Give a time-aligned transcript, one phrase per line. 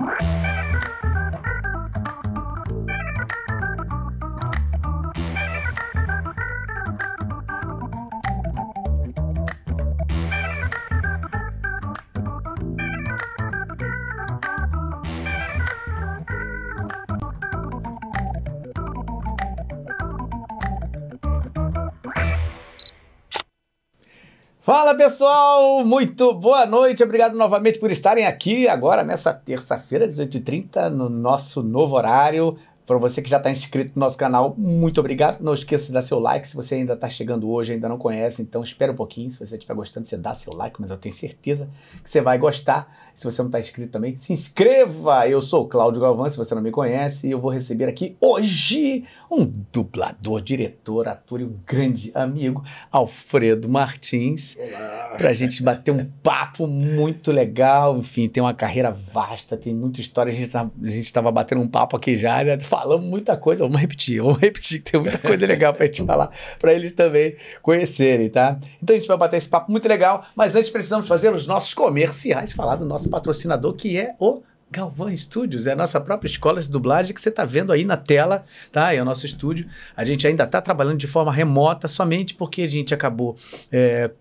[0.00, 0.39] Bye.
[24.72, 31.08] Fala pessoal, muito boa noite, obrigado novamente por estarem aqui agora nessa terça-feira, 18h30, no
[31.08, 32.56] nosso novo horário.
[32.86, 35.40] Para você que já está inscrito no nosso canal, muito obrigado.
[35.42, 38.42] Não esqueça de dar seu like se você ainda está chegando hoje, ainda não conhece,
[38.42, 39.28] então espera um pouquinho.
[39.32, 41.68] Se você estiver gostando, você dá seu like, mas eu tenho certeza
[42.04, 43.09] que você vai gostar.
[43.20, 45.28] Se você não está inscrito também, se inscreva!
[45.28, 48.16] Eu sou o Cláudio Galvão, se você não me conhece, e eu vou receber aqui
[48.18, 54.56] hoje um dublador, diretor, ator e um grande amigo, Alfredo Martins,
[55.18, 57.98] para a gente bater um papo muito legal.
[57.98, 60.32] Enfim, tem uma carreira vasta, tem muita história.
[60.32, 62.58] A gente tá, estava batendo um papo aqui já, né?
[62.58, 63.62] falamos muita coisa.
[63.62, 66.92] Vamos repetir, vamos repetir, que tem muita coisa legal para a gente falar, para eles
[66.92, 68.58] também conhecerem, tá?
[68.82, 71.74] Então a gente vai bater esse papo muito legal, mas antes precisamos fazer os nossos
[71.74, 76.62] comerciais, falar do nosso patrocinador, que é o Galvão Studios, é a nossa própria escola
[76.62, 78.94] de dublagem que você está vendo aí na tela, tá?
[78.94, 79.66] É o nosso estúdio.
[79.96, 83.36] A gente ainda está trabalhando de forma remota somente porque a gente acabou
[83.72, 84.12] é,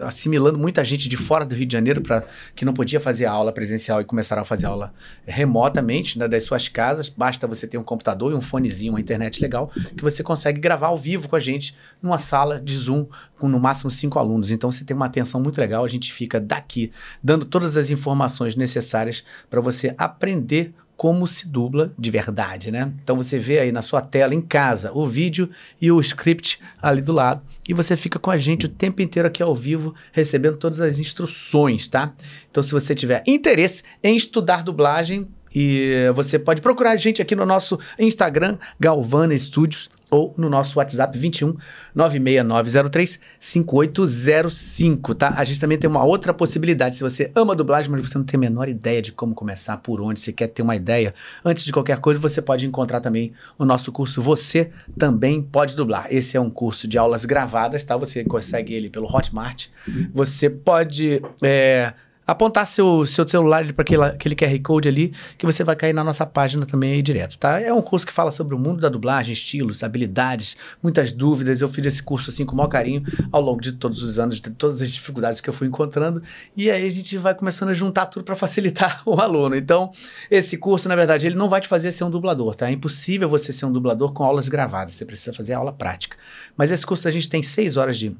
[0.00, 3.52] assimilando muita gente de fora do Rio de Janeiro para que não podia fazer aula
[3.52, 4.90] presencial e começaram a fazer aula
[5.26, 7.10] remotamente né, das suas casas.
[7.10, 10.86] Basta você ter um computador e um fonezinho, uma internet legal, que você consegue gravar
[10.86, 13.06] ao vivo com a gente numa sala de Zoom
[13.38, 14.50] com no máximo cinco alunos.
[14.50, 15.84] Então você tem uma atenção muito legal.
[15.84, 16.90] A gente fica daqui
[17.22, 22.92] dando todas as informações necessárias para você aprender como se dubla de verdade, né?
[23.04, 25.48] Então você vê aí na sua tela em casa o vídeo
[25.80, 29.28] e o script ali do lado e você fica com a gente o tempo inteiro
[29.28, 32.12] aqui ao vivo recebendo todas as instruções, tá?
[32.50, 37.34] Então se você tiver interesse em estudar dublagem, e você pode procurar a gente aqui
[37.34, 41.54] no nosso Instagram, Galvana Studios, ou no nosso WhatsApp 21
[41.94, 45.34] 96903 5805, tá?
[45.36, 46.96] A gente também tem uma outra possibilidade.
[46.96, 50.00] Se você ama dublagem, mas você não tem a menor ideia de como começar, por
[50.00, 51.14] onde, você quer ter uma ideia,
[51.44, 56.06] antes de qualquer coisa, você pode encontrar também o nosso curso Você Também Pode Dublar.
[56.10, 57.96] Esse é um curso de aulas gravadas, tá?
[57.96, 59.66] Você consegue ele pelo Hotmart.
[60.12, 61.22] Você pode.
[61.42, 61.92] É,
[62.28, 66.04] apontar seu, seu celular para aquele, aquele QR Code ali, que você vai cair na
[66.04, 67.58] nossa página também aí direto, tá?
[67.58, 71.62] É um curso que fala sobre o mundo da dublagem, estilos, habilidades, muitas dúvidas.
[71.62, 73.02] Eu fiz esse curso assim com o maior carinho
[73.32, 76.22] ao longo de todos os anos, de todas as dificuldades que eu fui encontrando.
[76.54, 79.56] E aí a gente vai começando a juntar tudo para facilitar o aluno.
[79.56, 79.90] Então,
[80.30, 82.68] esse curso, na verdade, ele não vai te fazer ser um dublador, tá?
[82.68, 84.92] É impossível você ser um dublador com aulas gravadas.
[84.92, 86.18] Você precisa fazer aula prática.
[86.58, 88.14] Mas esse curso a gente tem seis horas de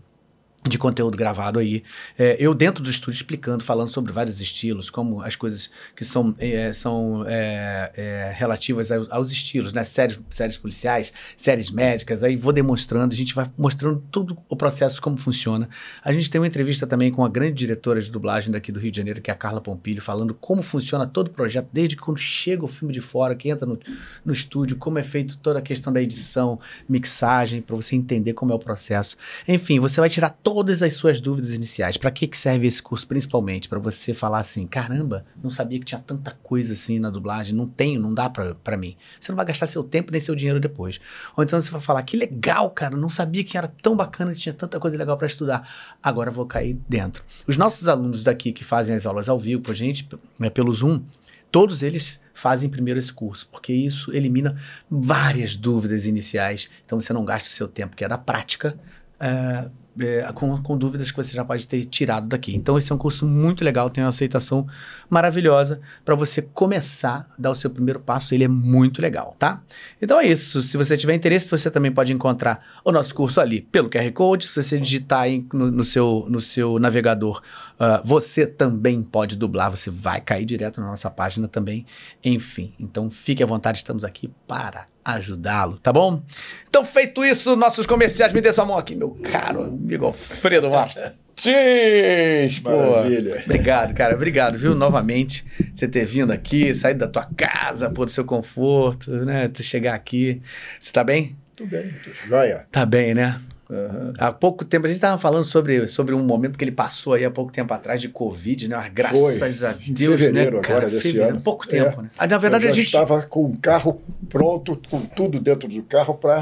[0.65, 1.85] de conteúdo gravado aí.
[2.19, 6.35] É, eu dentro do estúdio explicando, falando sobre vários estilos, como as coisas que são,
[6.39, 9.85] é, são é, é relativas aos, aos, estilos, né?
[9.85, 15.01] Séries, séries policiais, séries médicas, aí vou demonstrando, a gente vai mostrando todo o processo,
[15.01, 15.69] como funciona.
[16.03, 18.91] A gente tem uma entrevista também com a grande diretora de dublagem daqui do Rio
[18.91, 22.19] de Janeiro, que é a Carla Pompilho, falando como funciona todo o projeto, desde quando
[22.19, 23.79] chega o filme de fora, que entra no,
[24.25, 26.59] no estúdio, como é feito toda a questão da edição,
[26.89, 29.17] mixagem, para você entender como é o processo.
[29.47, 31.99] Enfim, você vai tirar todas as suas dúvidas iniciais.
[31.99, 33.69] Para que, que serve esse curso, principalmente?
[33.69, 37.67] Para você falar assim: caramba, não sabia que tinha tanta coisa assim na dublagem, não
[37.67, 38.97] tenho, não dá para mim.
[39.21, 40.99] Você não vai gastar seu tempo nem seu dinheiro depois.
[41.37, 44.39] Ou então você vai falar: que legal, cara, não sabia que era tão bacana, que
[44.39, 45.69] tinha tanta coisa legal para estudar.
[46.03, 47.23] Agora vou cair dentro.
[47.47, 50.09] Os nossos alunos daqui que fazem as aulas ao vivo com a gente,
[50.41, 51.03] né, pelo Zoom,
[51.51, 54.57] todos eles fazem primeiro esse curso, porque isso elimina
[54.89, 56.69] várias dúvidas iniciais.
[56.87, 58.79] Então você não gasta o seu tempo, que é da prática.
[59.21, 59.71] Uh,
[60.01, 62.55] é, com, com, dúvidas que você já pode ter tirado daqui.
[62.55, 64.67] Então, esse é um curso muito legal, tem uma aceitação
[65.09, 68.35] maravilhosa para você começar a dar o seu primeiro passo.
[68.35, 69.63] Ele é muito legal, tá?
[70.01, 70.63] Então é isso.
[70.63, 74.47] Se você tiver interesse, você também pode encontrar o nosso curso ali pelo QR Code.
[74.47, 77.43] Se você digitar no, no seu, no seu navegador,
[77.81, 81.87] uh, você também pode dublar, você vai cair direto na nossa página também.
[82.25, 86.23] Enfim, então fique à vontade, estamos aqui para ajudá-lo, tá bom?
[86.69, 92.59] Então, feito isso, nossos comerciais, me dê sua mão aqui, meu caro amigo Alfredo Martins.
[92.63, 92.71] Pô.
[92.71, 93.43] Maravilha.
[93.45, 94.15] Obrigado, cara.
[94.15, 94.75] Obrigado, viu?
[94.75, 99.49] Novamente, você ter vindo aqui, sair da tua casa, pôr o seu conforto, né?
[99.49, 100.43] Tu chegar aqui.
[100.79, 101.37] Você tá bem?
[101.57, 102.67] Tudo bem, tô joia.
[102.71, 103.41] Tá bem, né?
[103.71, 104.13] Uhum.
[104.19, 107.25] Há pouco tempo, a gente estava falando sobre, sobre um momento que ele passou aí
[107.25, 108.77] há pouco tempo atrás de Covid, né?
[108.77, 109.69] Mas graças Foi.
[109.69, 110.79] a Deus, fevereiro né, cara?
[110.79, 111.41] agora desse fevereiro, ano.
[111.43, 112.03] pouco tempo, É.
[112.05, 112.11] né?
[112.17, 112.87] Ah, na verdade, a gente.
[112.87, 116.41] estava com o carro pronto, com tudo dentro do carro para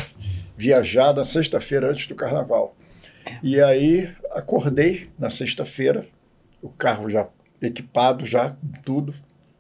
[0.57, 2.77] viajar na sexta-feira antes do carnaval.
[3.43, 6.07] E aí acordei na sexta-feira,
[6.63, 7.27] o carro já
[7.61, 9.13] equipado, já tudo.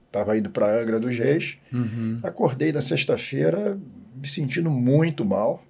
[0.06, 1.56] estava indo para Angra dos Reis.
[1.72, 2.20] Uhum.
[2.22, 3.76] Acordei na sexta-feira
[4.14, 5.62] me sentindo muito mal.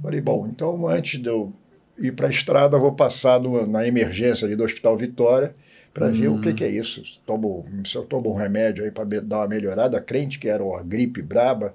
[0.00, 1.52] Falei, bom, então antes de eu
[1.98, 5.52] ir para a estrada, eu vou passar no, na emergência ali do Hospital Vitória
[5.92, 7.02] para ver o que, que é isso.
[7.26, 10.82] Tomo, se eu tomo um remédio aí para dar uma melhorada, crente que era uma
[10.82, 11.74] gripe braba.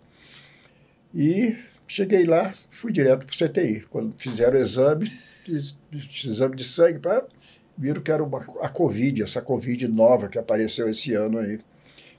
[1.13, 1.55] E
[1.87, 3.81] cheguei lá, fui direto para o CTI.
[3.89, 7.23] Quando fizeram o exame, fiz- fiz exame de sangue, pra,
[7.77, 11.59] viram que era uma, a Covid, essa Covid nova que apareceu esse ano aí.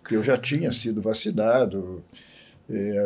[0.06, 2.02] Que eu já tinha sido vacinado.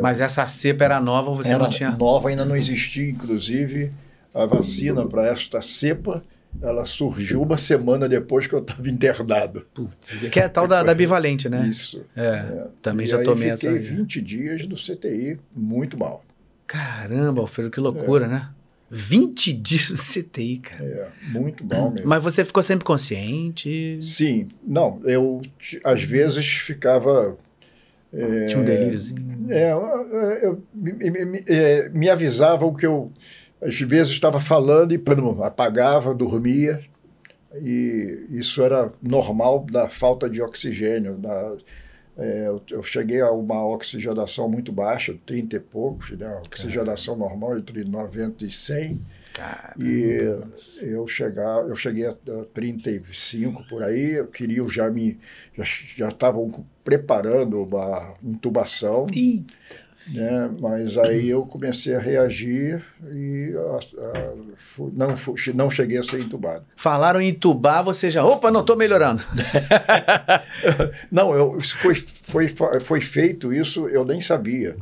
[0.00, 1.90] Mas essa cepa era nova, você Era não tinha.
[1.92, 3.92] nova, ainda não existia, inclusive,
[4.34, 6.22] a vacina para esta cepa.
[6.60, 9.66] Ela surgiu uma semana depois que eu estava internado.
[9.72, 11.66] Putz, que é a tal da, da bivalente, né?
[11.66, 12.04] Isso.
[12.14, 13.70] É, também E já tomei essa.
[13.72, 16.22] fiquei 20 dias no CTI, muito mal.
[16.66, 18.50] Caramba, Alfredo, que loucura, né?
[18.90, 20.84] 20 dias no CTI, cara.
[20.84, 22.06] É, muito mal mesmo.
[22.06, 23.98] Mas você ficou sempre consciente?
[24.04, 25.40] Sim, não, eu
[25.84, 27.34] às vezes ficava.
[28.12, 29.38] É, Tinha um delíriozinho?
[29.48, 29.80] É, eu-
[30.42, 33.10] eu- me, me- me- é, me avisavam que eu,
[33.60, 36.80] às vezes, estava falando e pum, apagava, dormia.
[37.60, 41.16] E isso era normal da falta de oxigênio.
[41.18, 41.54] Da,
[42.16, 46.34] é, eu, eu cheguei a uma oxigenação muito baixa, 30 e poucos, né?
[46.46, 49.00] Oxigenação normal entre 90 e 100.
[49.34, 49.74] Caramba.
[49.84, 50.42] E
[50.82, 52.14] eu, chegar, eu cheguei a
[52.52, 55.18] 35 por aí, eu queria já me.
[55.96, 59.44] Já estavam preparando uma intubação, Ih,
[60.14, 60.50] né?
[60.60, 62.82] mas aí eu comecei a reagir
[63.12, 64.34] e a- a-
[64.92, 66.64] não, fui- não cheguei a ser intubado.
[66.76, 68.24] falaram em entubar, você já.
[68.24, 69.22] Opa, não tô melhorando.
[71.10, 71.94] Não, eu, foi,
[72.24, 72.48] foi,
[72.80, 74.76] foi feito isso, eu nem sabia.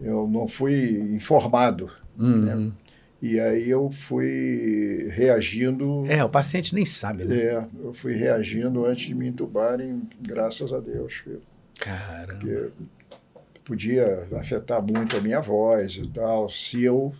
[0.00, 1.90] Eu não fui informado.
[2.18, 2.72] Uhum.
[3.22, 6.02] E aí eu fui reagindo.
[6.08, 7.36] É, o paciente nem sabe, né?
[7.36, 11.22] É, eu fui reagindo antes de me entubarem, graças a Deus.
[11.78, 12.40] Caramba.
[13.54, 17.12] que podia afetar muito a minha voz e tal, se eu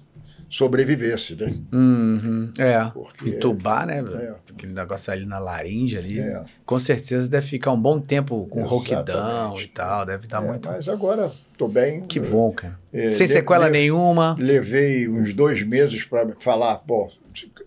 [0.49, 1.55] sobrevivesse, né?
[1.73, 2.53] Uhum.
[2.59, 3.99] É, Porque- entubar, né?
[4.01, 4.35] É.
[4.53, 6.19] Aquele negócio ali na laringe ali.
[6.19, 6.43] É.
[6.67, 9.65] Com certeza deve ficar um bom tempo com rouquidão Exatamente.
[9.65, 10.05] e tal.
[10.07, 10.69] Deve dar É, muito.
[10.69, 11.31] Mas agora
[11.65, 12.01] estou bem.
[12.01, 12.79] Que bom, cara.
[12.93, 14.35] É, Sem sequela le- nenhuma.
[14.39, 17.11] Levei uns dois meses para falar, pô,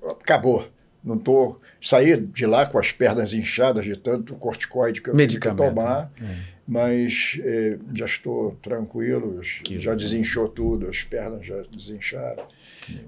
[0.09, 0.67] acabou.
[1.03, 5.37] Não tô saí de lá com as pernas inchadas de tanto corticoide que eu tive
[5.39, 6.35] que tomar, É.
[6.65, 9.97] mas eh, já estou tranquilo, Que já bom.
[9.97, 12.43] desinchou tudo, as pernas já desincharam.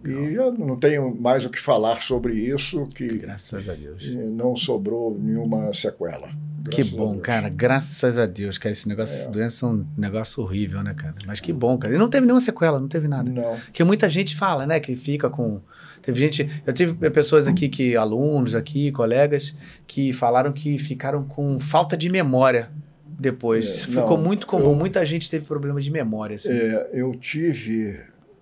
[0.04, 4.06] E já não tenho mais o que falar sobre isso, que Graças a Deus.
[4.13, 6.30] eh, não sobrou nenhuma sequela.
[6.72, 7.48] Que bom, cara.
[7.48, 8.74] Graças a Deus, cara.
[8.74, 9.27] Esse negócio, É.
[9.27, 11.13] doença é um negócio horrível, né, cara?
[11.27, 11.94] Mas que bom, cara.
[11.94, 13.30] E não teve nenhuma sequela, não teve nada.
[13.30, 13.56] Não.
[13.66, 15.62] Porque muita gente fala, né, que fica com.
[16.01, 16.50] Teve gente.
[16.66, 19.54] Eu tive pessoas aqui que, alunos aqui, colegas,
[19.86, 22.72] que falaram que ficaram com falta de memória
[23.07, 23.66] depois.
[23.66, 24.72] É, Isso não, ficou muito comum.
[24.72, 26.36] eu- Muita gente teve problema de memória.
[26.36, 26.51] Assim.
[26.51, 28.00] É, eu tive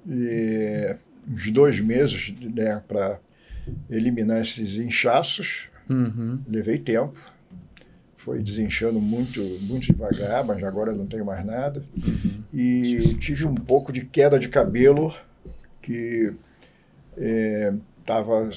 [0.10, 0.96] eh,
[1.30, 3.20] uns dois meses né, para
[3.90, 5.70] eliminar esses inchaços.
[5.90, 6.42] Uhum.
[6.48, 7.20] Levei tempo.
[8.18, 11.84] Foi desinchando muito, muito devagar, mas agora não tenho mais nada.
[12.54, 15.14] E tive um pouco de queda de cabelo
[15.82, 16.34] que
[18.00, 18.50] estava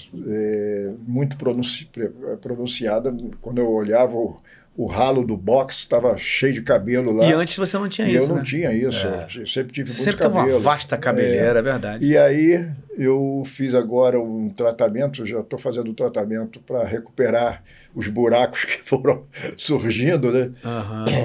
[1.07, 2.11] muito pronunci- pre-
[2.41, 3.13] pronunciada.
[3.41, 4.37] Quando eu olhava o,
[4.77, 7.25] o ralo do box, estava cheio de cabelo lá.
[7.27, 8.43] E antes você não tinha E isso, eu não né?
[8.45, 9.07] tinha isso.
[9.07, 9.27] É.
[9.37, 10.61] Eu sempre tive Você muito sempre teve uma cabelo.
[10.61, 12.05] vasta cabeleira, é verdade.
[12.07, 12.69] E aí
[12.99, 17.63] eu fiz agora um tratamento, já estou fazendo um tratamento para recuperar
[17.95, 19.25] os buracos que foram
[19.57, 20.51] surgindo, né?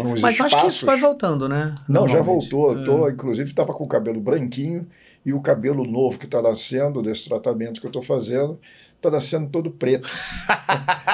[0.06, 0.82] Uns Mas eu acho que isso espaços.
[0.84, 1.76] vai voltando, né?
[1.90, 2.74] Não, já voltou.
[2.78, 3.12] Eu tô, É.
[3.12, 4.88] inclusive estava com o cabelo branquinho
[5.26, 8.58] e o cabelo novo que está nascendo desse tratamento que eu estou fazendo
[9.02, 10.08] está nascendo todo preto.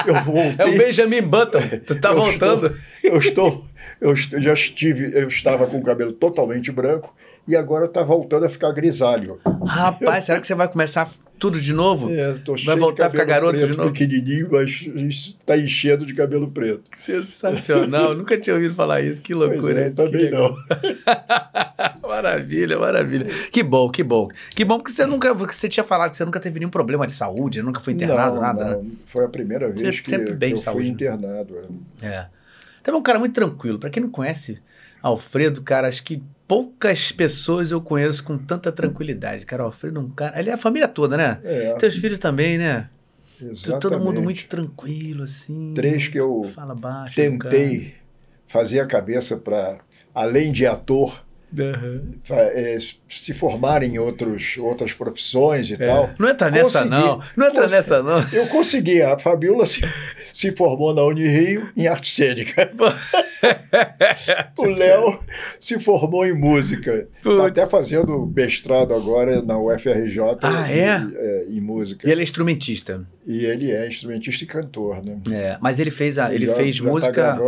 [0.06, 0.78] eu É o voltei.
[0.78, 1.60] Benjamin Button.
[1.86, 2.76] Tu tá Eu voltando.
[3.02, 3.66] Eu estou,
[4.00, 7.14] eu já estive, eu estava com o cabelo totalmente branco
[7.48, 9.40] e agora está voltando a ficar grisalho.
[9.66, 12.12] Rapaz, será que você vai começar tudo de novo?
[12.12, 13.92] É, tô Vai de voltar a ficar garoto de preto, novo?
[13.92, 14.86] pequenininho, mas
[15.16, 16.82] está enchendo de cabelo preto.
[16.94, 18.14] Sensacional.
[18.14, 19.22] Nunca tinha ouvido falar isso.
[19.22, 19.80] Que Pois loucura.
[19.82, 20.54] é, isso, também não.
[22.02, 23.26] maravilha, maravilha.
[23.50, 24.28] Que bom, que bom.
[24.54, 25.32] Que bom porque você nunca.
[25.34, 28.42] Você tinha falado que você nunca teve nenhum problema de saúde, nunca foi internado, não,
[28.42, 28.64] nada.
[28.64, 28.70] né?
[28.76, 28.90] não.
[29.06, 30.94] Foi a primeira vez Sempre- que, sempre bem que eu de saúde, fui né?
[30.94, 31.54] internado.
[32.02, 32.06] é.
[32.06, 32.26] É.
[32.80, 33.78] Então é um cara muito tranquilo.
[33.78, 34.58] Pra quem não conhece
[35.02, 39.44] Alfredo, cara, acho que poucas pessoas eu conheço com tanta tranquilidade.
[39.44, 40.40] Cara, o Alfredo é um cara.
[40.40, 41.38] Ele é a família toda, né?
[41.44, 42.88] É, Teus filhos também, né?
[43.40, 43.82] exatamente.
[43.82, 45.72] Todo mundo muito tranquilo, assim.
[45.74, 47.20] Três que eu Fala baixo.
[47.20, 47.54] educado.
[47.54, 47.94] Tentei
[48.48, 49.78] fazer a cabeça para,
[50.14, 51.22] além de ator,
[52.30, 52.76] é,
[53.08, 56.10] se formar em outros, outras profissões e tal.
[56.18, 56.90] Não entra nessa, Consegui.
[56.90, 57.22] não.
[57.36, 58.20] Não entra nessa, não.
[58.32, 59.02] Eu consegui.
[59.02, 59.80] A Fabiola se,
[60.38, 62.70] se formou na Unirio em arte cênica.
[64.56, 65.18] o Léo
[65.58, 67.08] se formou em música.
[67.18, 70.96] Está até fazendo mestrado agora na UFRJ ah, é?
[70.96, 72.08] Em, é, em música.
[72.08, 73.04] E ele é instrumentista.
[73.26, 75.18] E ele é instrumentista e cantor, né?
[75.28, 77.38] É, mas ele fez, a, ele fez já tá música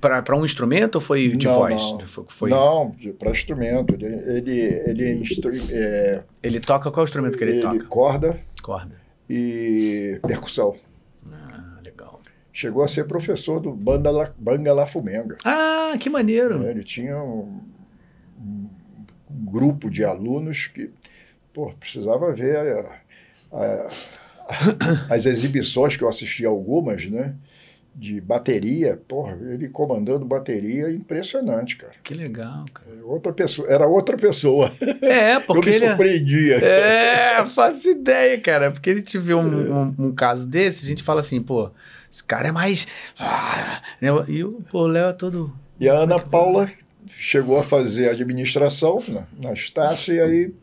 [0.00, 1.82] tá para um instrumento ou foi de não, voz?
[1.90, 2.50] Não, foi...
[2.50, 3.94] não para instrumento.
[3.96, 5.50] Ele, ele, ele, é instru...
[5.72, 6.22] é...
[6.40, 7.84] ele toca qual instrumento que ele, ele toca?
[7.86, 8.40] Corda.
[8.62, 8.94] Corda.
[9.28, 10.76] E percussão.
[12.58, 15.36] Chegou a ser professor do Banda La, Banga La Fumenga.
[15.44, 16.66] Ah, que maneiro.
[16.66, 17.60] É, ele tinha um,
[18.36, 18.68] um,
[19.30, 20.90] grupo de alunos que
[21.54, 23.00] pô, precisava ver a,
[23.52, 23.88] a
[25.14, 27.36] as exibições que eu assisti algumas, né?
[27.94, 31.94] De bateria, porra, ele comandando bateria, impressionante, cara.
[32.02, 32.90] Que legal, cara.
[32.90, 34.72] É, outra pessoa, era outra pessoa.
[35.00, 35.68] É, porque.
[35.68, 35.84] eu me ele...
[35.84, 36.56] É surpreendia.
[36.56, 38.72] É, faço ideia, cara.
[38.72, 41.70] Porque ele te viu um, um, um, caso desse, a gente fala assim, pô,
[42.10, 42.86] esse cara é mais.
[43.18, 44.08] Ah, né?
[44.28, 45.52] E o Léo é todo.
[45.78, 46.68] E a Ana Paula
[47.06, 50.54] chegou a fazer administração na, na Estácio, e aí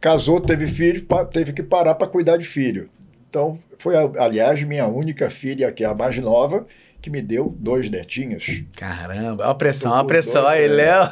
[0.00, 2.88] casou, teve filho, teve que parar para cuidar de filho.
[3.28, 6.66] Então, foi, aliás, minha única filha, que é a mais nova,
[7.06, 8.64] que me deu dois netinhos.
[8.74, 10.44] Caramba, olha a pressão, olha a pressão.
[10.44, 11.08] Aí, Léo.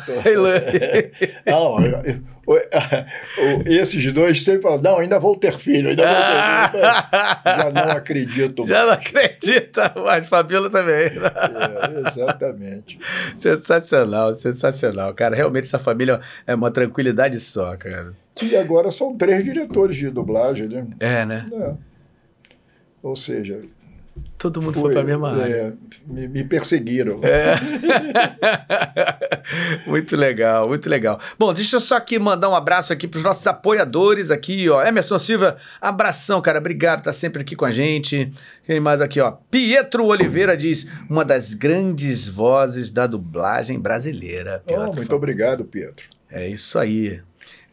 [1.47, 1.77] Não,
[3.65, 6.85] esses dois sempre falam, não, ainda vou ter filho, ainda vou ter filho.
[7.45, 8.67] Já não acredito.
[8.67, 11.13] Já não acredita, mas Fabíola também.
[11.13, 12.99] É, exatamente.
[13.37, 15.15] Sensacional, sensacional.
[15.15, 18.15] Cara, realmente essa família é uma tranquilidade só, cara.
[18.43, 20.89] E agora são três diretores de dublagem, né?
[20.99, 21.49] É, né?
[21.53, 21.75] É.
[23.01, 23.61] Ou seja,
[24.39, 25.55] Todo mundo foi, foi para a mesma área.
[25.55, 25.73] É,
[26.07, 27.21] me, me, perseguiram.
[27.23, 27.55] É.
[29.89, 31.19] muito legal, muito legal.
[31.39, 34.85] Bom, deixa eu só aqui mandar um abraço aqui para os nossos apoiadores aqui, ó.
[34.85, 36.59] Emerson Silva, abração, cara.
[36.59, 38.31] Obrigado, tá sempre aqui com a gente.
[38.67, 39.33] Quem mais aqui, ó?
[39.51, 44.63] Pietro Oliveira diz, uma das grandes vozes da dublagem brasileira.
[44.67, 46.07] Oh, muito obrigado, Pietro.
[46.31, 47.21] É isso aí.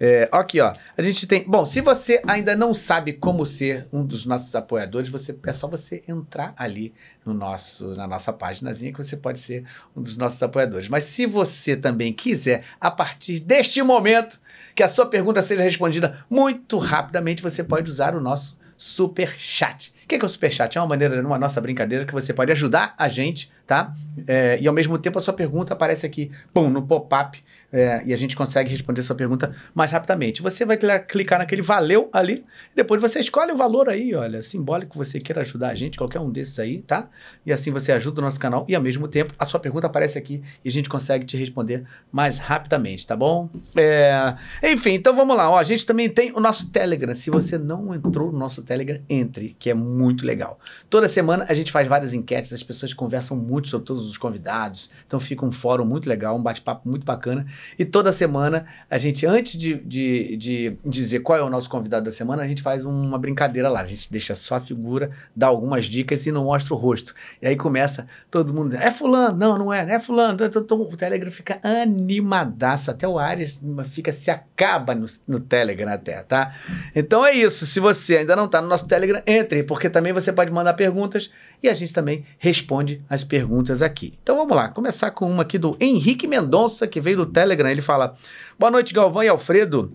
[0.04, 0.74] É, aqui, ó.
[0.98, 1.44] A gente tem.
[1.44, 5.68] Bom, se você ainda não sabe como ser um dos nossos apoiadores, você é só
[5.68, 6.92] você entrar ali
[7.24, 9.64] no nosso, na nossa páginazinha que você pode ser
[9.96, 10.90] um dos nossos apoiadores.
[10.90, 14.42] Mas se você também quiser, a partir deste momento,
[14.74, 19.94] que a sua pergunta seja respondida muito rapidamente, você pode usar o nosso super chat.
[20.04, 20.76] O que é, que é o super chat?
[20.76, 23.94] É uma maneira, uma nossa brincadeira que você pode ajudar a gente, tá?
[24.26, 27.40] É, e ao mesmo tempo a sua pergunta aparece aqui, pum, no pop-up
[27.72, 30.42] é, e a gente consegue responder sua pergunta mais rapidamente.
[30.42, 32.44] Você vai clicar naquele valeu ali,
[32.76, 36.30] depois você escolhe o valor aí, olha, simbólico você queira ajudar a gente, qualquer um
[36.30, 37.10] desses aí, tá?
[37.46, 40.18] E assim você ajuda o nosso canal e ao mesmo tempo a sua pergunta aparece
[40.18, 43.50] aqui e a gente consegue te responder mais rapidamente, tá bom?
[43.76, 47.14] É, enfim, então vamos lá, ó, a gente também tem o nosso Telegram.
[47.14, 50.60] Se você não entrou no nosso Telegram, entre, que é muito legal.
[50.90, 54.90] Toda semana a gente faz várias enquetes, as pessoas conversam muito sobre todos os convidados,
[55.08, 57.46] então fica um fórum muito legal, um bate-papo muito bacana.
[57.78, 62.06] E toda semana, a gente, antes de, de, de, dizer qual é o nosso convidado
[62.06, 63.82] da semana, a gente faz uma brincadeira lá.
[63.82, 67.14] A gente deixa só a figura, dá algumas dicas e não mostra o rosto.
[67.42, 70.34] E aí começa todo mundo, é fulano, não, não é, não é fulano.
[70.46, 75.92] Então, então, o Telegram fica animadaço, até o Ares fica, se acaba no, no Telegram
[75.92, 76.56] até, tá?
[76.96, 80.32] Então é isso, se você ainda não está no nosso Telegram, entre, porque também você
[80.32, 81.30] pode mandar perguntas
[81.62, 84.14] e a gente também responde as perguntas aqui.
[84.22, 87.70] Então vamos lá, começar com uma aqui do Henrique Mendonça, que veio do Telegram Telegram.
[87.70, 88.16] Ele fala:
[88.58, 89.94] Boa noite, Galvão e Alfredo.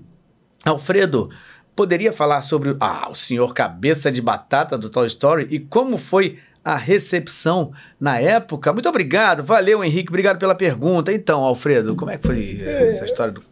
[0.65, 1.31] Alfredo,
[1.75, 6.39] poderia falar sobre ah, o senhor cabeça de batata do Toy Story e como foi
[6.65, 8.73] a recepção na época?
[8.73, 11.13] Muito obrigado, valeu Henrique, obrigado pela pergunta.
[11.13, 13.43] Então, Alfredo, como é que foi é, essa história do.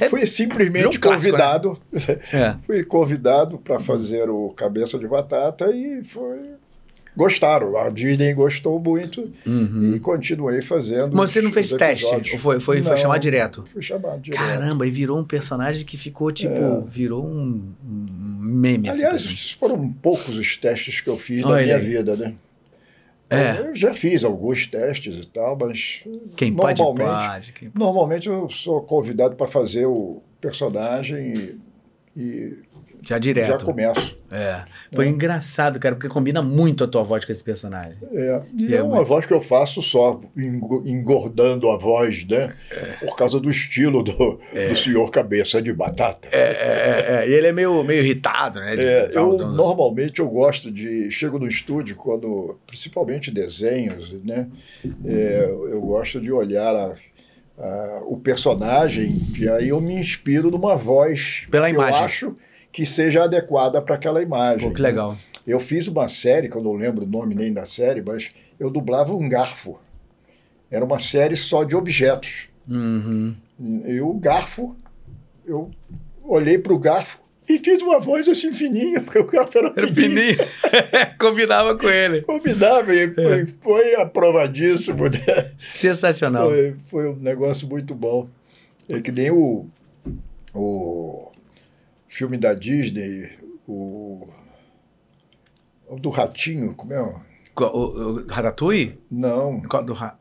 [0.00, 1.44] Eu fui simplesmente um clássico, né?
[1.44, 1.78] convidado.
[1.92, 2.00] Né?
[2.32, 2.56] É.
[2.66, 6.54] fui convidado para fazer o Cabeça de Batata e foi
[7.18, 7.76] gostaram.
[7.76, 9.96] A Disney gostou muito uhum.
[9.96, 11.16] e continuei fazendo.
[11.16, 12.06] Mas você não fez teste?
[12.06, 13.64] Ou foi, foi, não, foi chamado direto?
[13.66, 14.40] Fui chamado direto.
[14.40, 16.54] Caramba, e virou um personagem que ficou tipo.
[16.54, 16.84] É.
[16.86, 21.56] Virou um, um meme assim Aliás, assim, foram poucos os testes que eu fiz Olha
[21.56, 21.84] na minha aí.
[21.84, 22.34] vida, né?
[23.28, 23.68] É.
[23.68, 26.04] Eu já fiz alguns testes e tal, mas.
[26.36, 27.52] Quem normalmente, pode, pode.
[27.52, 27.72] Quem...
[27.74, 31.34] Normalmente eu sou convidado para fazer o personagem
[32.16, 32.58] e, e
[33.02, 33.60] já direto.
[33.60, 34.18] Já começo.
[34.30, 34.62] É.
[34.94, 35.08] Foi é.
[35.08, 37.96] engraçado, cara, porque combina muito a tua voz com esse personagem.
[38.12, 38.42] É.
[38.54, 39.08] E, e é, é, uma muito...
[39.08, 42.54] voz que eu faço só engordando a voz, né?
[42.70, 43.06] É.
[43.06, 44.68] Por causa do estilo do, é.
[44.68, 46.28] do senhor cabeça de batata.
[46.30, 48.74] É, é, é, E ele é meio, meio irritado, né?
[48.76, 51.10] É, eu, normalmente eu gosto de.
[51.10, 52.58] Chego no estúdio, quando.
[52.66, 54.48] Principalmente desenhos, né?
[55.04, 61.46] eu gosto de olhar a, o personagem e aí eu me inspiro numa voz.
[61.50, 62.00] Pela imagem.
[62.00, 62.36] Eu acho
[62.72, 64.68] que seja adequada para aquela imagem.
[64.68, 65.12] Pô, que legal.
[65.12, 65.18] Né?
[65.46, 68.70] Eu fiz uma série, que eu não lembro o nome nem da série, mas eu
[68.70, 69.78] dublava um garfo.
[70.70, 72.48] Era uma série só de objetos.
[72.68, 73.34] Uhum.
[73.86, 74.76] E o garfo,
[75.46, 75.70] eu
[76.22, 79.86] olhei para o garfo e fiz uma voz assim fininha, porque o garfo era Era
[79.88, 80.36] fininho.
[80.36, 80.38] fininho.
[81.18, 82.20] Combinava com ele.
[82.20, 83.10] Combinava e É.
[83.10, 85.04] foi, foi aprovadíssimo.
[85.04, 85.52] né?
[85.56, 86.50] Sensacional.
[86.50, 88.28] Foi, foi um negócio muito bom.
[88.86, 89.66] É que nem o,
[90.54, 91.27] o
[92.08, 93.30] filme da Disney,
[93.66, 94.26] o,
[95.88, 97.00] o do Ratinho, como é?
[97.00, 97.20] o-
[97.56, 97.64] O,
[98.20, 98.98] o Ratatouille?
[99.10, 100.16] Não, Qual do ra-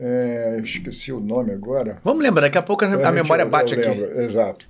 [0.00, 1.98] é, esqueci o nome agora.
[2.02, 3.86] Vamos lembrar, daqui a pouco a, a gente- memória eu bate aqui.
[3.88, 4.66] lembro, Exato.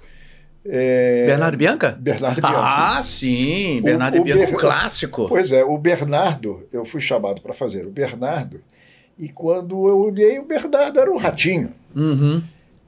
[0.64, 1.90] É, Bernardo Bianca?
[1.98, 2.58] Bernardo Bianca.
[2.58, 3.80] Ah, sim.
[3.80, 5.26] O- Bernardo o Bianca, um Ber- clássico.
[5.28, 8.60] Pois é, o Bernardo, eu fui chamado para fazer o Bernardo,
[9.18, 11.72] e quando eu olhei, o Bernardo era um ratinho.
[11.96, 12.42] Uhum.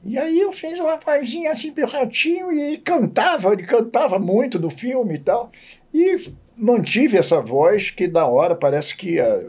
[0.05, 4.69] E aí eu fiz uma vozinha assim pro ratinho e cantava, ele cantava muito no
[4.69, 5.51] filme e tal.
[5.91, 9.43] E mantive essa voz que na hora parece que, ah,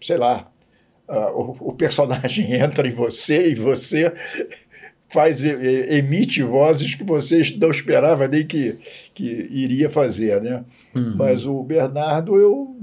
[0.00, 0.48] sei lá,
[1.08, 4.12] ah, o, o personagem entra em você e você
[5.10, 8.76] faz emite vozes que você não esperava nem que,
[9.14, 10.62] que iria fazer, né?
[11.16, 12.76] Mas o Bernardo, eu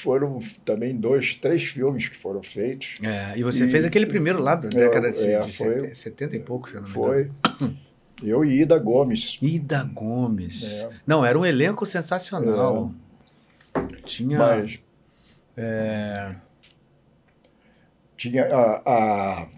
[0.00, 2.94] foram também dois, três filmes que foram feitos.
[3.02, 5.74] É, e você E- fez aquele primeiro lá da É, década de, é, de foi-
[5.80, 7.30] 70, 70 e pouco, se eu não me engano.
[7.58, 7.76] Foi
[8.22, 9.38] eu e Ida Gomes.
[9.40, 10.80] Ida Gomes.
[10.82, 10.90] É.
[11.06, 12.90] Não, era um elenco sensacional.
[14.04, 14.38] Tinha.
[14.38, 14.78] Mas
[15.56, 16.34] é,
[18.16, 19.48] tinha a, a, a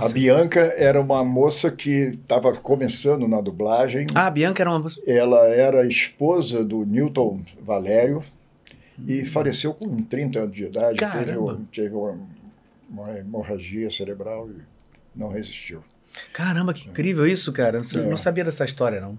[0.00, 0.12] nossa.
[0.12, 4.06] Bianca era uma moça que estava começando na dublagem.
[4.14, 4.90] Ah, a Bianca era uma.
[5.06, 8.22] Ela era esposa do Newton Valério
[9.06, 10.98] e faleceu com 30 anos de idade.
[10.98, 11.54] Teve, Caramba.
[11.54, 12.18] um- teve uma,
[12.88, 14.56] uma hemorragia cerebral e
[15.18, 15.82] não resistiu.
[16.32, 17.78] Caramba, que incrível isso, cara.
[17.78, 18.10] Eu não- É.
[18.10, 19.18] não sabia dessa história, não.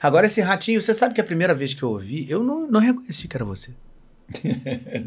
[0.00, 2.80] Agora, esse ratinho, você sabe que a primeira vez que eu ouvi, eu não, não
[2.80, 3.70] reconheci que era você.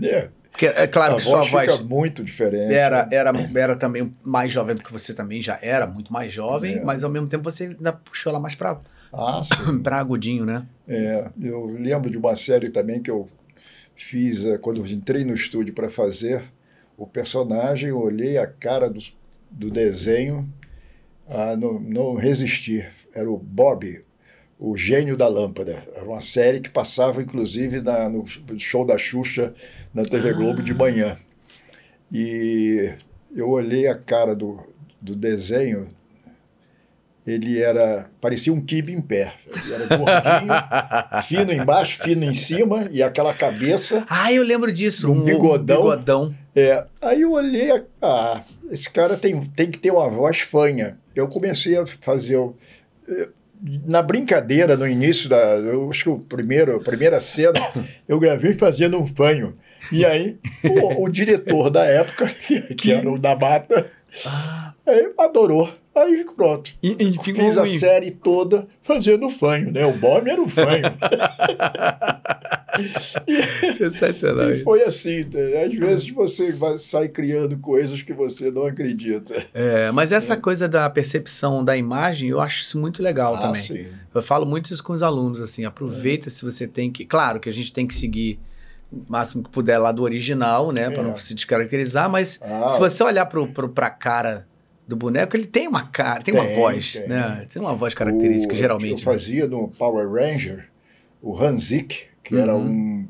[0.04, 2.72] É, Porque, é claro a que sua voz voz fica muito diferente.
[2.74, 6.84] era, era, era também mais jovem, porque você também já era muito mais jovem, É.
[6.84, 8.80] mas ao mesmo tempo você ainda puxou ela mais pra,
[9.12, 9.80] Ah, sim.
[9.82, 10.64] pra agudinho, né?
[10.88, 13.28] É, eu lembro de uma série também que eu
[13.96, 16.44] fiz eh, quando entrei no estúdio para fazer
[16.98, 19.00] o personagem, olhei a cara do,
[19.50, 20.48] do desenho,
[21.28, 22.86] ah, não, não resisti.
[23.14, 24.02] Era o Bob,
[24.60, 25.84] o gênio da lâmpada.
[25.96, 28.26] Era uma série que passava, inclusive, na, no
[28.58, 29.54] show da Xuxa
[29.94, 31.18] na TV Globo de manhã.
[32.12, 32.94] E
[33.36, 34.60] eu olhei a cara do,
[35.02, 35.90] do desenho,
[37.26, 38.10] ele era.
[38.20, 39.34] parecia um kibe em pé.
[39.48, 40.54] Ele era gordinho,
[41.28, 44.06] fino embaixo, fino em cima, e aquela cabeça.
[44.10, 45.12] Ah, eu lembro disso.
[45.12, 45.78] Um bigodão.
[45.84, 46.36] bigodão.
[46.56, 50.98] É, aí eu olhei, ah, esse cara tem, tem que ter uma voz fanha.
[51.16, 52.38] Eu comecei a fazer.
[53.08, 53.30] eh,
[53.86, 55.38] Na brincadeira, no início da.
[55.38, 57.54] Eu acho que o primeiro, a primeira cena,
[58.08, 59.54] eu gravei fazendo um fanho.
[59.92, 63.90] E aí, o, o diretor da época, que, que era o da Mata,
[64.26, 65.70] Ah, aí adorou.
[65.96, 66.72] Aí pronto.
[66.82, 69.86] e, e Fiz a série toda fazendo fanho, né?
[69.86, 70.84] O Bob era o fanho.
[73.78, 74.52] Sensacional.
[74.52, 75.24] E foi assim.
[75.24, 75.40] tá?
[75.66, 79.44] Às vezes você vai, sai criando coisas que você não acredita.
[79.54, 83.62] É, mas essa coisa da percepção da imagem, eu acho isso muito legal também.
[83.62, 83.86] Ah, sim.
[84.14, 87.06] Eu falo muito isso com os alunos, assim, aproveita se você tem que.
[87.06, 88.40] Claro que a gente tem que seguir
[88.92, 90.86] o máximo que puder lá do original, né?
[90.86, 91.04] É.
[91.04, 94.48] não se descaracterizar, mas Ah, se você olhar pro, pra cara
[94.88, 97.08] do boneco, ele tem uma cara, tem, uma Tem, voz, tem.
[97.08, 97.46] né?
[97.52, 98.92] Tem uma voz característica, o- geralmente.
[99.06, 99.18] Eu né?
[99.18, 100.70] fazia no Power Ranger
[101.22, 102.68] o Hanzik, que era Uhum.
[102.68, 103.08] um.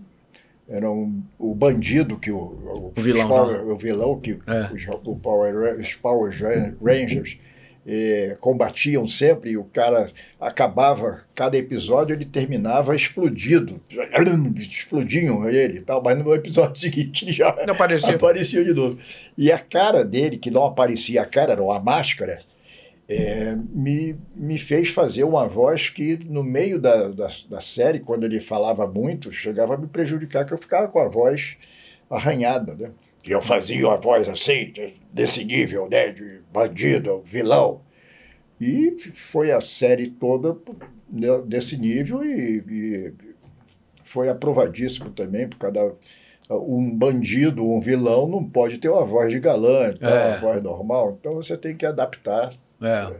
[0.65, 3.43] Era um, o bandido que o, o, O vilãozão.
[3.45, 4.69] os Power- o vilão que É.
[4.73, 7.37] os, o Power, os Power Ra- Rangers
[7.85, 13.81] eh, combatiam sempre e o cara acabava, cada episódio ele terminava explodido.
[14.57, 18.15] Explodiam ele e tal, mas no episódio seguinte ele já Não aparecia.
[18.15, 18.97] aparecia de novo.
[19.37, 22.39] E a cara dele, que não aparecia a cara, era uma máscara,
[23.07, 28.23] é, me, me fez fazer uma voz que, no meio da, da, da série, quando
[28.23, 31.57] ele falava muito, chegava a me prejudicar, que eu ficava com a voz
[32.09, 32.91] arranhada, né?
[33.25, 36.11] E eu fazia uma voz assim, de- desse nível, né?
[36.11, 37.81] De bandido, vilão.
[38.59, 40.57] E foi a série toda
[41.45, 43.13] desse nível e, e
[44.03, 45.57] foi aprovadíssimo também, por
[46.49, 50.29] um bandido, um vilão, não pode ter uma voz de galã, então, É.
[50.29, 51.17] uma voz normal.
[51.19, 52.53] Então você tem que adaptar.
[52.81, 53.13] É.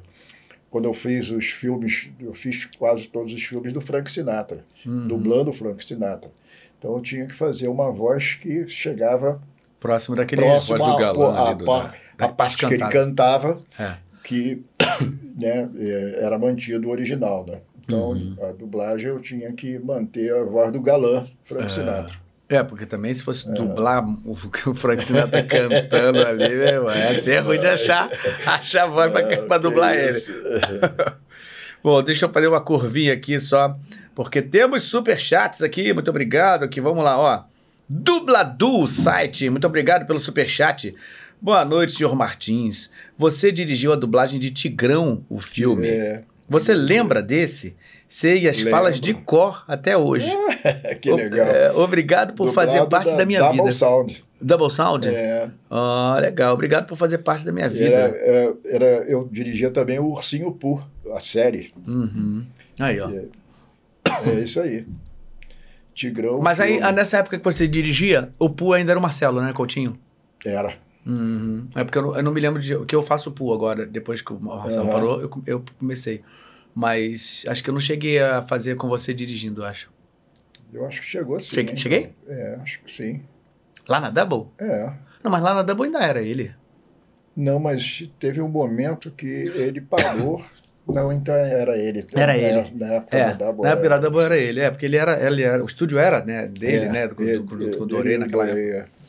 [0.70, 5.08] Quando eu fiz os filmes, eu fiz quase todos os filmes do Frank Sinatra, Uhum.
[5.08, 6.32] dublando o Frank Sinatra.
[6.78, 9.42] Então eu tinha que fazer uma voz que chegava
[9.84, 12.58] Próximo daquele próximo voz do à- galã à- ali, do- à- da- à da parte
[12.58, 13.92] que ele cantava, É.
[14.24, 14.64] que
[15.38, 17.46] né, eh, era mantido o original.
[17.46, 17.58] Né?
[17.84, 18.36] Então, Uhum.
[18.42, 21.70] a dublagem eu tinha que manter a voz do galã, Frank É.
[21.70, 22.16] Sinatra.
[22.50, 23.52] É, porque também se fosse é.
[23.54, 28.10] dublar o que o Frank Sinatra cantando ali, meu, é ser ruim de achar,
[28.46, 30.18] achar voz para é, dublar ele.
[31.84, 33.76] Bom, deixa eu fazer uma curvinha aqui só,
[34.16, 37.44] porque temos super chats aqui, muito obrigado aqui, vamos lá, ó.
[37.88, 40.96] Dubladu site, muito obrigado pelo super chat.
[41.42, 42.90] Boa noite, senhor Martins.
[43.18, 45.88] Você dirigiu a dublagem de Tigrão, o filme.
[45.88, 46.24] É.
[46.48, 47.76] Você lembra desse?
[48.08, 48.72] Sei as Lembro.
[48.72, 50.32] falas de cor até hoje.
[51.02, 51.48] que legal.
[51.48, 53.64] É, obrigado por Dublado fazer parte da, da minha Double vida.
[53.64, 54.26] Double Sound.
[54.40, 55.08] Double Sound?
[55.10, 55.50] É.
[55.70, 56.54] Ah, legal.
[56.54, 57.86] Obrigado por fazer parte da minha vida.
[57.86, 61.74] Era, é, era, eu dirigia também o Ursinho Pur, a série.
[61.88, 62.46] Uhum.
[62.80, 63.10] Aí, ó.
[63.10, 64.86] É, é isso aí.
[65.94, 66.42] Tigrão.
[66.42, 66.92] Mas aí, filme.
[66.92, 69.98] nessa época que você dirigia, o Poo ainda era o Marcelo, né, Coutinho?
[70.46, 70.76] Era.
[71.06, 71.68] Uhum.
[71.76, 72.78] É porque eu não, eu não, me lembro de.
[72.86, 74.92] que eu faço o Poo agora, depois que o Marcelo uhum.
[74.92, 76.24] parou, eu, eu comecei.
[76.74, 79.92] Mas acho que eu não cheguei a fazer com você dirigindo, acho.
[80.74, 81.56] Eu acho que chegou sim.
[81.56, 81.78] Cheguei?
[81.78, 82.16] cheguei?
[82.28, 83.22] É, acho que sim.
[83.88, 84.52] Lá na Double?
[84.58, 84.92] É.
[85.24, 86.56] Não, mas lá na Double ainda era ele.
[87.36, 90.44] Não, mas teve um momento que ele parou.
[90.88, 92.00] Não, então era ele.
[92.00, 92.72] Então, era ele.
[92.76, 93.64] Na época é, da Double.
[93.64, 95.64] Na época da Double era ele, é, porque ele era, ele era.
[95.64, 97.08] O estúdio era né, dele, é, né?
[97.08, 98.62] Do, do, do, do, do Dorei naquela época.
[98.62, 99.04] É.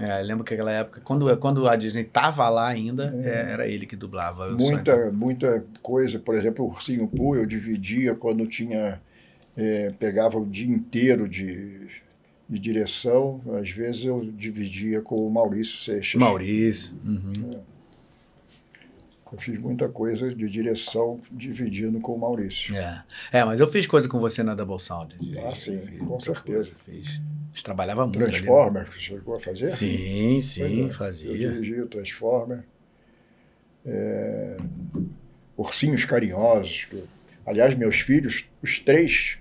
[0.00, 3.28] É, lembro que aquela época, quando, quando a Disney tava lá ainda, é.
[3.28, 4.50] é era ele que dublava.
[4.50, 8.98] Muita, muita coisa, por exemplo, o Ursinho Poo eu dividia quando tinha,
[9.54, 11.86] é, pegava o dia inteiro de,
[12.48, 16.18] de direção, às vezes eu dividia com o Maurício Seixas.
[16.18, 16.96] Maurício.
[17.04, 17.50] Uhum.
[17.52, 17.79] É.
[19.32, 22.74] Eu fiz muita coisa de direção dividindo com o Maurício.
[22.76, 25.16] É, é mas eu fiz coisa com você na Double Sound.
[25.46, 26.72] Ah, sim, com certeza.
[26.84, 27.20] Fiz.
[27.52, 28.18] Você trabalhava muito.
[28.18, 28.96] Transformer, ali, né?
[28.98, 29.68] chegou a fazer?
[29.68, 31.30] Sim, sim, é, fazia.
[31.30, 32.64] Eu dirigi o Transformer.
[33.86, 34.56] É,
[35.56, 36.86] Ursinhos Carinhosos.
[36.86, 37.04] Que,
[37.46, 39.38] aliás, meus filhos, os três,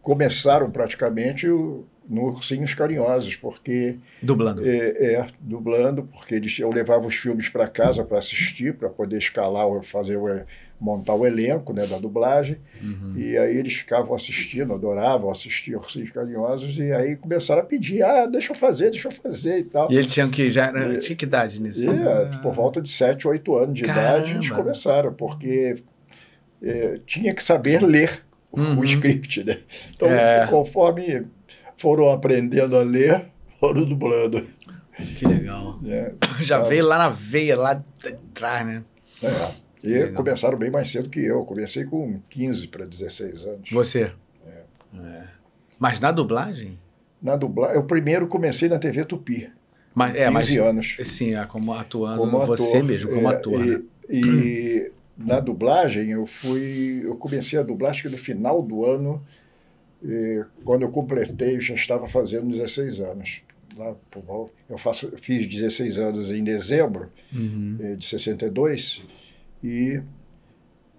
[0.00, 3.98] começaram praticamente o, no Ursinhos Carinhosos, porque...
[4.22, 4.66] Dublando.
[4.66, 9.18] É, é dublando, porque eles, eu levava os filmes para casa para assistir, para poder
[9.18, 10.26] escalar, fazer o
[10.80, 12.58] montar o elenco né, da dublagem.
[12.80, 13.14] Uhum.
[13.16, 18.26] E aí eles ficavam assistindo, adoravam assistir Ursinhos Carinhosos, e aí começaram a pedir, ah,
[18.26, 19.90] deixa eu fazer, deixa eu fazer e tal.
[19.90, 21.84] E eles tinham que, já e, tinha que idade nisso?
[21.84, 22.38] E, ah.
[22.42, 24.18] Por volta de 7, 8 anos de Caramba.
[24.18, 25.74] idade, eles começaram, porque
[26.62, 28.78] é, tinha que saber ler uhum.
[28.78, 29.58] o script, né?
[29.94, 30.46] Então, é.
[30.46, 31.26] conforme
[31.78, 33.26] foram aprendendo a ler,
[33.58, 34.46] foram dublando.
[35.16, 35.78] Que legal.
[35.86, 36.12] É,
[36.42, 38.82] já veio lá na veia, lá de trás, né?
[39.22, 39.68] É.
[39.82, 40.14] E Legal.
[40.14, 41.44] começaram bem mais cedo que eu.
[41.44, 43.70] Comecei com 15 para 16 anos.
[43.70, 44.12] Você?
[44.46, 44.98] É.
[44.98, 45.24] é.
[45.78, 46.78] Mas na dublagem?
[47.22, 47.76] Na dublagem.
[47.76, 49.50] Eu primeiro comecei na TV Tupi.
[49.94, 50.96] Mas, é, 15 mas, anos.
[51.04, 53.64] Sim, é, como atuando como você mesmo, como é, ator.
[53.64, 53.82] E, né?
[54.10, 57.02] e na dublagem eu fui.
[57.04, 59.24] Eu comecei a dublagem que no final do ano,
[60.64, 63.42] quando eu completei, eu já estava fazendo 16 anos.
[63.76, 63.94] Lá,
[64.68, 67.76] eu, faço, fiz 16 anos em dezembro uhum.
[67.80, 69.04] Eh, de 62
[69.62, 70.02] e,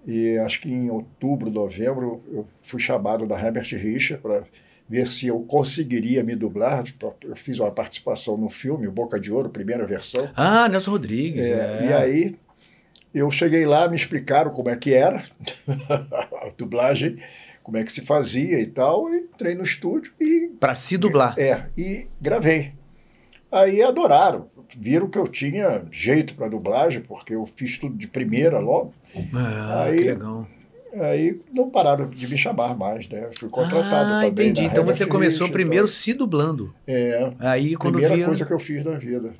[0.06, 4.44] e acho que em outubro, novembro, eu fui chamado da Herbert Richa para
[4.88, 6.82] ver se eu conseguiria me dublar.
[7.22, 10.30] Eu fiz uma participação no filme, Boca de Ouro, primeira versão.
[10.34, 11.44] Ah, Nelson Rodrigues.
[11.44, 11.86] É, é.
[11.86, 12.36] E aí
[13.14, 15.22] eu cheguei lá, me explicaram como é que era
[16.42, 17.18] a dublagem,
[17.70, 20.50] como é que se fazia e tal, e entrei no estúdio e...
[20.58, 21.38] Para se dublar.
[21.38, 22.72] É, e gravei.
[23.50, 28.58] Aí adoraram viram que eu tinha jeito para dublagem, porque eu fiz tudo de primeira
[28.58, 28.92] logo.
[29.34, 30.46] Ah, aí, que legal.
[30.94, 33.26] Aí não pararam de me chamar mais, né?
[33.26, 34.28] Eu fui contratado ah, também.
[34.30, 34.64] Entendi.
[34.64, 35.94] Então você começou primeiro então.
[35.94, 36.74] se dublando.
[36.86, 37.32] É.
[37.38, 38.26] Aí quando Primeira via...
[38.26, 39.32] coisa que eu fiz na vida,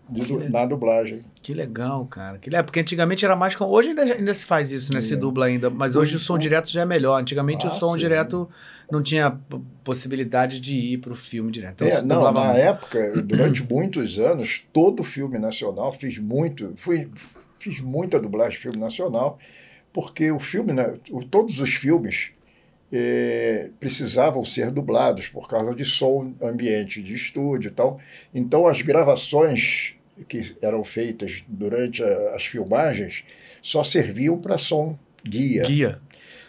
[0.50, 1.24] na dublagem.
[1.42, 2.38] Que legal, cara.
[2.38, 2.64] Que legal.
[2.64, 3.58] Porque antigamente era mais.
[3.60, 4.98] Hoje ainda, ainda se faz isso, né?
[4.98, 5.02] É.
[5.02, 5.70] Se dubla ainda.
[5.70, 7.20] Mas hoje, hoje o som direto já é melhor.
[7.20, 7.98] Antigamente ah, o som sim.
[7.98, 8.48] direto
[8.90, 9.38] não tinha
[9.84, 11.84] possibilidade de ir para o filme direto.
[11.84, 12.58] Então, é, não, na muito.
[12.58, 17.08] época, durante muitos anos, todo filme nacional, fiz muito, fui,
[17.58, 19.38] fiz muita dublagem de filme nacional,
[19.92, 20.94] porque o filme, né,
[21.30, 22.32] todos os filmes
[22.92, 28.00] é, precisavam ser dublados por causa de som ambiente de estúdio e tal.
[28.34, 29.94] Então, as gravações
[30.28, 33.24] que eram feitas durante a, as filmagens
[33.62, 35.64] só serviam para som guia.
[35.64, 36.00] Guia.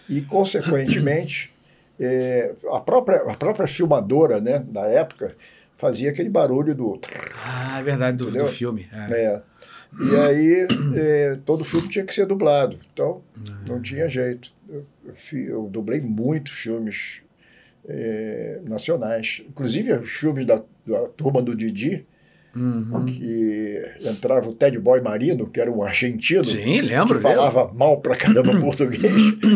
[0.10, 1.52] E, consequentemente,
[2.00, 5.36] é, a, própria, a própria filmadora né, da época
[5.78, 7.00] fazia aquele barulho do.
[7.36, 8.88] Ah, é verdade, do, do filme.
[8.92, 9.14] É.
[9.14, 9.42] é.
[10.00, 12.78] E aí é, todo filme tinha que ser dublado.
[12.94, 13.22] Então
[13.68, 13.82] não ah.
[13.82, 14.54] tinha jeito.
[14.70, 17.22] Eu, eu, eu dublei muitos filmes
[17.88, 19.42] é, nacionais.
[19.50, 22.06] Inclusive os filmes da, da turma do Didi,
[22.54, 23.06] Uhum.
[23.06, 27.16] que entrava o Ted Boy Marino, que era um argentino, Sim, lembro.
[27.16, 29.02] que falava mal pra caramba português.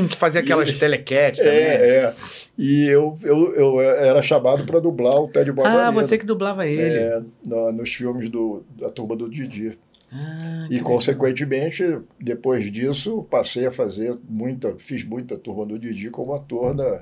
[0.10, 1.54] Que fazia aquelas E- telequetes também.
[1.56, 2.14] É, é.
[2.58, 5.92] E eu, eu, eu era chamado para dublar o Ted Boy ah, Marino.
[5.92, 6.94] você que dublava ele.
[6.98, 9.78] É, na- nos filmes do, da turma do Didi.
[10.12, 11.84] Ah, E, que consequentemente,
[12.20, 17.02] depois disso, passei a fazer muita, fiz muita turma do Didi como ator na,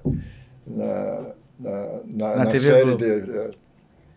[0.66, 2.98] na, na, na, Na na TV série Globo.
[2.98, 3.06] de.
[3.12, 3.52] é, legal.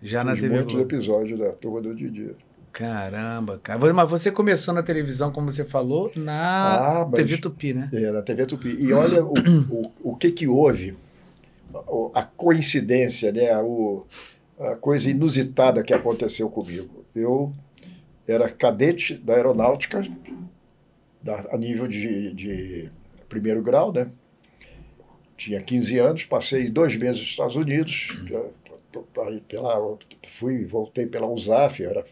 [0.03, 0.89] Já na fiz TV muitos Globo.
[0.95, 2.31] episódios da turma do Didi.
[2.73, 3.79] Caramba, cara.
[3.95, 7.89] Mas você começou na televisão, como você falou, na Ah, TV Tupi, né?
[7.93, 8.69] É, na TV Tupi.
[8.79, 9.33] E olha o,
[9.71, 10.95] o, o que que houve,
[12.15, 13.57] a coincidência, né?
[13.63, 14.05] o,
[14.61, 17.05] a coisa inusitada que aconteceu comigo.
[17.15, 17.51] Eu
[18.27, 20.03] era cadete da aeronáutica,
[21.23, 22.91] da- a nível de, de
[23.29, 24.09] primeiro grau, né?
[25.37, 28.09] Tinha 15 anos, passei dois meses nos Estados Unidos,
[29.49, 29.99] pela,
[30.39, 32.05] fui, voltei pela USAF, era,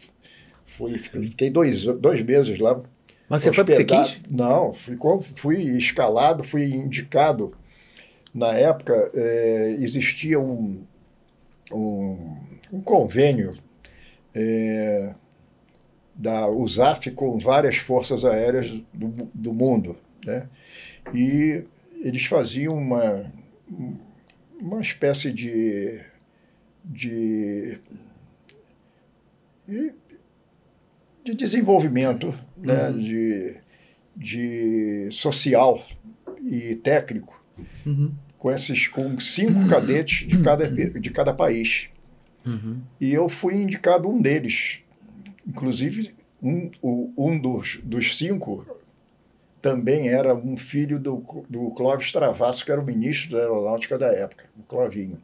[0.65, 2.79] fui, fiquei dois, dois meses lá
[3.27, 4.31] Mas você foi porque você hospedado- quis?
[4.31, 4.97] Não, fui,
[5.35, 7.53] fui escalado, fui indicado.
[8.33, 10.83] Na época, eh, existia um,
[11.71, 12.37] um,
[12.71, 13.57] um convênio
[14.35, 15.13] eh,
[16.15, 19.97] da USAF com várias forças aéreas do, do mundo.
[20.25, 20.47] Né?
[21.13, 21.63] E
[22.01, 23.31] eles faziam uma,
[24.59, 25.99] uma espécie de,
[26.83, 27.77] de,
[29.67, 29.93] de
[31.23, 32.99] de desenvolvimento né, Uhum.
[32.99, 33.57] de,
[34.15, 35.83] de social
[36.45, 37.43] e técnico
[37.83, 38.13] Uhum.
[38.37, 41.87] com esses com cinco cadetes de cada, de cada país.
[42.45, 42.79] Uhum.
[43.01, 44.81] E eu fui indicado um deles.
[45.47, 46.69] Inclusive, um,
[47.17, 48.65] um dos, dos cinco
[49.61, 54.07] também era um filho do, do Clóvis Travasso, que era o ministro da Aeronáutica da
[54.07, 55.17] época, o Clovinho.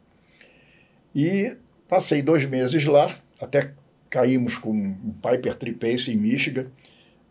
[1.14, 1.56] E
[1.88, 3.72] passei dois meses lá, até
[4.10, 6.66] caímos com um Piper Tripace em Michigan,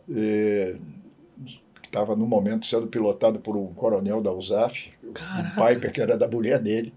[0.10, 0.76] eh,
[1.82, 5.62] que estava no momento sendo pilotado por um coronel da USAF, Caraca.
[5.62, 6.94] um Piper que era da mulher dele.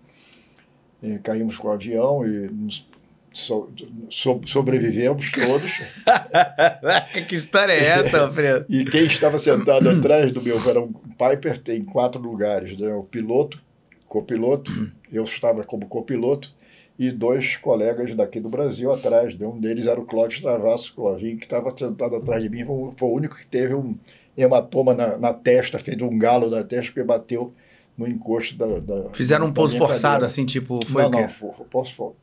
[1.03, 2.89] E caímos com o avião e nos-
[3.35, 3.71] so-
[4.11, 5.81] so- sobrevivemos todos.
[7.29, 8.65] que história é essa, Alfredo?
[8.69, 12.93] E quem estava sentado atrás do meu era um Piper, tem quatro lugares, né?
[12.95, 13.61] O piloto,
[14.09, 14.73] copiloto,
[15.13, 16.53] eu estava como copiloto,
[16.99, 19.37] e dois colegas daqui do Brasil atrás.
[19.37, 19.47] Né?
[19.47, 22.95] Um deles era o Clóvis Travasso, Clovinho, que estava sentado atrás de mim, foi, o-
[22.97, 23.97] foi único que teve um
[24.37, 27.53] hematoma na, na testa, fez um galo na testa, porque bateu
[27.97, 28.81] no encosto da.
[28.81, 31.23] da Fizeram um pouso forçado, assim, tipo, foi não, o quê?
[31.23, 32.15] não, foi, foi for-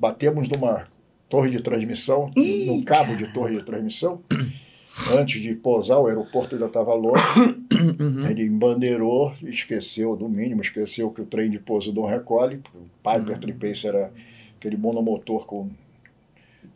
[0.00, 0.88] Batemos numa
[1.28, 4.22] torre de transmissão, Ih, num cabo de torre de transmissão.
[5.16, 7.22] Antes de pousar, o aeroporto ainda estava longe.
[7.80, 8.26] Uhum.
[8.28, 12.58] Ele embandeirou, esqueceu, no mínimo, esqueceu que o trem de pouso não recolhe.
[12.58, 13.40] porque O Piper Uhum.
[13.40, 14.12] Tripace era
[14.58, 15.70] aquele monomotor com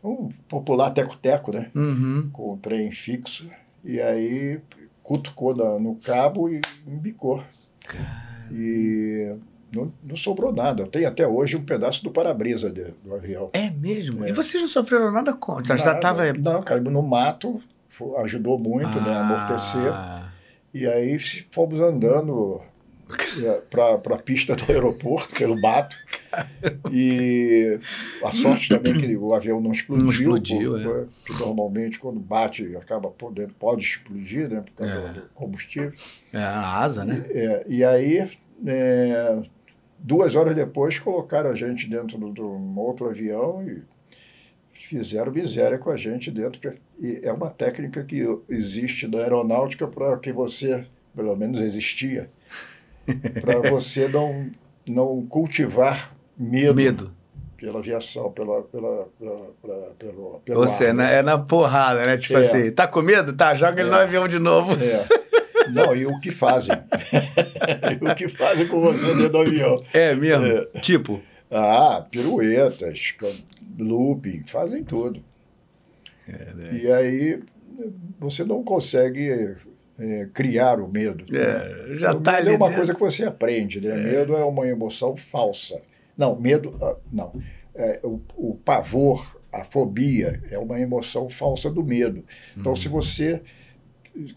[0.03, 1.69] um popular teco-teco, né?
[1.75, 2.29] Uhum.
[2.33, 3.47] Com o trem fixo.
[3.83, 4.59] E aí
[5.03, 7.43] cutucou na- no cabo e embicou.
[8.51, 9.35] E
[9.75, 10.83] não, não sobrou nada.
[10.83, 13.49] Eu tenho até hoje um pedaço do para-brisa do avião.
[13.53, 14.23] É mesmo?
[14.25, 14.29] É.
[14.29, 15.75] E vocês não sofreram nada contra?
[15.77, 15.97] Já Nada.
[15.97, 16.33] estava...
[16.33, 19.91] Não, caímos no mato, fo- ajudou muito né, a amortecer.
[19.93, 20.29] Ah.
[20.73, 21.17] E aí
[21.51, 22.61] fomos andando
[23.69, 25.95] para a pista do aeroporto, pelo mato.
[26.91, 27.79] E
[28.23, 30.03] a sorte também que o avião não explodiu.
[30.05, 31.05] Não explodiu, por- é.
[31.25, 34.61] que normalmente quando bate acaba podendo, pode explodir, né?
[34.61, 35.13] Por causa É.
[35.13, 35.93] do combustível.
[36.33, 37.23] É a asa, né?
[37.29, 38.29] É, e aí,
[38.67, 39.37] é,
[40.05, 43.81] duas horas depois, colocaram a gente dentro de um outro avião e
[44.71, 46.73] fizeram miséria com a gente dentro.
[46.99, 52.29] E é uma técnica que existe na aeronáutica para que você, pelo menos existia,
[53.41, 54.49] para você não,
[54.87, 57.11] não cultivar medo, Medo.
[57.57, 61.03] pela aviação, pela, pela, pela, pela- pelo, pelo Ou seja, ar, né?
[61.03, 62.17] na- é na porrada, né?
[62.17, 62.41] Tipo É.
[62.41, 63.33] assim, tá com medo?
[63.33, 64.03] Tá, joga ele no É.
[64.03, 64.71] avião de novo.
[64.73, 65.07] É.
[65.75, 66.75] Não, e o que fazem?
[68.01, 69.83] O que fazem com você dentro do avião?
[69.93, 70.45] É mesmo?
[70.45, 70.79] É.
[70.79, 73.13] Tipo, Ah, piruetas,
[73.77, 75.21] looping, fazem tudo.
[76.27, 76.79] É, né?
[76.81, 77.39] E aí
[78.19, 79.29] você não consegue
[79.99, 81.25] é, criar o medo.
[81.35, 82.75] é, já o tá medo ali é uma dentro.
[82.77, 83.95] coisa que você aprende, né?
[83.95, 85.81] Medo é uma emoção falsa.
[86.17, 87.33] Não, medo, ah, não.
[87.75, 92.23] É, o, o pavor, a fobia, é uma emoção falsa do medo.
[92.57, 92.75] Então, Uhum.
[92.75, 93.41] se você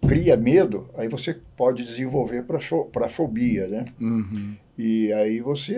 [0.07, 3.85] cria medo, aí você pode desenvolver para a fobia, né?
[4.01, 4.55] Uhum.
[4.77, 5.77] E aí você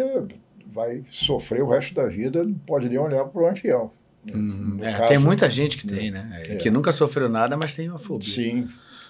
[0.67, 3.91] vai sofrer o resto da vida, não pode nem olhar para o avião.
[4.25, 4.33] né?
[4.35, 4.79] Uhum.
[4.83, 6.43] É, caso- tem muita gente que tem, né?
[6.47, 6.57] É.
[6.57, 8.29] Que nunca sofreu nada, mas tem uma fobia.
[8.29, 8.69] Sim,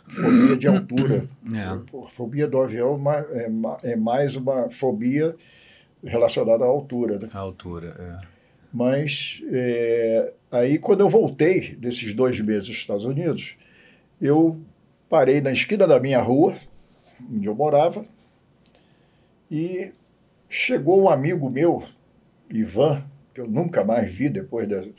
[0.09, 1.25] fobia de altura.
[1.55, 1.63] É.
[1.63, 1.81] A
[2.15, 3.01] fobia do avião
[3.33, 3.51] é
[3.93, 5.35] é mais uma fobia
[6.05, 7.19] relacionada à altura.
[7.19, 7.29] né?
[7.33, 8.27] A altura, é.
[8.73, 13.55] Mas é, aí, quando eu voltei desses dois meses dos Estados Unidos,
[14.21, 14.61] eu
[15.11, 16.57] parei na esquina da minha rua,
[17.31, 18.05] onde eu morava,
[19.51, 19.93] e
[20.49, 21.83] chegou um amigo meu,
[22.49, 24.95] Ivan, que eu nunca mais vi depois, de,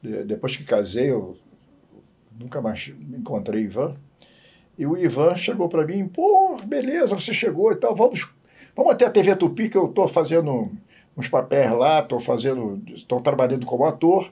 [0.00, 1.36] de, depois que casei, eu
[2.38, 3.96] nunca mais encontrei Ivan.
[4.78, 8.32] E o Ivan chegou para mim, pô, beleza, você chegou e tal, vamos,
[8.76, 10.70] vamos até a TV Tupi, que eu estou fazendo
[11.16, 14.30] uns papéis lá, estou fazendo, estou trabalhando como ator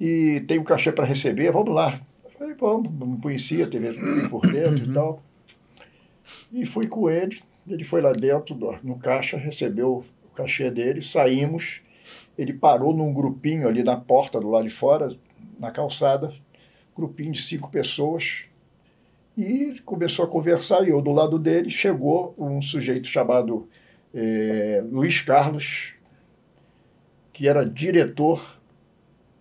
[0.00, 2.00] e tenho cachê para receber, vamos lá.
[2.38, 4.90] Falei, vamos, não conhecia a TV Tupi por dentro uhum.
[4.90, 5.22] e tal.
[6.52, 11.80] E fui com ele, ele foi lá dentro, no caixa, recebeu o cachê dele, saímos,
[12.36, 15.14] ele parou num grupinho ali na porta do lado de fora,
[15.58, 16.32] na calçada,
[16.96, 18.44] grupinho de cinco pessoas,
[19.36, 23.68] e começou a conversar, e eu do lado dele, chegou um sujeito chamado
[24.12, 25.94] é, Luiz Carlos,
[27.32, 28.60] que era diretor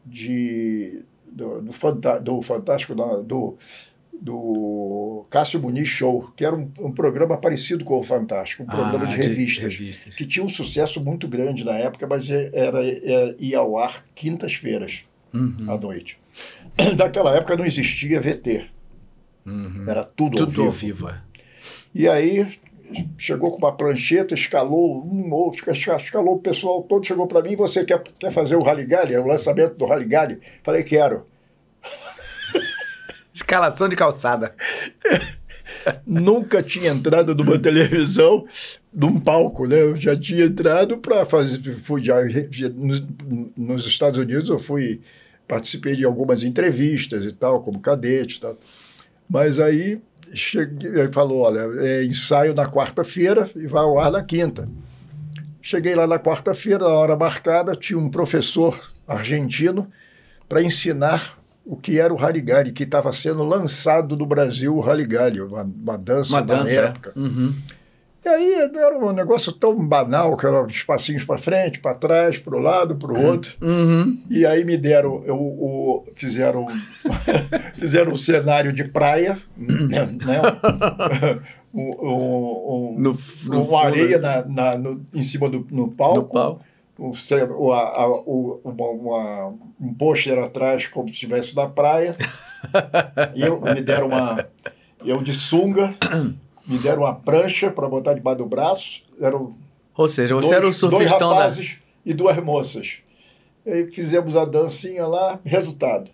[0.06, 2.94] de, do, do, Fanta, do Fantástico,
[3.24, 3.58] do,
[4.14, 8.76] do Cássio Muniz Show, que era um, um, programa parecido com o Fantástico, um ah,
[8.76, 12.86] programa de revistas, de revistas, que tinha um sucesso muito grande na época, mas era,
[12.86, 15.66] era ia ao ar quintas-feiras uhum.
[15.68, 16.18] à noite.
[16.98, 18.66] Naquela época não existia VT.
[19.46, 19.86] Uhum.
[19.88, 21.08] Era tudo, tudo ao vivo.
[21.08, 21.34] Ao vivo é.
[21.94, 22.48] E aí
[23.18, 27.84] chegou com uma prancheta, escalou um outro, escalou o pessoal todo, chegou para mim, você
[27.86, 30.40] quer, quer fazer o Rally Galley, o lançamento do Rally Galley?
[30.64, 31.26] Falei, quero.
[33.34, 34.54] Escalação de calçada.
[36.06, 38.46] Nunca tinha entrado numa televisão,
[38.94, 39.82] num palco, né?
[39.82, 43.04] Eu já tinha entrado para fazer, fui já, já nos,
[43.58, 45.02] nos Estados Unidos, eu fui
[45.48, 48.58] participei de algumas entrevistas e tal, como cadete e tal.
[49.30, 50.02] Mas aí
[50.36, 54.68] cheguei, ele falou, olha, é ensaio na quarta-feira e vai ao ar na quinta.
[55.62, 59.90] Cheguei lá na quarta-feira, na hora marcada, tinha um professor argentino
[60.50, 65.42] para ensinar o que era o Harigari, que estava sendo lançado no Brasil, o Harigari,
[65.42, 66.86] uma, uma dança uma da dança, é.
[66.86, 67.14] época.
[67.16, 67.20] É.
[67.20, 67.52] Uhum.
[68.26, 72.56] E aí era um negócio tão banal, que eram espacinhos para frente, para trás, para
[72.56, 73.28] o lado, para o uhum.
[73.28, 73.56] outro.
[73.62, 74.18] Uhum.
[74.30, 76.66] E aí me deram, eu, o, fizeram,
[77.76, 80.08] fizeram um cenário de praia, né?
[81.74, 86.20] um, um, um, no, no uma areia na, na, no, em cima do no palco.
[86.20, 86.62] No palco.
[86.98, 92.16] Um, a, a, uma, uma, um pôster atrás, como se estivesse na praia.
[93.36, 94.48] e eu, me deram uma.
[95.04, 95.94] Eu de sunga
[96.68, 99.04] me deram uma prancha para botar debaixo do braço.
[99.20, 99.54] Eram
[99.96, 102.12] Ou seja, você dois, era o surfistão dois rapazes da...
[102.12, 102.98] e duas moças.
[103.66, 106.12] E fizemos a dancinha lá, resultado.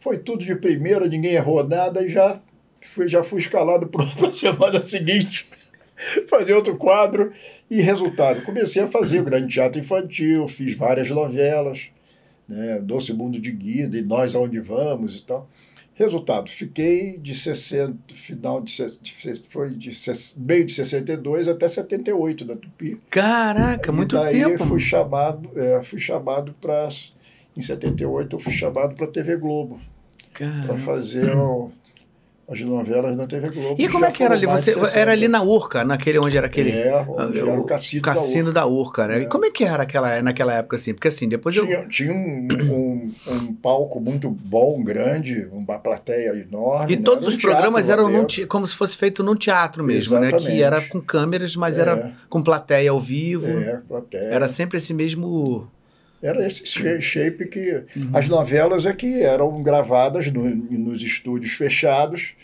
[0.00, 2.40] Foi tudo de primeira, ninguém errou nada e já
[2.80, 5.46] fui, já fui escalado para a semana seguinte
[6.28, 7.32] fazer outro quadro.
[7.70, 11.88] E resultado, comecei a fazer o grande teatro infantil, fiz várias novelas,
[12.48, 15.48] né, Doce Mundo de Guida e Nós Aonde Vamos e tal.
[16.00, 18.74] Resultado, fiquei de 60, final de,
[19.50, 19.90] foi de
[20.34, 22.98] meio de 62 até 78 na Tupi.
[23.10, 24.64] Caraca, e muito daí tempo.
[24.64, 26.88] fui chamado, é, fui chamado para
[27.54, 29.78] em 78 eu fui chamado para a TV Globo
[30.32, 31.70] para fazer o,
[32.50, 33.76] as novelas na TV Globo.
[33.78, 34.46] E como é que era ali?
[34.46, 36.72] Você era ali na Urca, naquele onde era aquele.
[36.72, 39.06] É, onde era o cassino, cassino da Urca.
[39.06, 39.18] Da Urca né?
[39.18, 39.22] É.
[39.22, 40.92] E como é que era aquela, naquela época assim?
[40.92, 41.88] Porque assim, depois tinha, eu.
[41.88, 42.89] Tinha um, um,
[43.28, 46.92] um, palco muito bom, grande, uma plateia enorme.
[46.92, 47.02] E né?
[47.02, 50.44] todos os programas eram num, como se fosse feito num teatro mesmo, Exatamente.
[50.44, 50.50] né?
[50.50, 51.82] Que era com câmeras, mas é.
[51.82, 53.48] era com plateia ao vivo.
[53.48, 54.22] É, plateia.
[54.22, 55.68] Era sempre esse mesmo.
[56.22, 56.66] Era esse
[57.00, 57.84] shape que.
[57.96, 58.10] Uhum.
[58.12, 62.34] As novelas é que eram gravadas no, nos estúdios fechados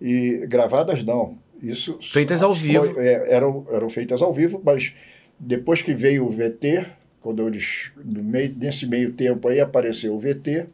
[0.00, 1.38] e gravadas não.
[1.62, 2.98] Isso feitas ao vivo.
[2.98, 4.92] é, eram, eram feitas ao vivo, mas
[5.38, 6.86] depois que veio o VT,
[7.22, 10.66] quando eles no meio, nesse meio tempo aí apareceu o VT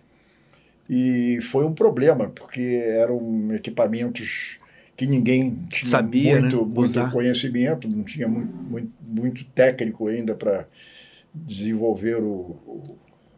[0.88, 4.58] e foi um problema porque eram equipamentos
[4.96, 6.72] que ninguém tinha Sabia, muito, né?
[6.74, 10.66] muito conhecimento, não tinha muito, muito, muito técnico ainda para
[11.32, 12.56] desenvolver o,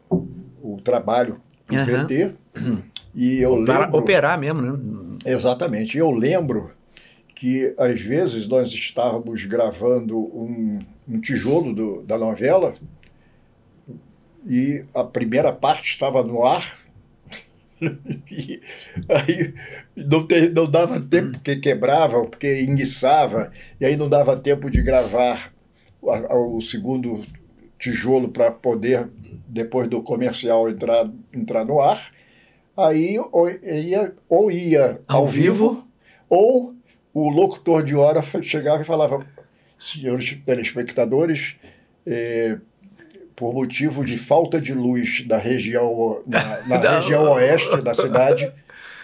[0.08, 0.28] o,
[0.62, 1.84] o trabalho do uhum.
[1.84, 2.34] VT.
[3.14, 5.18] E eu Para lembro, operar mesmo, né?
[5.26, 5.98] Exatamente.
[5.98, 6.70] Eu lembro
[7.34, 12.74] que às vezes nós estávamos gravando um, um tijolo do, da novela
[14.46, 16.78] e a primeira parte estava no ar
[18.30, 18.60] e
[19.08, 19.54] aí
[19.96, 24.82] não, te, não dava tempo, porque quebrava, porque enguiçava, e aí não dava tempo de
[24.82, 25.52] gravar
[26.00, 27.22] o, o segundo
[27.78, 29.08] tijolo para poder,
[29.48, 32.12] depois do comercial, entrar, entrar no ar.
[32.76, 35.88] Aí ou ia, ou ia ao, ao vivo, vivo,
[36.28, 36.74] ou
[37.12, 39.26] o locutor de hora chegava e falava:
[39.78, 41.56] senhores telespectadores,
[42.06, 42.58] eh,
[43.40, 48.52] por motivo de falta de luz da região, na, na região oeste da cidade.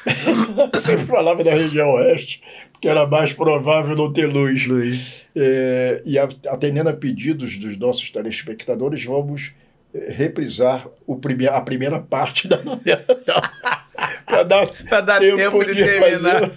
[0.75, 4.67] Sempre falava da região oeste, porque era mais provável não ter luz.
[4.67, 5.23] Luiz.
[5.35, 9.53] É, e atendendo a pedidos dos nossos telespectadores, vamos
[9.95, 13.05] eh, reprisar o prime a primeira parte da novela.
[14.27, 16.41] Para dar, Pra dar tempo de terminar.
[16.41, 16.53] fazer-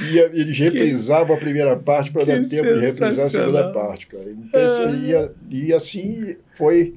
[0.00, 4.06] E eles reprisavam a primeira parte para dar Que tempo de reprisar a segunda parte,
[4.06, 4.30] cara.
[4.30, 6.94] Então, aí, é- e assim foi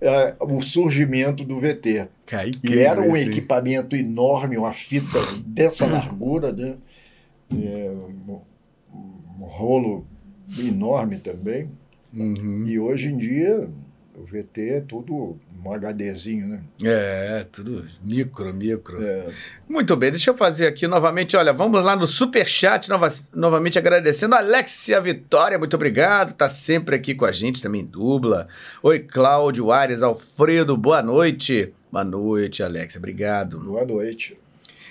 [0.00, 2.08] é, o surgimento do VT.
[2.26, 3.26] Cara, E era um hein?
[3.26, 6.76] equipamento enorme, uma fita dessa largura, né?
[7.52, 8.40] É, um,
[9.40, 10.06] um rolo
[10.58, 11.68] enorme também.
[12.14, 12.64] Uhum.
[12.66, 13.68] E hoje em dia
[14.16, 16.60] o VT é tudo um HDzinho, né?
[16.82, 19.02] É, tudo micro, micro.
[19.02, 19.30] É,
[19.68, 21.36] Muito bem, deixa eu fazer aqui novamente.
[21.36, 27.14] Olha, vamos lá no Superchat, nova, novamente agradecendo Alexia Vitória, muito obrigado, tá sempre aqui
[27.14, 28.48] com a gente, também dubla.
[28.82, 31.72] Oi, Cláudio Ares, Alfredo, boa noite.
[31.90, 33.58] Boa noite, Alexia, obrigado.
[33.58, 34.38] boa noite.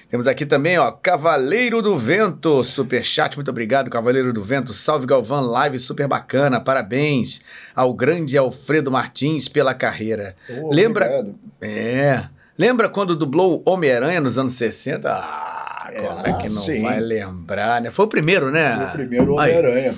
[0.09, 4.73] Temos aqui também, ó, Cavaleiro do Vento, Superchat, muito obrigado, Cavaleiro do Vento.
[4.73, 7.41] Salve Galvão, live super bacana, parabéns
[7.75, 10.35] ao grande Alfredo Martins pela carreira.
[10.49, 11.35] Oh, Lembra- obrigado.
[11.61, 12.23] É.
[12.57, 15.09] Lembra quando dublou Homem-Aranha nos anos 60?
[15.11, 16.81] Ah, como é que não sim.
[16.81, 17.91] vai lembrar, né?
[17.91, 18.75] Foi o primeiro, né?
[18.77, 19.33] Foi o primeiro.
[19.35, 19.93] Homem-Aranha.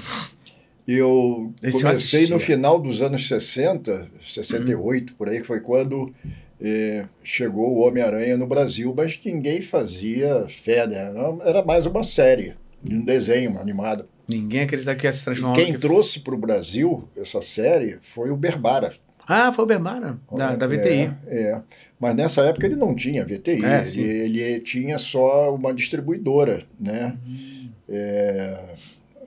[0.88, 1.90] Eu Esse eu comecei
[2.20, 2.36] assistia.
[2.36, 6.14] no final dos anos 60, 68, por aí, que foi quando
[6.62, 11.12] eh, chegou o Homem-Aranha no Brasil, mas ninguém fazia fé, né?
[11.44, 12.54] Era mais uma série,
[12.84, 14.06] de um desenho animado.
[14.30, 17.42] Ninguém acredita que ia se E transformar quem no que- trouxe para o Brasil essa
[17.42, 18.94] série foi o Berbara.
[19.28, 21.12] Ah, foi o Bermara, da, da VTI.
[21.28, 21.62] É, é.
[22.00, 27.18] Mas nessa época ele não tinha VTI, É, ele, ele tinha só uma distribuidora, né?
[27.26, 27.70] Uhum.
[27.88, 28.58] É,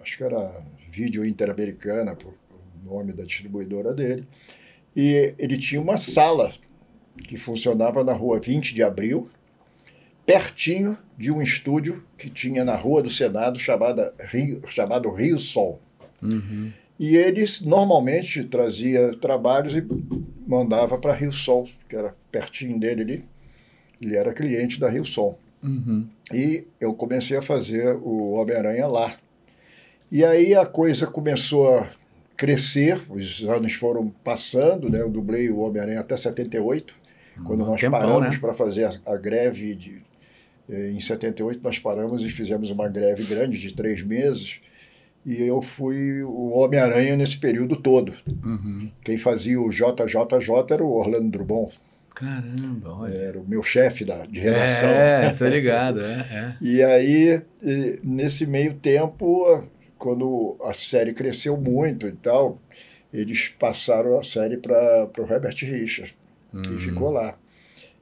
[0.03, 0.51] acho que era
[0.91, 4.27] Vídeo Interamericana, o nome da distribuidora dele.
[4.97, 6.53] E ele tinha uma sala
[7.17, 9.29] que funcionava na rua 20 de abril,
[10.27, 15.81] pertinho de um estúdio que tinha na Rua do Senado chamada Rio, chamado Rio Sol.
[16.23, 16.73] Uhum.
[16.99, 19.85] E eles normalmente trazia trabalhos e
[20.47, 23.25] mandava para Rio Sol, que era pertinho dele ali.
[24.01, 25.39] Ele era cliente da Rio Sol.
[25.63, 26.09] Uhum.
[26.33, 29.17] E eu comecei a fazer o Homem-Aranha lá.
[30.11, 31.89] E aí a coisa começou a
[32.37, 35.01] crescer, os anos foram passando, né?
[35.01, 36.95] Eu dublei o Homem-Aranha até 78,
[37.45, 38.41] quando Um nós tempão, paramos né?
[38.41, 40.03] para fazer a, a greve de,
[40.69, 44.61] eh, em 78 nós paramos e fizemos uma greve grande de três meses.
[45.27, 48.13] E eu fui o Homem-Aranha nesse período todo.
[48.27, 48.91] Uhum.
[49.03, 51.73] Quem fazia o JJJ era o Orlando Drummond,
[52.15, 53.15] Caramba, olha.
[53.15, 54.89] era o meu chefe da, de redação.
[54.89, 56.57] É, tô ligado, é, é.
[56.63, 59.65] E aí, e, nesse meio tempo,
[59.99, 62.61] quando a série cresceu muito e tal,
[63.13, 66.15] eles passaram a série para o Herbert Richards,
[66.63, 66.79] que Uhum.
[66.79, 67.39] ficou lá.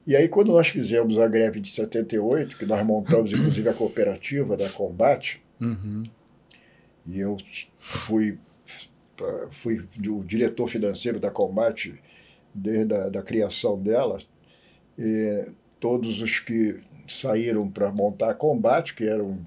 [0.05, 4.57] E aí, quando nós fizemos a greve de 78, que nós montamos inclusive a cooperativa
[4.57, 6.03] da Combate, Uhum.
[7.07, 7.37] e eu
[7.79, 8.37] fui,
[9.51, 11.95] fui o diretor financeiro da Combate
[12.53, 14.19] desde a da criação dela,
[14.99, 15.45] e
[15.79, 19.39] todos os que saíram para montar a Combate, que eram,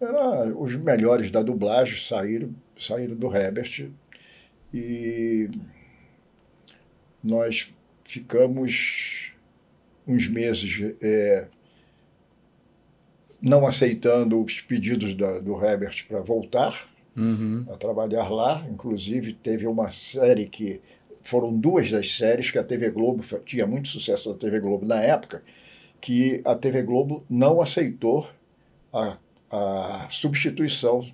[0.00, 3.88] eram os melhores da dublagem, saíram, saíram do Herbert,
[4.74, 5.48] e
[7.22, 7.72] nós
[8.08, 9.32] ficamos
[10.06, 11.48] uns meses é,
[13.40, 17.64] não aceitando os pedidos da, do Herbert para voltar Uhum.
[17.72, 18.66] a trabalhar lá.
[18.70, 20.80] Inclusive, teve uma série que.
[21.22, 25.02] Foram duas das séries que a TV Globo tinha muito sucesso na TV Globo na
[25.02, 25.42] época,
[26.00, 28.28] que a TV Globo não aceitou
[28.92, 29.16] a,
[29.50, 31.04] a substituição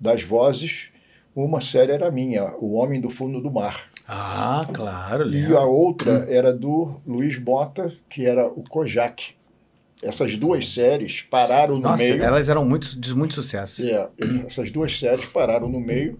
[0.00, 0.88] das vozes.
[1.34, 3.90] Uma série era minha, O Homem do Fundo do Mar.
[4.08, 5.58] Ah, claro, E lembro.
[5.58, 9.34] a outra era do Luiz Mota, que era o Kojak.
[10.02, 12.22] Essas duas séries pararam no Nossa, meio.
[12.22, 13.84] elas eram muito, de muito sucesso.
[13.84, 14.08] É,
[14.46, 16.16] essas duas séries pararam no meio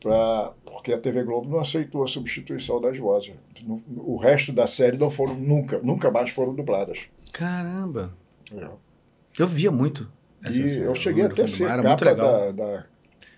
[0.00, 3.32] pra, porque a TV Globo não aceitou a substituição das vozes.
[3.96, 6.98] O resto da série não foram nunca, nunca mais foram dubladas.
[7.32, 8.12] Caramba.
[8.52, 8.68] É.
[9.38, 10.10] Eu via muito.
[10.50, 12.84] E eu cheguei até a ser capa da, da-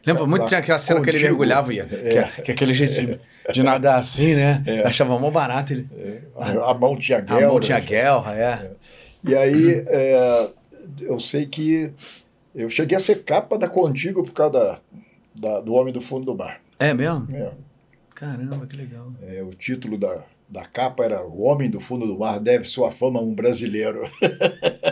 [0.05, 1.31] Lembra muito da- tinha aquela cena que ele contigo.
[1.31, 2.23] mergulhava e ia, É.
[2.37, 3.21] que, que aquele jeito de,
[3.53, 4.63] de nadar assim, né?
[4.67, 4.81] É.
[4.87, 5.89] Achava mó barato ele.
[6.37, 7.49] a, a mão tinha A guerra.
[7.49, 8.71] mão tinha guerra, é.
[9.25, 10.51] E aí é,
[11.03, 11.93] eu sei que
[12.55, 14.79] eu cheguei a ser capa da Contigo por causa da,
[15.35, 16.61] da- do Homem do Fundo do Mar.
[16.79, 17.29] É mesmo?
[17.35, 17.51] É.
[18.15, 19.13] Caramba, que legal.
[19.23, 22.91] É, o título da, da capa era O Homem do Fundo do Mar deve sua
[22.91, 24.03] fama a um brasileiro.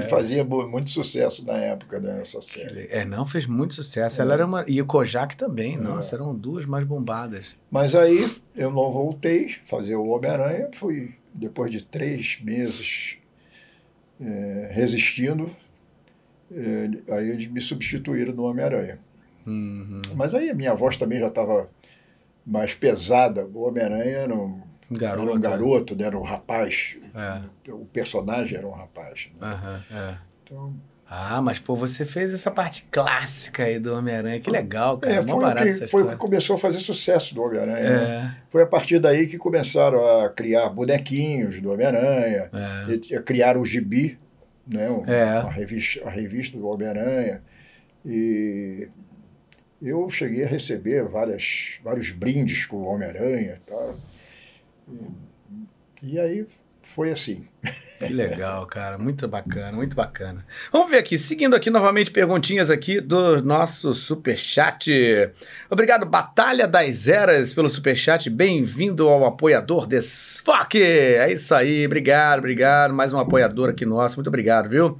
[0.00, 2.86] que fazia muito sucesso na época dessa série.
[2.90, 4.20] É, não, fez muito sucesso.
[4.20, 4.24] É.
[4.24, 4.64] Ela era uma.
[4.66, 5.78] E o Kojak também, é.
[5.78, 7.56] nossa, eram duas mais bombadas.
[7.70, 8.18] Mas aí
[8.56, 13.16] eu não voltei fazer o Homem-Aranha, fui, depois de três meses
[14.20, 15.50] é, resistindo,
[16.52, 18.98] é, aí eles me substituíram no Homem-Aranha.
[19.46, 20.02] Uhum.
[20.14, 21.68] Mas aí a minha voz também já estava
[22.46, 23.46] mais pesada.
[23.46, 26.04] O Homem-Aranha era um garoto, era um, garoto né?
[26.04, 26.96] era um rapaz.
[27.14, 27.72] É.
[27.72, 29.28] O personagem era um rapaz.
[29.40, 29.48] Né?
[29.48, 30.18] Uhum, é.
[30.42, 30.74] Então,
[31.16, 35.14] ah, mas pô, você fez essa parte clássica aí do Homem-Aranha, que legal, cara.
[35.14, 37.78] É, foi, o que, foi o que começou a fazer sucesso do Homem-Aranha.
[37.78, 37.98] É.
[37.98, 38.36] Né?
[38.50, 43.18] Foi a partir daí que começaram a criar bonequinhos do Homem-Aranha, é.
[43.20, 44.18] criaram o Gibi,
[44.66, 44.88] né?
[45.06, 45.22] é.
[45.22, 47.42] a, revista, a revista do Homem-Aranha.
[48.04, 48.88] E
[49.80, 53.60] eu cheguei a receber várias, vários brindes com o Homem-Aranha.
[53.66, 53.94] Tá?
[56.02, 56.46] E, aí
[56.82, 57.46] foi assim.
[57.98, 58.98] Que legal, cara.
[58.98, 60.44] Muito bacana, muito bacana.
[60.70, 64.90] Vamos ver aqui, seguindo aqui novamente perguntinhas aqui do nosso superchat.
[65.70, 68.28] Obrigado, Batalha das Eras, pelo superchat.
[68.28, 70.82] Bem-vindo ao apoiador Desfoque.
[70.82, 72.92] É isso aí, obrigado, obrigado.
[72.92, 74.16] Mais um apoiador aqui nosso.
[74.16, 74.98] Muito obrigado, viu?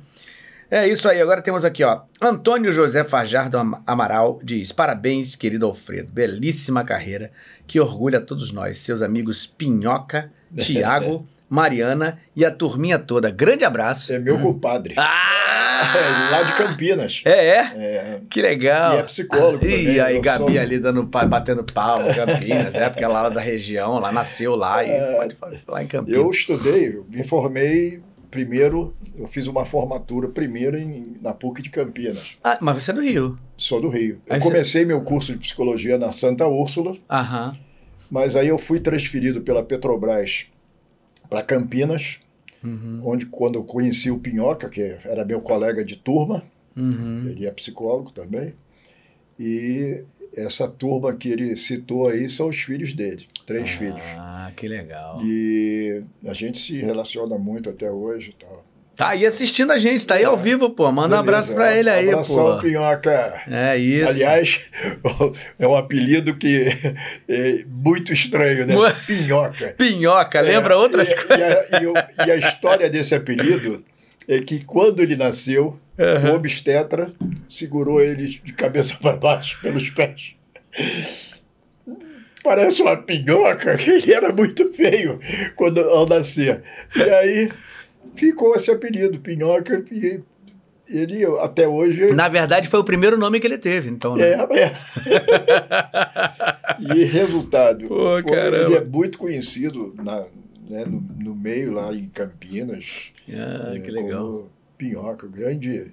[0.75, 2.01] É isso aí, agora temos aqui, ó.
[2.20, 3.57] Antônio José Fajardo
[3.87, 6.11] Amaral diz: Parabéns, querido Alfredo.
[6.11, 7.31] Belíssima carreira
[7.64, 13.31] que orgulha todos nós, seus amigos Pinhoca, Tiago, Mariana e a turminha toda.
[13.31, 14.12] Grande abraço.
[14.12, 14.97] É meu compadre.
[14.99, 15.43] Ah!
[15.75, 17.20] É, lá de Campinas.
[17.25, 17.59] É, é?
[17.59, 18.20] é.
[18.31, 18.95] Que legal.
[18.95, 20.61] E é psicólogo E aí, Gabi sou...
[20.61, 24.55] ali dando, batendo pau em Campinas, é, porque ela é lá da região, lá nasceu
[24.55, 26.18] lá e é, pode falar em Campinas.
[26.18, 28.01] Eu estudei, eu me formei
[28.35, 32.37] primeiro, eu fiz uma formatura primeiro em, na PUC de Campinas.
[32.43, 33.37] Ah, mas você é do Rio?
[33.57, 34.20] Sou do Rio.
[34.28, 34.49] Aí eu você...
[34.49, 36.97] comecei meu curso de psicologia na Santa Úrsula.
[37.09, 37.57] Aham.
[38.11, 40.49] Mas aí eu fui transferido pela Petrobras
[41.30, 42.18] para Campinas,
[42.62, 43.03] uhum.
[43.05, 46.43] onde quando eu conheci o Pinhoca, que era meu colega de turma,
[46.76, 47.28] uhum.
[47.28, 48.53] ele é psicólogo também,
[49.39, 50.03] e
[50.37, 54.05] essa turma que ele citou aí são os filhos dele, três ah, filhos.
[54.17, 55.21] Ah, que legal.
[55.23, 58.35] E a gente se relaciona muito até hoje.
[58.39, 58.47] Tá,
[58.97, 60.27] tá aí assistindo a gente, tá aí é.
[60.27, 60.91] ao vivo, pô.
[60.91, 62.63] Manda Beleza, um abraço pra ele aí, abração, pô.
[62.63, 63.43] Pinhoca.
[63.51, 64.11] É isso.
[64.11, 64.61] Aliás,
[65.59, 66.69] é um apelido que
[67.29, 68.75] é muito estranho, né?
[69.07, 69.75] Pinhoca.
[69.79, 71.39] Pinhoca, lembra é, outras e, coisas?
[71.39, 71.95] E a, e, o,
[72.27, 73.85] e a história desse apelido
[74.27, 76.33] é que quando ele nasceu, Uhum.
[76.33, 77.13] O obstetra
[77.49, 80.35] segurou ele de cabeça para baixo pelos pés.
[82.45, 85.19] Parece uma pinhoca, ele era muito feio
[85.57, 86.63] quando ao nascer.
[86.95, 87.51] E aí
[88.15, 90.21] ficou esse apelido, pinhoca, e
[90.87, 92.13] ele até hoje.
[92.15, 94.15] Na verdade, foi o primeiro nome que ele teve, então.
[94.15, 94.33] Né?
[94.33, 94.77] É, é.
[96.95, 100.27] e resultado, Pô, foi, ele é muito conhecido na,
[100.69, 103.15] né, no, no, meio lá em Campinas.
[103.31, 104.51] Ah, é, que legal.
[104.77, 105.93] Pinhoca, grande,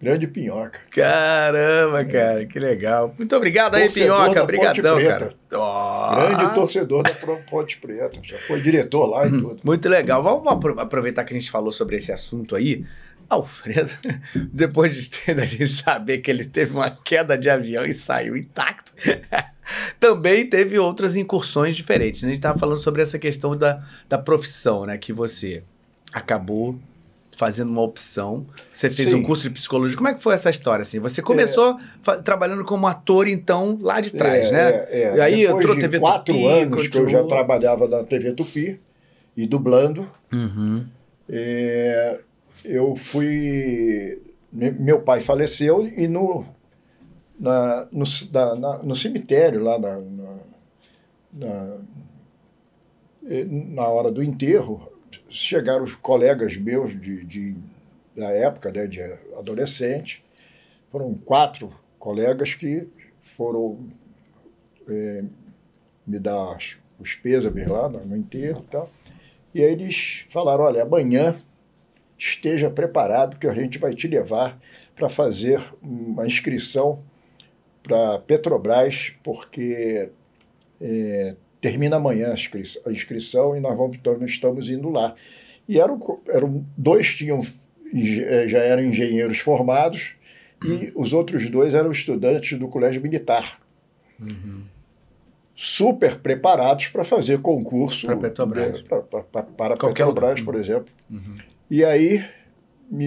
[0.00, 0.80] grande Pinhoca.
[0.90, 2.46] Caramba, cara, é.
[2.46, 3.14] que legal.
[3.16, 4.42] Muito obrigado aí, Pinhoca.
[4.42, 5.32] Obrigadão, cara.
[5.52, 6.16] Oh.
[6.16, 7.10] Grande torcedor da
[7.50, 8.20] Ponte Preta.
[8.22, 9.60] Já foi diretor lá e hum, tudo.
[9.64, 10.22] Muito legal.
[10.22, 10.46] Vamos
[10.78, 12.84] aproveitar que a gente falou sobre esse assunto aí.
[13.28, 13.90] Alfredo,
[14.52, 18.36] depois de ter, da gente saber que ele teve uma queda de avião e saiu
[18.36, 18.92] intacto,
[19.98, 22.22] também teve outras incursões diferentes.
[22.22, 22.28] Né?
[22.28, 24.96] A gente estava falando sobre essa questão da, da profissão, né?
[24.96, 25.64] Que você
[26.12, 26.78] acabou
[27.36, 28.46] fazendo uma opção.
[28.72, 29.16] Você fez Sim.
[29.16, 29.94] um curso de psicologia.
[29.94, 30.80] Como é que foi essa história?
[30.80, 30.98] Assim?
[31.00, 31.76] Você começou
[32.08, 32.14] é.
[32.22, 34.86] trabalhando como ator, então, lá de trás, é, né?
[34.88, 35.16] É, é.
[35.16, 37.08] E aí Depois entrou de TV quatro Tupi, anos continuou...
[37.08, 38.80] que eu já trabalhava na TV Tupi
[39.36, 40.10] e dublando.
[40.32, 40.86] Uhum.
[41.28, 42.20] É,
[42.64, 44.18] eu fui...
[44.50, 46.42] Meu pai faleceu e no,
[47.38, 50.00] na, no, na, no cemitério, lá na,
[51.34, 51.76] na,
[53.74, 54.95] na hora do enterro,
[55.28, 57.56] chegaram os colegas meus de, de,
[58.16, 59.00] da época, né, de
[59.36, 60.24] adolescente,
[60.90, 61.68] foram quatro
[61.98, 62.88] colegas que
[63.36, 63.88] foram
[64.88, 65.24] é,
[66.06, 66.56] me dar
[66.98, 68.90] os pêsames lá no enterro e tal.
[69.54, 71.36] E aí eles falaram, olha, amanhã
[72.18, 74.58] esteja preparado que a gente vai te levar
[74.94, 77.04] para fazer uma inscrição
[77.82, 80.10] para Petrobras, porque
[80.80, 82.32] é, termina amanhã
[82.86, 85.16] a inscrição e nós vamos, nós estamos indo lá.
[85.68, 85.98] E eram,
[86.28, 87.40] eram dois tinham
[87.92, 90.14] eh, já eram engenheiros formados
[90.64, 93.60] e os outros dois eram estudantes do colégio militar.
[94.20, 94.62] Uhum.
[95.56, 100.94] Super preparados para fazer concurso para Petrobras, pra, pra, pra, para Petrobras, por exemplo.
[101.10, 101.36] Uhum.
[101.68, 102.24] E aí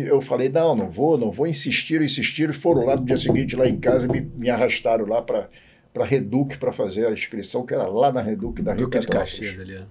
[0.06, 2.54] eu falei, não, não vou, não vou insistir, insistir.
[2.54, 5.48] Foram lá no dia seguinte, lá em casa, me, me arrastaram lá para
[5.94, 9.60] para Reduc para fazer a inscrição, que era lá na Reduc da Rio de Caxias,
[9.60, 9.76] ali.
[9.76, 9.86] É.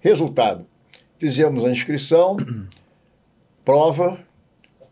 [0.00, 0.66] Resultado,
[1.18, 2.36] fizemos a inscrição,
[3.64, 4.20] prova,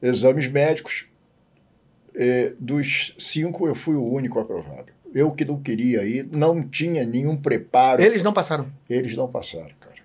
[0.03, 1.07] exames médicos.
[2.61, 4.93] Dos cinco, eu fui o único aprovado.
[5.13, 8.03] Eu que não queria ir, não tinha nenhum preparo.
[8.03, 8.71] Eles não passaram?
[8.89, 9.97] Eles não passaram, cara.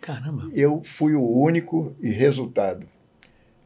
[0.00, 0.48] Caramba.
[0.54, 2.86] Eu fui o único e resultado.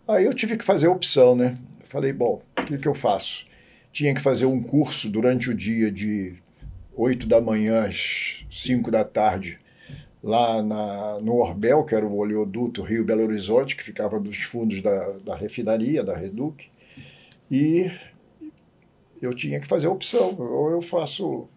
[0.08, 1.56] Aí eu tive que fazer opção, né?
[1.88, 3.44] Falei, bom, o que, que eu faço?
[3.92, 6.34] Tinha que fazer um curso durante o dia de
[6.94, 9.58] 8 da manhã às 5 da tarde,
[10.22, 14.80] lá na, no Orbel, que era o oleoduto Rio Belo Horizonte, que ficava dos fundos
[14.80, 16.68] da, da refinaria, da Reduc.
[17.50, 17.90] E
[19.20, 20.36] eu tinha que fazer opção.
[20.38, 21.48] Ou eu faço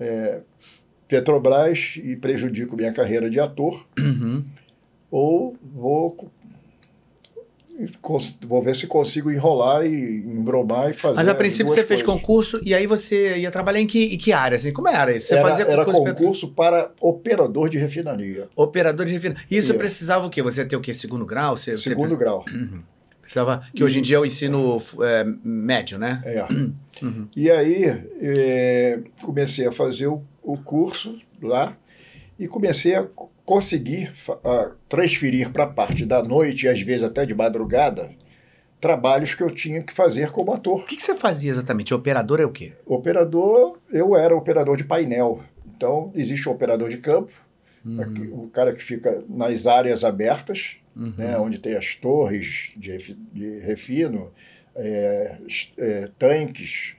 [0.00, 0.40] é,
[1.06, 4.44] Petrobras e prejudico minha carreira de ator, Uhum.
[5.10, 6.30] ou vou,
[8.46, 11.16] vou ver se consigo enrolar e embromar e fazer.
[11.16, 12.22] Mas a princípio você fez coisas.
[12.22, 14.56] concurso e aí você ia trabalhar em que, em que área?
[14.56, 15.28] Assim, como era isso?
[15.28, 19.42] Você era, fazia era concurso, concurso para operador de refinaria, operador de refinaria.
[19.50, 19.78] Isso Isso.
[19.78, 20.42] precisava o quê?
[20.42, 20.94] Você ia ter o quê?
[20.94, 21.56] Segundo grau?
[21.56, 22.44] Você, você segundo grau.
[23.20, 26.22] precisava que hoje em dia é o ensino é, médio, né?
[26.24, 26.46] É.
[27.02, 27.26] Uhum.
[27.36, 27.84] E aí
[28.20, 31.76] é, comecei a fazer o, o curso lá
[32.38, 33.06] e comecei a
[33.44, 34.12] conseguir
[34.44, 38.10] a transferir para a parte da noite e às vezes até de madrugada
[38.80, 40.80] trabalhos que eu tinha que fazer como ator.
[40.82, 41.94] O que, que você fazia exatamente?
[41.94, 42.72] Operador é o quê?
[42.84, 45.42] Operador, eu era operador de painel.
[45.74, 47.32] Então, existe o operador de campo,
[47.84, 48.00] Uhum.
[48.00, 51.12] aqui, o cara que fica nas áreas abertas, Uhum.
[51.18, 54.30] né, onde tem as torres de, de refino,
[54.74, 55.36] é,
[55.78, 56.94] é, tanques,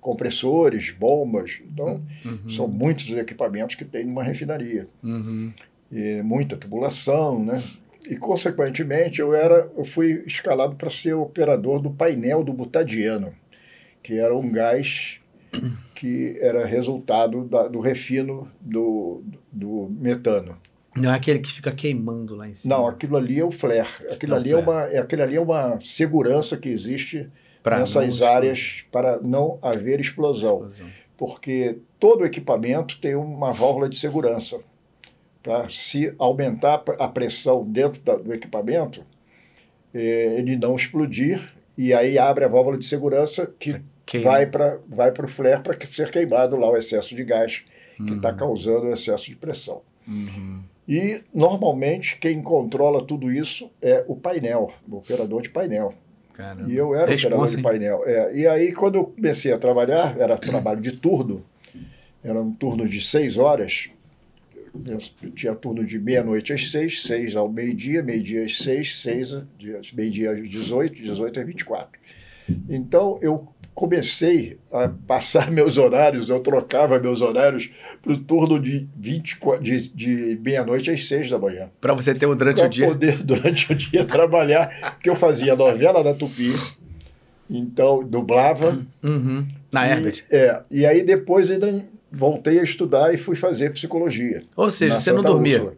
[0.00, 1.60] compressores, bombas.
[1.64, 2.50] Então, Uhum.
[2.50, 4.86] são muitos os equipamentos que tem numa refinaria.
[5.02, 5.52] Uhum.
[5.90, 7.62] E muita tubulação, né?
[8.08, 13.32] E, consequentemente, eu, era, eu fui escalado para ser operador do painel do butadieno,
[14.02, 15.18] que era um gás
[15.94, 20.54] que era resultado da- do refino do, do metano.
[20.96, 22.76] Não é aquele que fica queimando lá em cima.
[22.76, 23.80] Não, aquilo ali é o flare.
[24.10, 24.66] Aquilo, É o ali, é flare.
[24.66, 27.28] uma, é- aquilo ali é uma segurança que existe
[27.62, 30.68] Pra nessas áreas para não haver explosão.
[30.68, 30.86] Explosão.
[31.16, 34.58] Porque todo equipamento tem uma válvula de segurança.
[35.42, 35.68] Tá?
[35.70, 39.02] Se aumentar a pressão dentro da- do equipamento,
[39.94, 41.40] eh, ele não explodir,
[41.76, 43.80] e aí abre a válvula de segurança que
[44.22, 47.62] vai para vai o flare para ser queimado lá o excesso de gás
[47.96, 48.36] que está Uhum.
[48.36, 49.82] causando o excesso de pressão.
[50.06, 50.62] Uhum.
[50.88, 55.92] E, normalmente, quem controla tudo isso é o painel, o operador de painel.
[56.32, 56.70] Caramba.
[56.70, 58.02] E eu era Responsa, operador de painel.
[58.06, 61.44] É, e aí, quando eu comecei a trabalhar, era trabalho de turno,
[62.24, 63.90] era um turno de seis horas.
[64.86, 69.36] Eu tinha turno de meia-noite às seis, seis ao meio-dia, meio-dia às seis, seis,
[69.92, 72.00] meio-dia às 18, 18 às 24.
[72.68, 77.70] Então, eu comecei a passar meus horários, eu trocava meus horários
[78.02, 82.26] para o turno de, 24, de, de meia-noite às seis da manhã Pra você ter
[82.26, 82.86] um durante o para dia.
[82.88, 86.52] poder, durante o dia, trabalhar, porque eu fazia novela da Tupi,
[87.48, 88.78] então dublava.
[89.02, 89.46] Uhum.
[89.72, 90.24] Na Herbert.
[90.30, 94.42] É, e aí depois ainda voltei a estudar e fui fazer psicologia.
[94.56, 95.56] Ou seja, você não Santa dormia.
[95.56, 95.74] Úrsula.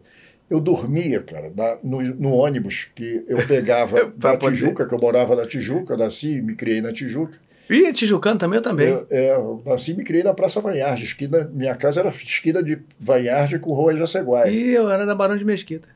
[0.49, 4.99] Eu dormia, cara, na- no, no ônibus que eu pegava da poder- Tijuca, que eu
[4.99, 7.37] morava na Tijuca, nasci e me criei na Tijuca.
[7.69, 8.87] Ih, Tijucano também, eu também.
[8.87, 12.61] Eu, é, eu nasci e me criei na Praça Vanharge, esquina, minha casa era esquina
[12.61, 14.53] de Vanharge com Rua Jaceguai.
[14.53, 15.87] Ih, eu era da Barão de Mesquita.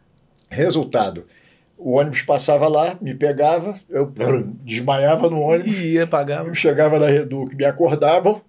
[0.50, 1.26] Resultado,
[1.78, 4.10] o ônibus passava lá, me pegava, eu
[4.64, 6.54] desmaiava no ônibus, Ia, pagava.
[6.54, 8.42] chegava na Reduc, me acordavam,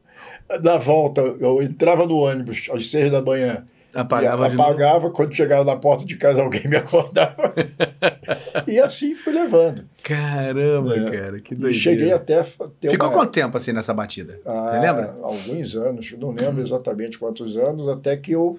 [0.63, 5.65] na volta, eu entrava no ônibus às seis da manhã, Apagava e apagava, quando chegava
[5.65, 7.55] na porta de casa alguém me acordava.
[8.69, 9.87] e assim fui levando.
[10.03, 11.11] Caramba, É.
[11.11, 11.73] cara, que E doideira.
[11.73, 12.43] cheguei até
[12.79, 14.39] ter Ficou uma, quanto tempo assim nessa batida?
[14.45, 15.17] Ah, Você lembra?
[15.23, 18.59] Alguns anos, não lembro exatamente quantos anos, até que eu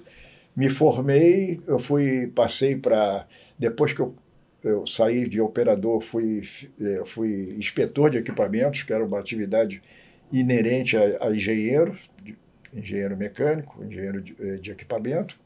[0.56, 3.28] me formei, eu fui, passei para.
[3.60, 4.16] Depois que eu,
[4.64, 6.42] eu saí de operador, fui,
[6.82, 9.84] eh, fui inspetor de equipamentos, que era uma atividade
[10.32, 12.36] inerente a, a engenheiro, de-
[12.74, 15.38] engenheiro mecânico, engenheiro de, eh, de equipamento.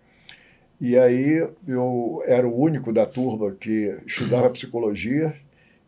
[0.79, 5.35] E aí eu era o único da turma que estudava psicologia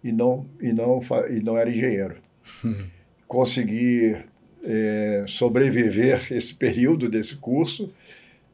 [0.04, 2.18] e não, e não, e não era engenheiro.
[3.28, 4.16] Consegui
[4.64, 7.92] eh, sobreviver esse período desse curso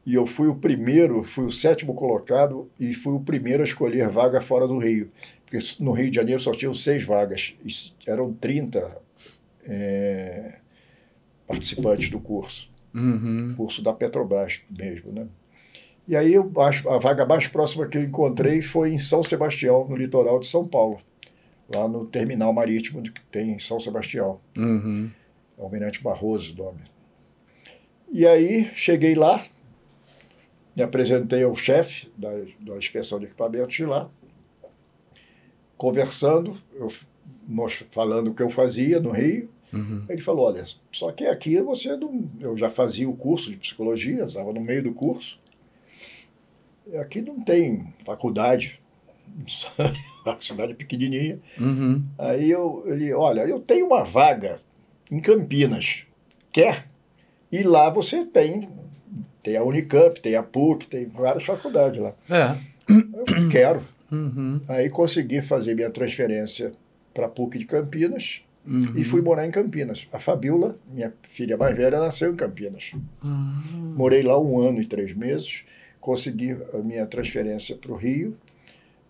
[0.06, 4.08] e eu fui o primeiro, fui o sétimo colocado e fui o primeiro a escolher
[4.08, 5.10] vaga fora do Rio,
[5.44, 7.54] porque no Rio de Janeiro só tinham seis vagas,
[8.06, 8.90] eram 30
[9.72, 10.58] eh,
[11.46, 13.54] participantes do curso, Uhum.
[13.56, 15.28] curso da Petrobras mesmo, né?
[16.08, 19.94] E aí eu a vaga mais próxima que eu encontrei foi em São Sebastião, no
[19.94, 20.98] litoral de São Paulo,
[21.72, 24.38] lá no terminal marítimo que tem em São Sebastião.
[24.58, 25.08] Uhum.
[25.56, 26.80] Almirante Barroso, o nome.
[28.12, 29.44] E aí cheguei lá,
[30.74, 34.10] me apresentei ao chefe da, da inspeção de equipamentos de lá,
[35.76, 36.88] conversando, eu
[37.90, 39.48] falando o que eu fazia no Rio.
[39.72, 40.04] Uhum.
[40.08, 42.28] Ele falou: Olha, só que aqui você não.
[42.40, 45.38] Eu já fazia o curso de psicologia, estava no meio do curso.
[47.00, 48.80] Aqui não tem faculdade,
[50.26, 51.38] a cidade é pequenininha.
[51.58, 52.04] Uhum.
[52.18, 54.58] Aí eu, ele: Olha, eu tenho uma vaga
[55.10, 56.04] em Campinas,
[56.52, 56.86] quer?
[57.50, 58.68] E lá você tem.
[59.42, 62.14] Tem a Unicamp, tem a PUC, tem várias faculdades lá.
[62.28, 62.58] É.
[62.90, 63.82] Eu quero.
[64.12, 64.60] Uhum.
[64.68, 66.72] Aí consegui fazer minha transferência
[67.14, 68.92] para a PUC de Campinas uhum.
[68.96, 70.08] e fui morar em Campinas.
[70.12, 72.92] A Fabiola, minha filha mais velha, nasceu em Campinas.
[73.22, 73.94] Uhum.
[73.96, 75.64] Morei lá um ano e três meses,
[76.00, 78.36] consegui a minha transferência para o Rio,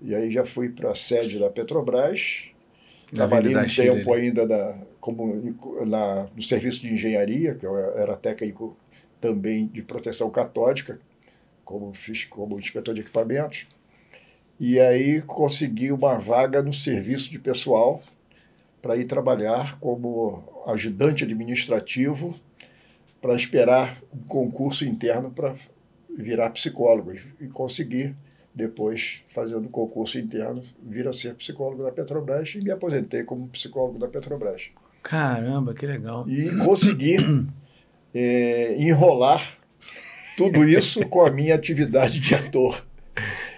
[0.01, 2.47] e aí já fui para a sede da Petrobras.
[3.13, 8.17] Na Trabalhei um tempo ainda na, como, na, no serviço de engenharia, que eu era
[8.17, 8.77] técnico
[9.21, 10.99] também de proteção catódica,
[11.65, 13.67] como, fiz, como inspetor de equipamentos.
[14.59, 18.03] E aí consegui uma vaga no serviço de pessoal
[18.81, 22.35] para ir trabalhar como ajudante administrativo
[23.21, 25.55] para esperar um concurso interno para
[26.17, 28.15] virar psicólogo e conseguir
[28.55, 33.49] depois fazendo o concurso interno vir a ser psicólogo da Petrobras e me aposentei como
[33.49, 34.71] psicólogo da Petrobras.
[35.03, 36.29] Caramba, que legal!
[36.29, 37.17] E consegui
[38.13, 39.59] é, enrolar
[40.37, 42.85] tudo isso com a minha atividade de ator.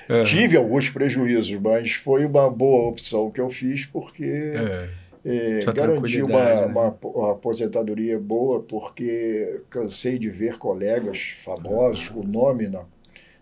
[0.09, 0.25] É.
[0.25, 4.91] Tive alguns prejuízos, mas foi uma boa opção que eu fiz porque é.
[5.25, 6.67] É, garanti uma, né?
[6.67, 12.85] uma, aposentadoria boa, porque cansei de ver colegas famosos com nome na,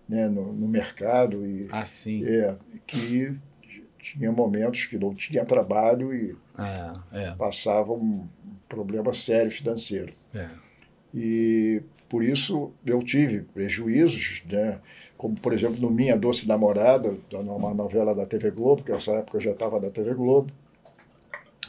[0.07, 1.83] né, no, no, mercado e ah,
[2.27, 2.55] é,
[2.87, 3.35] que
[3.99, 7.35] tinha momentos que não tinha trabalho e é, é.
[7.37, 8.29] passavam um
[8.69, 10.13] problema sério financeiro.
[11.15, 14.81] E por isso eu tive prejuízos, né?
[15.17, 19.39] como por exemplo no Minha Doce Namorada, uma novela da TV Globo, que nessa época
[19.39, 20.53] eu já estava da TV Globo,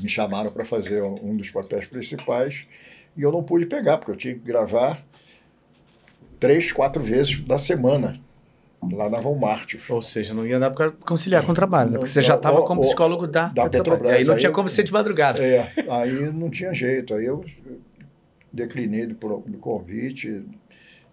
[0.01, 2.65] me chamaram para fazer um dos papéis principais
[3.15, 5.03] e eu não pude pegar, porque eu tinha que gravar
[6.39, 8.15] três, quatro vezes na semana
[8.91, 9.75] lá na Walmart.
[9.89, 11.97] Ou seja, não ia dar para conciliar com o trabalho, né?
[11.97, 13.71] porque você já estava como psicólogo da, da Petrobras.
[13.71, 14.09] Petrobras.
[14.09, 15.43] Aí não aí tinha como ser de madrugada.
[15.43, 17.13] É, aí não tinha jeito.
[17.13, 17.41] Aí eu
[18.51, 20.43] declinei do, do convite,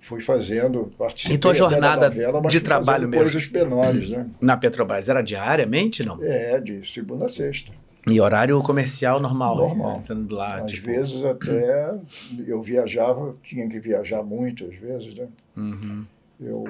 [0.01, 3.25] fui fazendo, participei E tua jornada novela, de trabalho mesmo?
[3.25, 4.27] coisas menores, né?
[4.41, 6.19] Na Petrobras, era diariamente, não?
[6.23, 7.73] É, de segunda a sexta.
[8.07, 9.57] E horário comercial normal?
[9.57, 10.03] Normal.
[10.09, 10.27] Né?
[10.31, 10.87] Lá, às tipo...
[10.87, 11.99] vezes até
[12.47, 15.29] eu viajava, tinha que viajar muito às vezes, né?
[15.57, 16.05] Uhum.
[16.41, 16.65] Eu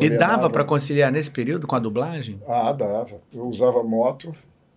[0.00, 2.40] e dava para conciliar nesse período com a dublagem?
[2.46, 3.20] Ah, dava.
[3.32, 4.34] Eu usava moto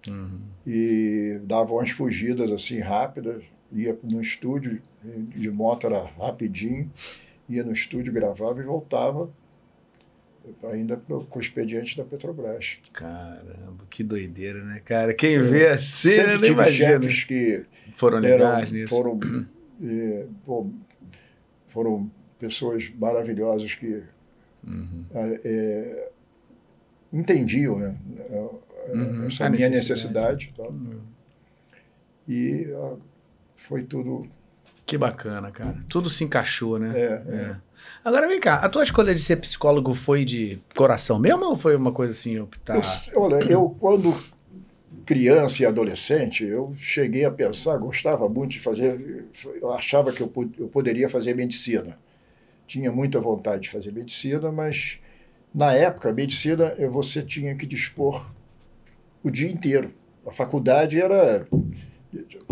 [0.08, 0.40] uhum.
[0.66, 6.90] e dava umas fugidas assim rápidas, ia no estúdio, de moto era rapidinho
[7.50, 9.30] ia no estúdio, gravava e voltava
[10.72, 12.78] ainda com o expediente da Petrobras.
[12.94, 15.14] Caramba, que doideira, né, cara?
[15.14, 17.02] Quem é, vê a cena não imagina.
[17.02, 18.96] chefes que foram legais nisso.
[18.96, 19.20] Foram,
[19.84, 20.26] é,
[21.68, 24.04] foram pessoas maravilhosas que
[24.66, 25.06] uhum.
[25.14, 26.10] é,
[27.12, 27.98] entendiam né,
[28.94, 29.28] uhum.
[29.28, 30.54] essa a minha necessidade.
[30.58, 31.02] necessidade uhum.
[32.28, 32.68] E
[33.56, 34.28] foi tudo
[34.88, 35.76] que bacana, cara.
[35.90, 36.94] Tudo se encaixou, né?
[36.98, 37.36] É, é.
[37.36, 37.56] é.
[38.04, 41.76] Agora vem cá, a tua escolha de ser psicólogo foi de coração mesmo ou foi
[41.76, 42.82] uma coisa assim, optar?
[43.14, 44.16] Eu, olha, eu quando
[45.06, 49.26] criança e adolescente, eu cheguei a pensar, gostava muito de fazer,
[49.62, 52.00] eu achava que eu, eu poderia fazer medicina.
[52.66, 55.00] Tinha muita vontade de fazer medicina, mas
[55.54, 58.30] na época, medicina você tinha que dispor
[59.24, 59.94] o dia inteiro.
[60.26, 61.48] A faculdade era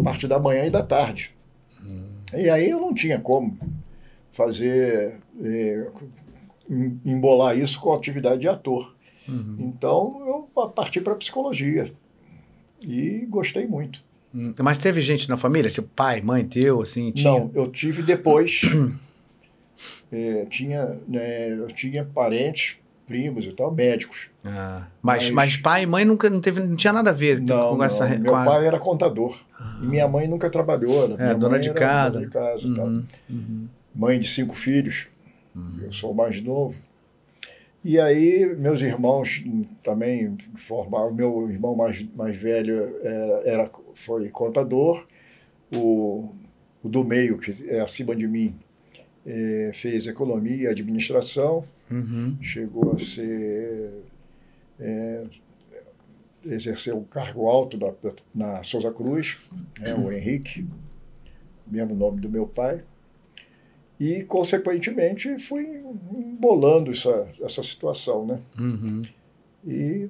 [0.04, 1.35] parte da manhã e da tarde.
[2.38, 3.58] E aí eu não tinha como
[4.32, 5.88] fazer, é,
[7.06, 8.96] embolar isso com a atividade de ator.
[9.28, 9.58] Uhum.
[9.60, 11.92] Então eu parti para psicologia
[12.82, 14.04] e gostei muito.
[14.34, 17.12] Hum, mas teve gente na família, tipo pai, mãe teu, assim?
[17.12, 17.32] Tinha...
[17.32, 18.62] Não, eu tive depois.
[20.12, 24.30] é, tinha, né, eu tinha parentes primos e tal, médicos.
[24.44, 27.40] Ah, mas, mas, mas, pai e mãe nunca não teve, não tinha nada a ver
[27.40, 27.84] não, com não.
[27.84, 28.08] essa.
[28.08, 28.46] Meu com a...
[28.46, 29.80] pai era contador ah.
[29.82, 31.10] e minha mãe nunca trabalhou.
[31.10, 31.32] Né?
[31.32, 32.20] É, dona de, casa.
[32.20, 32.68] dona de casa.
[32.68, 33.68] Uhum, uhum.
[33.94, 35.08] Mãe de cinco filhos.
[35.56, 35.80] Uhum.
[35.84, 36.76] Eu sou o mais novo.
[37.84, 39.44] E aí meus irmãos
[39.84, 41.14] também formaram.
[41.14, 45.06] Meu irmão mais, mais velho era, é, era foi contador.
[45.74, 46.30] O,
[46.84, 48.56] o do meio que é acima de mim
[49.26, 52.38] é, fez economia e administração Uhum.
[52.42, 54.04] Chegou a ser.
[54.80, 55.24] É,
[56.46, 57.94] exerceu um cargo alto da,
[58.34, 59.38] na Souza Cruz,
[59.80, 60.68] né, o Henrique,
[61.66, 62.84] mesmo nome do meu pai.
[64.00, 65.82] E, consequentemente, fui
[66.14, 68.26] embolando essa, essa situação.
[68.26, 68.40] Né?
[68.60, 69.04] Uhum.
[69.66, 70.10] E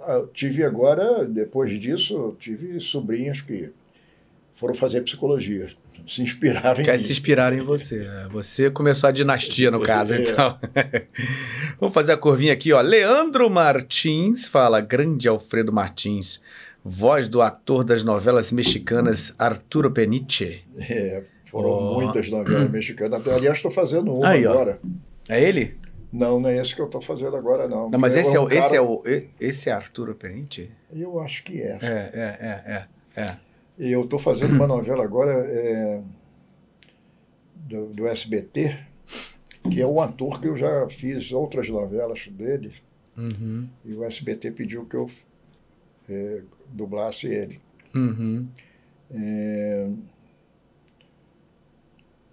[0.00, 3.72] eu tive agora, depois disso, tive sobrinhos que
[4.54, 5.70] foram fazer psicologia.
[6.08, 6.98] Se inspiraram em Quer mim.
[6.98, 7.98] se inspirar em você.
[8.06, 10.22] É, Você começou a dinastia, no caso, É.
[10.22, 10.58] então.
[11.78, 12.80] Vamos fazer a curvinha aqui, ó.
[12.80, 16.40] Leandro Martins fala, grande Alfredo Martins,
[16.84, 20.62] voz do ator das novelas mexicanas Arturo Peniche.
[20.78, 22.00] É, foram Ó.
[22.00, 23.26] muitas novelas mexicanas.
[23.28, 24.52] Aliás, estou fazendo uma Aí, ó.
[24.52, 24.78] agora.
[25.28, 25.76] É ele?
[26.10, 27.90] Não, não é esse que eu estou fazendo agora, não.
[27.90, 29.02] Não, mas esse é, o, um cara- esse é o.
[29.38, 30.70] Esse é Arturo Peniche?
[30.90, 31.78] Eu acho que é.
[31.82, 32.72] É, é, é,
[33.20, 33.22] é.
[33.22, 33.36] é.
[33.78, 36.02] E eu estou fazendo uma novela agora é,
[37.54, 38.76] do, do SBT,
[39.70, 42.72] que é um ator que eu já fiz outras novelas dele,
[43.16, 45.10] Uhum, e o SBT pediu que eu
[46.08, 47.60] é, dublasse ele.
[47.92, 48.46] uhum.
[49.10, 49.90] É,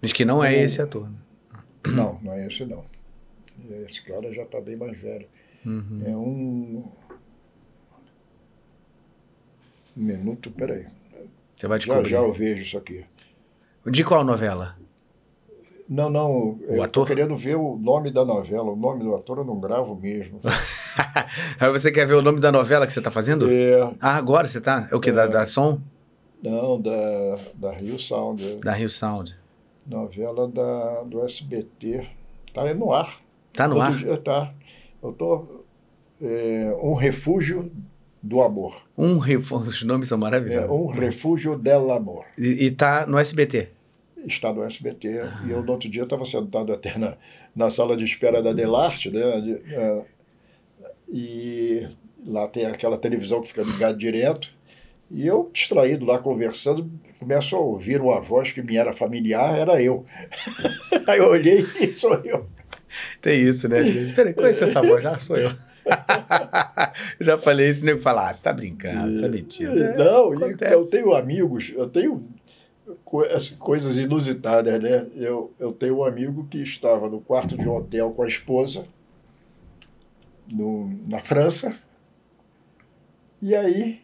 [0.00, 1.10] Diz que não é esse ator.
[1.10, 1.16] né?
[1.88, 2.84] não, não é esse não.
[3.84, 5.26] Esse cara já está bem mais velho.
[5.64, 6.02] Uhum.
[6.04, 6.84] É um.
[9.96, 10.86] Um minuto, peraí.
[11.56, 12.10] Você vai Já, descobrir.
[12.10, 13.04] já eu vejo isso aqui.
[13.86, 14.76] De qual novela?
[15.88, 16.58] Não, não.
[16.68, 17.06] eu ator?
[17.06, 18.70] Tô querendo ver o nome da novela.
[18.72, 20.40] O nome do ator eu não gravo mesmo.
[21.60, 23.48] Aí você quer ver o nome da novela que você tá fazendo?
[23.50, 24.88] É, Ah, agora você tá?
[24.90, 25.12] É o que?
[25.12, 25.28] Da, É.
[25.28, 25.80] da Som?
[26.42, 26.92] não, da,
[27.54, 28.56] da Rio Sound.
[28.56, 29.36] Da Rio Sound.
[29.86, 32.06] Novela da, do SBT.
[32.52, 33.20] Tá no ar.
[33.52, 33.94] Tá no Todo ar?
[33.96, 34.52] dia tá.
[35.02, 35.44] Eu tô.
[36.20, 37.70] é, um refúgio
[38.26, 38.76] do amor.
[38.98, 39.68] Um refúgio.
[39.68, 40.70] Os nomes são É, maravilhosos.
[40.70, 42.24] um refúgio del amor.
[42.36, 43.68] E, tá no SBT.
[44.26, 45.08] Está no SBT.
[45.46, 47.16] E eu, no outro dia, estava sentado até na,
[47.54, 49.40] na sala de espera da Delarte, né?
[49.40, 50.02] de- é,
[51.08, 51.86] e
[52.26, 54.54] lá tem aquela televisão que fica ligada direto.
[55.08, 59.80] E eu, distraído lá, conversando, começo a ouvir uma voz que me era familiar, era
[59.80, 60.04] eu.
[61.06, 62.46] Aí eu olhei e sou eu.
[63.20, 63.78] Tem isso, né?
[64.16, 65.02] Peraí, conhece essa voz?
[65.02, 65.52] Já sou eu.
[67.20, 69.78] Já falei isso, nego fala, ah, você tá brincando, tá mentindo.
[69.82, 70.74] É, Não, acontece.
[70.74, 72.26] eu tenho amigos, eu tenho
[73.04, 75.06] co- as coisas inusitadas, né?
[75.16, 78.84] Eu, eu tenho um amigo que estava no quarto de um hotel com a esposa,
[80.52, 81.74] no, na França,
[83.42, 84.00] e aí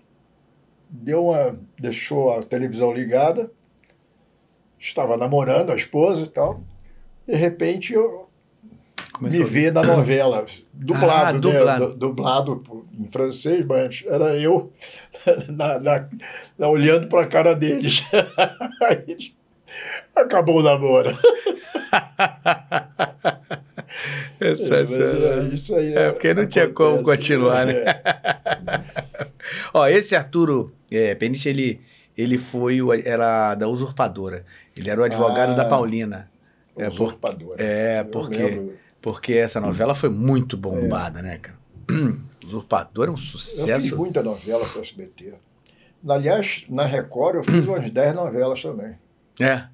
[0.88, 3.50] deu uma, deixou a televisão ligada,
[4.78, 6.60] estava namorando a esposa e tal,
[7.26, 8.28] de repente eu
[9.22, 11.38] Começou me vê na novela, dublado, Ah, né?
[11.38, 11.86] dublado.
[11.88, 14.72] Du- dublado por- em francês, mas era eu
[15.48, 16.08] na- na-
[16.58, 18.02] na- olhando para a cara deles.
[18.82, 19.32] Aí,
[20.14, 21.10] acabou o namoro.
[24.40, 27.74] É, Mas, é, isso aí É, porque não tinha como acontece, continuar, né?
[27.84, 28.00] É.
[29.72, 31.80] Ó, esse Arturo é, Peniche, ele,
[32.16, 34.44] ele foi, o, era da usurpadora.
[34.76, 36.28] Ele era o advogado Ah, da Paulina.
[36.76, 37.54] É, por- Usurpador.
[37.58, 38.74] é, Eu porque, lembro.
[39.02, 41.58] Porque essa novela foi muito bombada, né, cara?
[42.44, 43.96] Usurpador é um Eu fiz sucesso.
[43.96, 45.34] muita novela para o SBT.
[46.08, 48.96] Aliás, na Record eu fiz umas 10 novelas também.
[49.40, 49.64] É.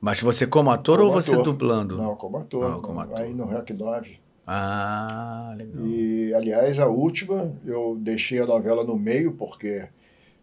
[0.00, 1.44] Mas você como ator Como ou você ator.
[1.44, 1.96] dublando?
[1.96, 2.70] Não, como ator.
[2.70, 3.20] Não, como ator.
[3.20, 4.18] Aí no REC 9.
[4.46, 5.84] Ah, legal.
[5.86, 9.88] E, aliás, a última, eu deixei a novela no meio, porque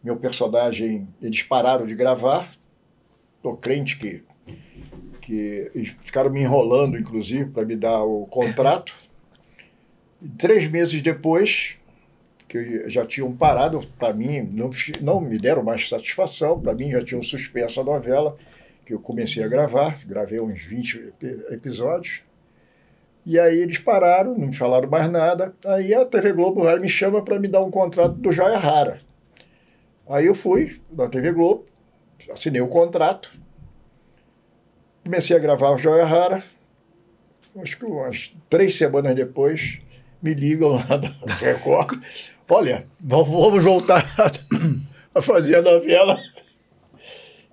[0.03, 2.51] meu personagem, eles pararam de gravar.
[3.41, 4.23] Tô crente que,
[5.25, 5.71] que
[6.01, 8.93] ficaram me enrolando, inclusive, para me dar o contrato.
[10.21, 11.75] E três meses depois,
[12.47, 14.69] que já tinham parado, para mim, não,
[15.01, 18.37] não me deram mais satisfação, para mim já tinham suspenso a novela,
[18.85, 22.21] que eu comecei a gravar, gravei uns 20 epi- episódios.
[23.25, 25.55] E aí eles pararam, não me falaram mais nada.
[25.65, 28.99] Aí a TV Globo vai me chama para me dar um contrato do Joia Rara.
[30.09, 31.65] Aí eu fui na TV Globo,
[32.29, 33.31] assinei o contrato,
[35.03, 36.43] comecei a gravar o Joia Rara.
[37.61, 39.79] Acho que umas três semanas depois
[40.21, 42.01] me ligam lá da Record.
[42.49, 44.05] Olha, vamos voltar
[45.13, 46.19] a fazer a novela.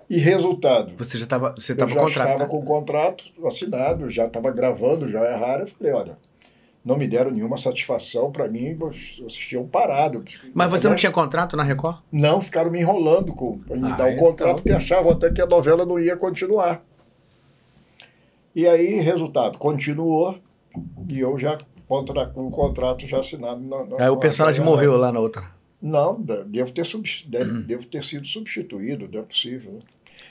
[0.09, 2.31] E resultado, Você já estava você eu tava já contratado.
[2.33, 5.63] estava com o contrato assinado, já estava gravando, já é raro.
[5.63, 6.17] Eu falei, olha,
[6.83, 10.21] não me deram nenhuma satisfação para mim, vocês tinham parado.
[10.53, 10.97] Mas você não Né?
[10.97, 11.99] tinha contrato na Record?
[12.11, 13.33] Não, ficaram me enrolando
[13.65, 14.25] para me Ah, dar o então.
[14.25, 16.83] contrato, porque achavam até que a novela não ia continuar.
[18.55, 20.37] E aí, resultado, continuou,
[21.07, 23.61] e eu já contra, com o contrato já assinado.
[23.61, 25.43] Na, na, Aí o personagem morreu lá na outra.
[25.81, 26.83] Não, de- devo ter,
[27.27, 29.73] deve- devo ter sido substituído, não é possível.
[29.73, 29.79] né?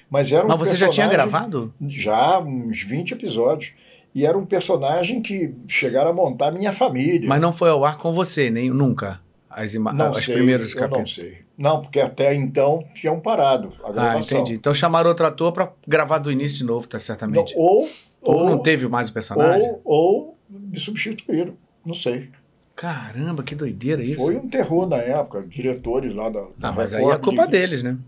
[0.09, 1.73] Mas era um Mas você já tinha gravado?
[1.87, 3.73] Já, uns 20 episódios.
[4.15, 7.29] E era um personagem que chegaram a montar minha família.
[7.29, 9.21] Mas não foi ao ar com você, nem nunca.
[9.49, 11.39] As, não os sei, primeiros não sei.
[11.57, 14.39] Não, porque até então tinham parado a Ah, gravação.
[14.39, 14.55] entendi.
[14.55, 17.55] Então chamaram outro ator pra gravar do início de novo, tá Não, certamente.
[17.57, 17.89] ou,
[18.23, 19.71] ou, ou, não teve mais o personagem?
[19.71, 21.55] ou, ou me substituíram.
[21.85, 22.29] Não sei.
[22.77, 24.25] Caramba, que doideira isso.
[24.25, 26.49] Foi um terror na época, diretores lá da.
[26.63, 27.99] Ah, mas aí Record é culpa me- deles, né?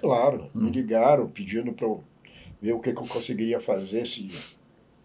[0.00, 0.64] Claro, Hum.
[0.64, 2.02] me ligaram pedindo para eu
[2.60, 4.22] ver o que, que eu conseguiria fazer, se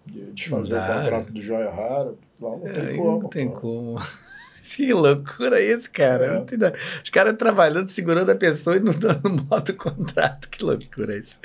[0.06, 1.32] de- desfazer o contrato né?
[1.32, 2.16] do Joia Rara.
[2.40, 3.22] Não, não tem Aí como.
[3.22, 4.00] não tem como.
[4.76, 6.26] Que loucura isso, cara.
[6.26, 6.42] É.
[6.42, 6.78] Tem nada.
[7.04, 10.48] Os caras trabalhando, segurando a pessoa e não dando modo contrato.
[10.50, 11.38] Que loucura isso.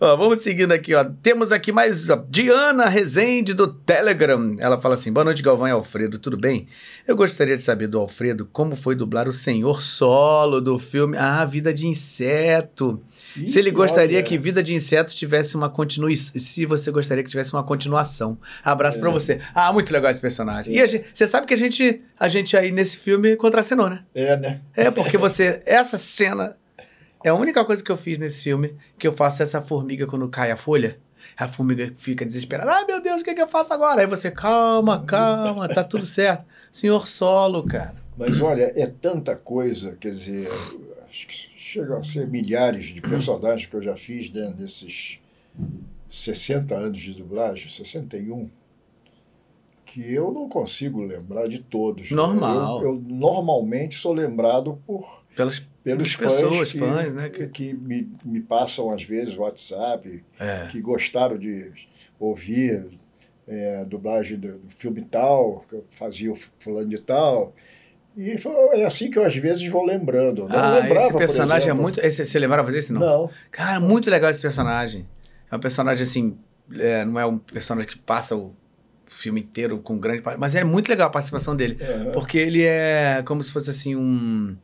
[0.00, 1.04] Ó, vamos seguindo aqui, ó.
[1.22, 4.56] Temos aqui mais ó, Diana Rezende do Telegram.
[4.58, 6.66] Ela fala assim: boa noite, Galvão e Alfredo, tudo bem?
[7.06, 11.44] Eu gostaria de saber do Alfredo como foi dublar o senhor solo do filme Ah,
[11.44, 13.00] Vida de Inseto.
[13.38, 16.40] Ih, Se ele gostaria olha, que Vida de Insetos tivesse uma continuação.
[16.40, 18.38] Se você gostaria que tivesse uma continuação.
[18.64, 19.12] Abraço pra É.
[19.12, 19.40] você.
[19.54, 20.74] Ah, muito legal esse personagem.
[20.74, 24.04] E a gente- você sabe que a gente, a gente aí nesse filme contracenou, né?
[24.14, 24.60] É, né?
[24.74, 25.60] É, porque você.
[25.66, 26.56] Essa cena
[27.24, 30.28] é a única coisa que eu fiz nesse filme que eu faço essa formiga quando
[30.28, 30.98] cai a folha.
[31.36, 32.70] A formiga fica desesperada.
[32.72, 34.00] Ah, meu Deus, o que, que eu faço agora?
[34.00, 36.44] Aí você, calma, calma, tá tudo certo.
[36.72, 37.94] Senhor solo, cara.
[38.16, 40.48] Mas olha, é tanta coisa, quer dizer,
[41.10, 41.34] acho que
[41.76, 45.18] chegam a ser milhares de personagens que eu já fiz dentro desses
[46.10, 48.48] 60 anos de dublagem, 61,
[49.84, 52.10] que eu não consigo lembrar de todos.
[52.10, 52.16] né?
[52.16, 52.82] Normal.
[52.82, 57.74] Eu, eu normalmente sou lembrado por Pelas pelos pessoas, fãs, que, fãs, né, que, que-
[57.74, 60.66] me, me passam às vezes WhatsApp, É.
[60.72, 61.70] que gostaram de
[62.18, 62.88] ouvir
[63.46, 67.54] é, dublagem do, do filme tal, que eu fazia o fulano de tal.
[68.16, 68.30] E
[68.72, 70.42] é assim que eu às vezes vou lembrando.
[70.42, 72.00] Eu Não Ah, lembrava, esse personagem é muito.
[72.00, 73.00] Esse, você lembrava desse, não?
[73.00, 73.30] Não.
[73.50, 75.06] Cara, muito legal esse personagem.
[75.50, 76.36] É um personagem assim.
[76.78, 78.54] é, não é um personagem que passa o
[79.06, 80.22] filme inteiro com grande.
[80.38, 81.78] Mas é muito legal a participação dele.
[81.82, 82.12] Aham.
[82.12, 84.56] Porque ele é como se fosse assim um,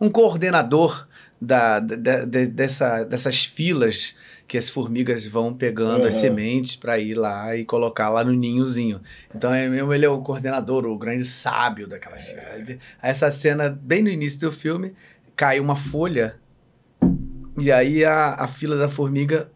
[0.00, 1.06] um coordenador
[1.40, 4.14] da, da- da- dessa, dessas filas
[4.48, 6.20] que as formigas vão pegando as Aham.
[6.22, 8.98] sementes para ir lá e colocar lá no ninhozinho.
[9.32, 12.30] Então é mesmo ele é o coordenador, o grande sábio daquelas.
[12.30, 12.78] É.
[13.02, 14.94] Essa cena bem no início do filme
[15.36, 16.36] cai uma folha
[17.60, 19.50] e aí a, a fila da formiga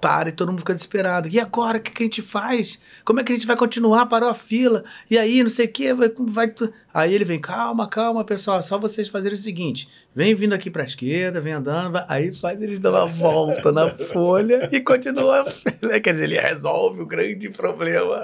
[0.00, 1.28] para e todo mundo fica desesperado.
[1.28, 2.80] E agora, o que, que a gente faz?
[3.04, 4.06] Como é que a gente vai continuar?
[4.06, 4.82] Parou a fila.
[5.10, 6.54] E aí, não sei o que, vai, vai...
[6.92, 10.84] Aí ele vem, calma, calma, pessoal, só vocês fazerem o seguinte, vem vindo aqui pra
[10.84, 16.00] esquerda, vem andando, aí faz eles dar uma volta na folha e continua a fila.
[16.00, 18.20] Quer dizer, ele resolve o grande problema,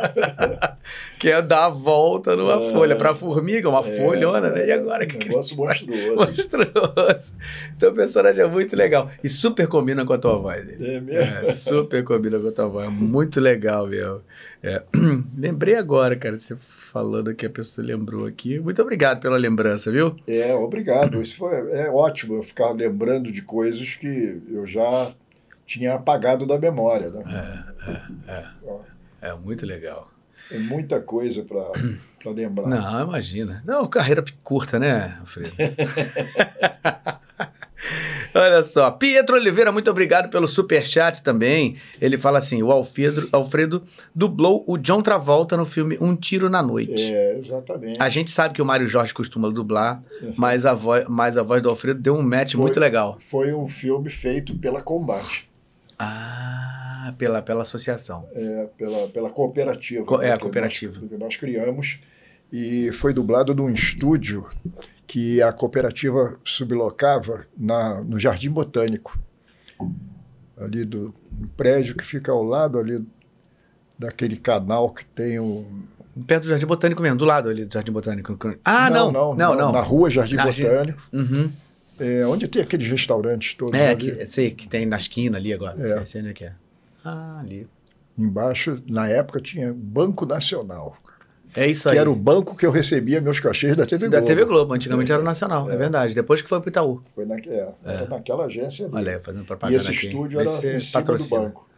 [1.19, 2.73] que é dar a volta numa É.
[2.73, 2.97] folha.
[2.97, 4.67] Pra formiga, uma É, folhona, né?
[4.67, 6.15] E agora, um que, a negócio monstruoso.
[6.17, 7.35] Monstruoso.
[7.77, 9.11] Então o personagem é muito legal.
[9.23, 10.65] E super combina com a tua voz.
[10.67, 10.97] dele.
[10.97, 11.49] É mesmo?
[11.49, 12.89] É, super combina com a tua voz.
[12.93, 14.23] Muito legal, meu.
[14.67, 14.83] É,
[15.39, 18.59] Lembrei agora, cara, você falando que a pessoa lembrou aqui.
[18.59, 20.17] Muito obrigado pela lembrança, viu?
[20.27, 21.23] É, obrigado.
[21.23, 25.13] Isso foi, é ótimo eu ficar lembrando de coisas que eu já
[25.65, 27.11] tinha apagado da memória.
[27.11, 27.23] Né?
[29.23, 30.11] É muito legal.
[30.51, 31.71] É muita coisa para
[32.33, 32.67] lembrar.
[32.69, 33.63] Não, imagina.
[33.65, 35.53] Não, carreira curta, né, Alfredo?
[38.39, 41.77] Olha só, Pietro Oliveira, muito obrigado pelo superchat também.
[42.01, 43.83] Ele fala assim: o Alfredo, Alfredo
[44.15, 47.11] dublou o John Travolta no filme Um Tiro na Noite.
[47.13, 48.01] É, exatamente.
[48.03, 50.03] A gente sabe que o Mário Jorge costuma dublar,
[50.37, 52.61] mas a, voz, mas a voz do Alfredo deu um match Foi.
[52.61, 53.17] muito legal.
[53.31, 55.49] Foi um filme feito pela Combate,
[55.99, 58.29] Ah, pela, pela associação.
[58.35, 60.05] é, pela, pela cooperativa.
[60.05, 61.01] Co- é, a cooperativa.
[61.01, 61.99] Nós, nós criamos.
[62.53, 64.47] E foi dublado num estúdio
[65.07, 69.19] que a cooperativa sublocava na, no Jardim Botânico.
[70.57, 71.15] Ali do
[71.57, 73.05] prédio que fica ao lado ali
[73.99, 75.65] daquele canal que tem o.
[76.27, 78.39] Perto do Jardim Botânico mesmo, do lado ali do Jardim Botânico.
[78.65, 79.73] Ah, não, não, não.
[79.73, 81.53] Na rua Jardim Jardim- Botânico, Uhum.
[82.01, 83.97] é, onde tem aqueles restaurantes todos É, ali.
[84.17, 85.77] que, sei que tem na esquina ali agora.
[85.81, 85.85] É.
[85.87, 86.53] Sei, sei onde é que é.
[87.05, 87.69] Ah, ali.
[88.17, 90.97] Embaixo, na época, tinha Banco Nacional,
[91.55, 91.99] É isso que aí.
[91.99, 94.27] era o banco que eu recebia meus cachês da TV Da Globo.
[94.27, 96.15] TV Globo, antigamente era o Nacional, é, verdade.
[96.15, 97.03] Depois que foi pro Itaú.
[97.15, 98.95] Foi na, é, era naquela agência ali.
[98.95, 100.07] Olha fazendo e propaganda esse aqui.
[100.07, 101.41] estúdio Vê era em cima patrocina.
[101.41, 101.69] do banco,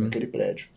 [0.00, 0.68] naquele prédio.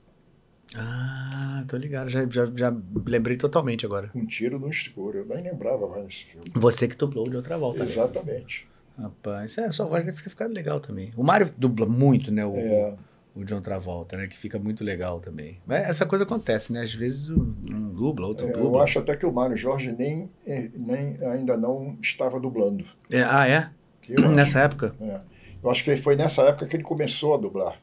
[0.76, 2.10] Ah, tô ligado.
[2.10, 2.76] Já, já, já
[3.06, 4.10] lembrei totalmente agora.
[4.16, 5.20] Um tiro no escuro.
[5.20, 6.26] Eu nem lembrava mais.
[6.56, 7.84] Você que dublou de outra volta.
[7.84, 7.90] né?
[7.90, 8.68] Exatamente.
[8.98, 11.12] Rapaz, é, sua voz deve ter ficado legal também.
[11.18, 12.46] O Mário dubla muito, né?
[12.46, 12.96] O, É.
[13.36, 14.28] o John Travolta, né?
[14.28, 15.60] Que fica muito legal também.
[15.66, 16.82] Mas essa coisa acontece, né?
[16.82, 17.54] Às vezes um,
[17.94, 18.84] dubla, outro É, eu dubla.
[18.84, 22.86] acho até que o Mário Jorge nem, eh, nem ainda não estava dublando.
[23.10, 23.70] É, ah, é?
[24.08, 24.32] Eu acho.
[24.36, 24.94] Nessa época?
[25.02, 25.20] É.
[25.64, 27.80] Eu acho que foi nessa época que ele começou a dublar.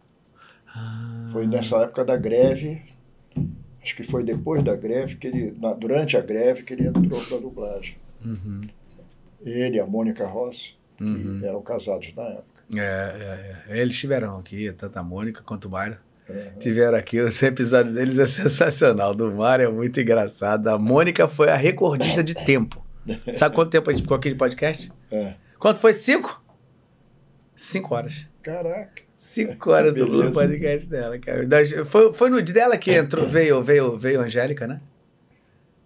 [0.74, 2.82] Ah, Foi nessa época da greve.
[3.82, 7.18] Acho que foi depois da greve que ele, na- durante a greve que ele entrou
[7.20, 7.96] para a dublagem.
[8.24, 8.60] Uhum,
[9.42, 11.40] Ele e a Mônica Rossi, que Uhum.
[11.42, 12.49] eram casados na época.
[12.76, 13.80] É, é, é.
[13.80, 15.98] Eles estiveram aqui, tanto a Mônica quanto o Mário.
[16.58, 17.16] tiveram aqui.
[17.18, 19.14] Esse episódio deles é sensacional.
[19.14, 20.68] Do Mário é muito engraçado.
[20.68, 22.84] A Mônica foi a recordista de tempo.
[23.34, 24.92] Sabe quanto tempo a gente ficou aqui de podcast?
[25.10, 25.34] É.
[25.58, 25.92] Quanto foi?
[25.92, 26.42] Cinco?
[27.56, 28.26] Cinco horas.
[28.42, 29.02] Caraca.
[29.16, 30.32] Cinco horas do Beleza.
[30.32, 31.46] podcast dela, cara.
[31.84, 34.80] Foi, foi no dia dela que entrou, veio, veio, veio a Angélica, né?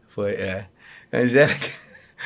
[0.06, 0.66] Foi, é.
[1.12, 1.66] Angélica,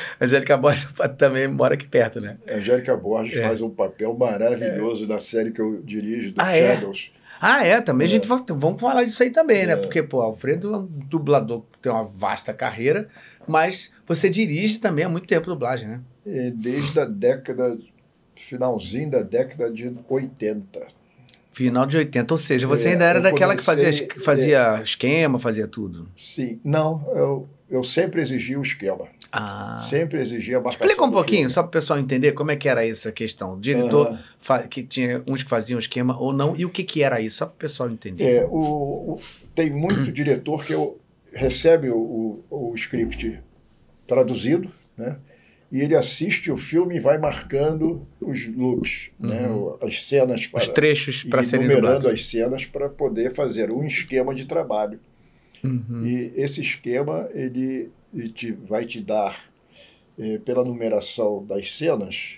[0.19, 0.87] Angélica Borges
[1.17, 2.37] também mora aqui perto, né?
[2.47, 3.41] A Angélica Borges É.
[3.47, 6.75] faz um papel maravilhoso na série que eu dirijo, do Ah, é?
[6.75, 7.11] Shadows.
[7.41, 9.73] Ah, é, também a gente vai, vamos falar disso aí também, né?
[9.73, 9.75] É.
[9.77, 13.07] Porque, pô, Alfredo é um dublador que tem uma vasta carreira,
[13.47, 16.01] mas você dirige também há muito tempo dublagem, né?
[16.55, 17.77] Desde a década,
[18.35, 20.87] finalzinho da década de 80.
[21.51, 24.81] Final de 80, ou seja, você É, ainda era daquela que fazia, comecei- que fazia
[24.83, 26.07] esquema, fazia tudo.
[26.15, 29.07] Sim, não, eu, eu sempre exigi o esquema.
[29.31, 29.79] Ah.
[29.87, 30.87] Sempre exigi a marcação.
[30.87, 31.53] Explica um pouquinho, filme.
[31.53, 33.53] só para o pessoal entender como é que era essa questão.
[33.53, 37.03] O diretor, fa- que tinha uns que faziam esquema ou não, e o que, que
[37.03, 38.23] era isso, só para o pessoal entender.
[38.23, 38.57] É, o,
[39.13, 39.19] o-
[39.53, 40.99] tem muito diretor que eu,
[41.31, 43.39] recebe o, o, o script
[44.07, 45.17] traduzido, né?
[45.71, 49.47] E ele assiste o filme e vai marcando os loops, né?
[49.51, 52.19] O- as cenas para, Os trechos para serem numerando dublados.
[52.21, 54.99] as cenas para poder fazer um esquema de trabalho.
[55.63, 56.05] Uhum.
[56.05, 59.49] E esse esquema ele, ele te, vai te dar,
[60.17, 62.35] eh, pela numeração das cenas,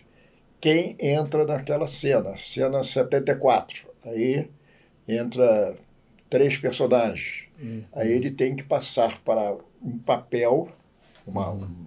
[0.59, 2.36] quem entra naquela cena.
[2.38, 3.88] Cena 74.
[4.05, 4.47] Aí
[5.07, 5.76] entra
[6.30, 7.43] três personagens.
[7.61, 7.84] Uhum.
[7.93, 10.69] Aí ele tem que passar para um papel,
[11.26, 11.86] uma, um-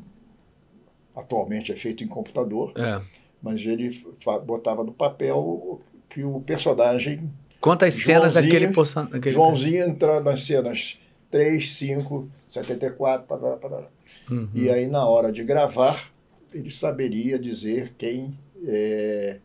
[1.14, 3.01] atualmente é feito em computador, É.
[3.43, 4.05] mas ele
[4.45, 7.30] botava no papel que o personagem
[7.61, 10.99] Quantas cenas aquele, aquele Joãozinho entra nas cenas
[11.35, 13.89] 3, 5, 74, parará, parará.
[14.30, 14.49] Uhum.
[14.55, 16.12] e aí na hora de gravar
[16.53, 18.30] ele saberia dizer quem
[18.64, 19.39] é,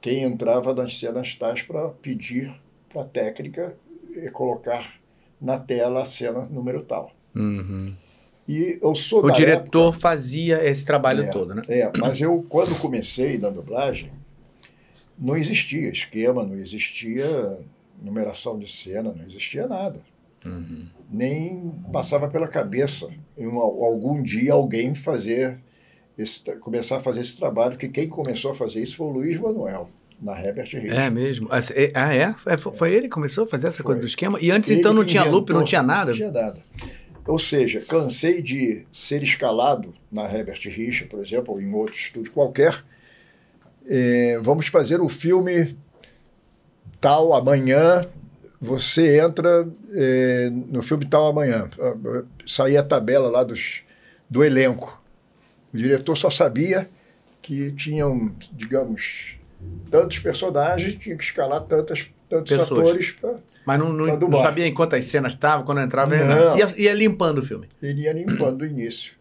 [0.00, 2.52] quem entrava nas cenas tais para pedir
[2.88, 3.76] para a técnica
[4.16, 4.94] eh, colocar
[5.40, 7.12] na tela a cena número tal.
[7.32, 7.94] Uhum.
[8.48, 11.30] E eu sou O diretor fazia esse trabalho É.
[11.30, 11.62] todo, né?
[11.68, 14.10] É, mas eu, quando comecei na dublagem,
[15.16, 17.58] não existia esquema, não existia
[18.02, 20.00] numeração de cena, não existia nada.
[20.44, 20.88] Uhum.
[21.10, 25.58] Nem passava pela cabeça em um- algum dia alguém fazer
[26.18, 29.38] esse, começar a fazer esse trabalho, porque quem começou a fazer isso foi o Luiz
[29.38, 29.88] Manuel,
[30.20, 30.96] na Herbert Richards.
[30.98, 31.48] É mesmo?
[31.50, 32.34] Ah, é- Ah, é?
[32.46, 33.84] É, Foi ele que começou a fazer essa Foi.
[33.86, 34.38] coisa do esquema?
[34.40, 36.06] E antes, Ele então, não que tinha loop, não tinha nada?
[36.10, 36.60] Não tinha nada.
[37.28, 42.32] Ou seja, cansei de ser escalado na Herbert Richa, por exemplo, ou em outro estúdio
[42.32, 42.84] qualquer.
[43.88, 45.76] É, vamos fazer o filme
[47.00, 48.02] tal amanhã.
[48.66, 51.68] Você entra é, no filme tal amanhã.
[52.46, 53.82] Saía a tabela lá dos,
[54.28, 55.00] do elenco.
[55.72, 56.88] O diretor só sabia
[57.42, 59.36] que tinham, digamos,
[59.90, 62.80] tantos personagens, tinha que escalar tantas, tantos Pessoas.
[62.88, 66.58] atores para Mas não, não- não sabia em quantas cenas estava, quando entrava, Não.
[66.58, 67.68] ia, ia limpando o filme.
[67.82, 69.12] ele ia limpando o início.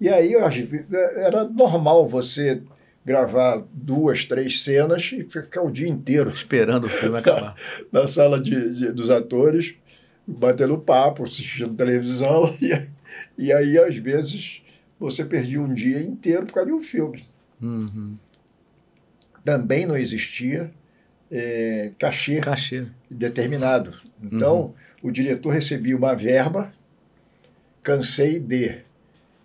[0.00, 0.84] E aí às ve-
[1.16, 2.60] era normal você
[3.04, 7.56] gravar duas, três cenas e ficar o dia inteiro Esperando o filme acabar.
[7.90, 9.74] na sala de, de- dos atores,
[10.26, 12.88] batendo papo, assistindo televisão, e,
[13.46, 14.62] e aí às vezes
[15.00, 17.24] você perdia um dia inteiro por causa de um filme.
[17.60, 18.16] Uhum.
[19.44, 20.72] Também não existia
[21.30, 22.86] eh, cachê Cachê.
[23.10, 23.94] determinado.
[24.22, 26.72] Então, o diretor recebia uma verba,
[27.82, 28.78] cansei de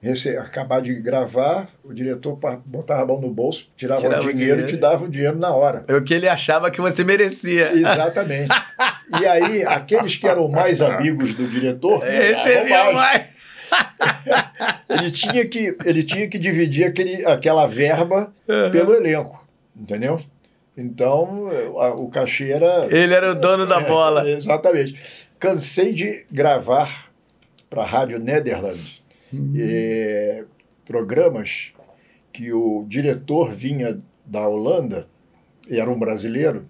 [0.02, 4.34] rece- acabar de gravar, o diretor botava a mão no bolso, tirava, Tirava o o
[4.34, 5.84] dinheiro, e te dava o dinheiro na hora.
[5.88, 7.72] É o que ele achava que você merecia.
[7.74, 8.50] Exatamente.
[9.22, 13.38] e aí, aqueles que eram mais amigos do diretor, Recebia ganhavam mais.
[14.90, 18.32] ele tinha que ele tinha que dividir aquele, aquela verba
[18.72, 19.46] pelo elenco,
[19.76, 20.22] entendeu?
[20.78, 21.48] Então,
[21.80, 24.28] a- o cachê era Ele era o dono da bola.
[24.30, 25.28] É, exatamente.
[25.40, 27.10] Cansei de gravar
[27.70, 28.20] para a Rádio
[29.34, 30.46] Eh,
[30.86, 31.74] programas
[32.32, 35.08] que o diretor vinha da Holanda,
[35.70, 36.66] era um brasileiro,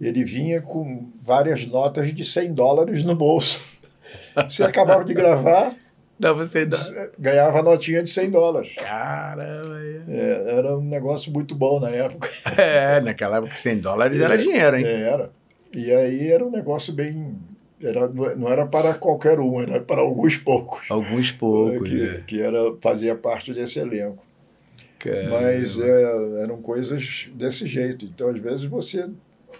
[0.00, 3.62] ele vinha com várias notas de 100 dólares no bolso.
[4.48, 5.74] Se acabaram de gravar,
[6.18, 6.78] Dá você dá.
[7.18, 8.74] ganhava notinha de 100 dólares.
[8.76, 9.76] Caramba.
[10.08, 12.28] É, era um negócio muito bom na época.
[12.56, 14.86] É, naquela época 100 dólares era dinheiro, hein?
[14.86, 15.30] É, Era.
[15.74, 17.36] E aí era um negócio bem.
[17.82, 20.90] Era, não era para qualquer um, era para alguns poucos.
[20.90, 21.88] Alguns poucos.
[21.88, 22.20] que, é.
[22.26, 24.24] que era, fazia parte desse elenco.
[24.98, 25.40] Caramba.
[25.42, 28.06] Mas é, eram coisas desse jeito.
[28.06, 29.06] Então, às vezes, você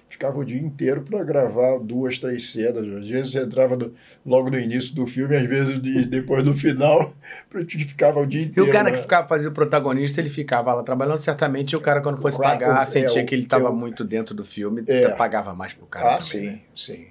[0.08, 2.86] ficava o dia inteiro para gravar duas, três cenas.
[2.88, 3.92] Às vezes você entrava no-
[4.24, 7.12] logo no início do filme, às vezes de- depois do final,
[7.68, 8.70] ficava o dia E inteiro.
[8.70, 8.96] o cara né?
[8.96, 12.38] que ficava, fazia o protagonista, ele ficava lá trabalhando, certamente e o cara, quando fosse
[12.38, 14.44] O cara- pagar, o- sentia é, o- que ele estava é o- muito dentro do
[14.44, 15.06] filme, É.
[15.10, 16.14] pagava mais pro cara.
[16.14, 16.60] Ah, também, sim, né?
[16.74, 17.06] sim.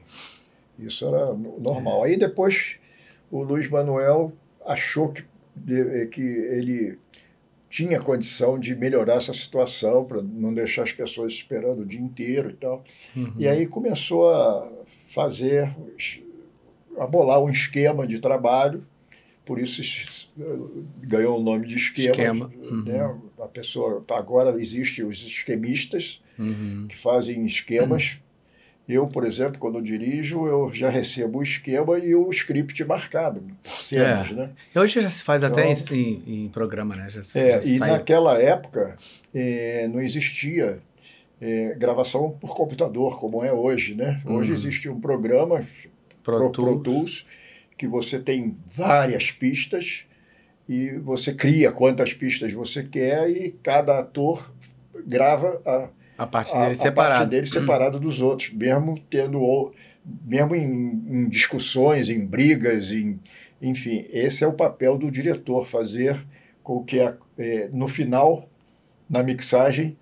[0.78, 2.04] Isso era normal.
[2.04, 2.78] Aí depois
[3.32, 4.32] o Luiz Manuel
[4.66, 5.24] achou que,
[5.56, 6.98] de, que ele
[7.70, 12.52] tinha condição de melhorar essa situação para não deixar as pessoas esperando o dia inteiro
[12.52, 12.84] e tal.
[13.16, 13.34] Uhum.
[13.38, 14.72] E aí começou a
[15.10, 15.76] fazer,
[16.98, 18.86] a bolar um esquema de trabalho,
[19.44, 20.30] por isso
[21.02, 22.12] ganhou o nome de esquema.
[22.12, 22.52] esquema.
[22.86, 23.06] Né?
[23.06, 23.22] Uhum.
[23.44, 26.88] A pessoa agora existe os esquemistas uhum.
[26.90, 28.20] que fazem esquemas
[28.88, 34.30] eu, por exemplo, quando dirijo, eu já recebo o esquema e o script marcado, cenas,
[34.30, 34.34] é.
[34.34, 34.50] né?
[34.76, 37.10] Hoje já se faz então, até em, em, programa, né?
[37.10, 37.92] Já, é, já e sai...
[37.92, 38.96] naquela época
[39.34, 40.80] é, não existia
[41.42, 44.22] é, gravação por computador, como é hoje, né?
[44.24, 44.56] Hoje uhum.
[44.56, 45.66] existe um programa,
[46.24, 47.26] Pro, Pro Tools,
[47.76, 50.04] que você tem várias pistas
[50.70, 54.54] e você cria quantas pistas você quer e cada ator
[55.06, 57.16] grava a a parte dele a, separada.
[57.16, 59.74] A parte dele separada dos outros, mesmo tendo
[60.24, 63.20] mesmo em, em, discussões, em brigas, em,
[63.62, 66.24] enfim, esse é o papel do diretor, fazer
[66.64, 68.48] com que a, é, no final,
[69.10, 69.98] na mixagem,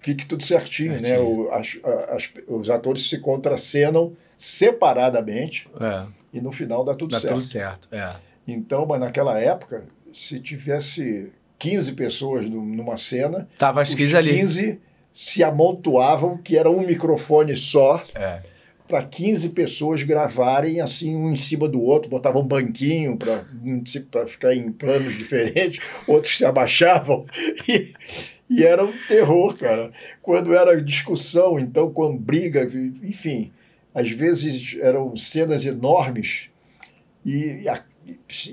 [0.00, 1.04] fique tudo certinho, né?
[1.04, 1.44] certinho.
[1.44, 1.48] né?
[1.48, 1.78] O, as,
[2.10, 6.06] as, os atores se contracenam separadamente é.
[6.32, 7.32] e no final dá tudo dá certo.
[7.32, 8.16] Dá tudo certo, é.
[8.46, 14.80] Então, mas naquela época, se tivesse 15 pessoas numa cena, Tava as 15 ali.
[15.16, 18.42] 15 se amontoavam, que era um microfone só, é.
[18.86, 24.54] para 15 pessoas gravarem assim, um em cima do outro, botavam um banquinho para ficar
[24.54, 27.24] em planos diferentes, outros se abaixavam.
[28.48, 29.90] E, e era um terror, cara.
[30.22, 32.62] Quando era discussão, então, com briga,
[33.02, 33.50] enfim,
[33.92, 36.48] às vezes eram cenas enormes
[37.24, 37.80] e a,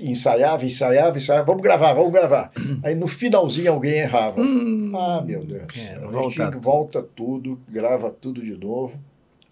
[0.02, 2.52] ensaiava, ensaiava, ensaiava, vamos gravar, vamos gravar.
[2.82, 4.40] Aí no finalzinho alguém errava.
[4.40, 5.76] Hum, ah, meu Deus.
[5.78, 6.60] É, volta, tudo.
[6.60, 8.98] volta tudo, grava tudo de novo.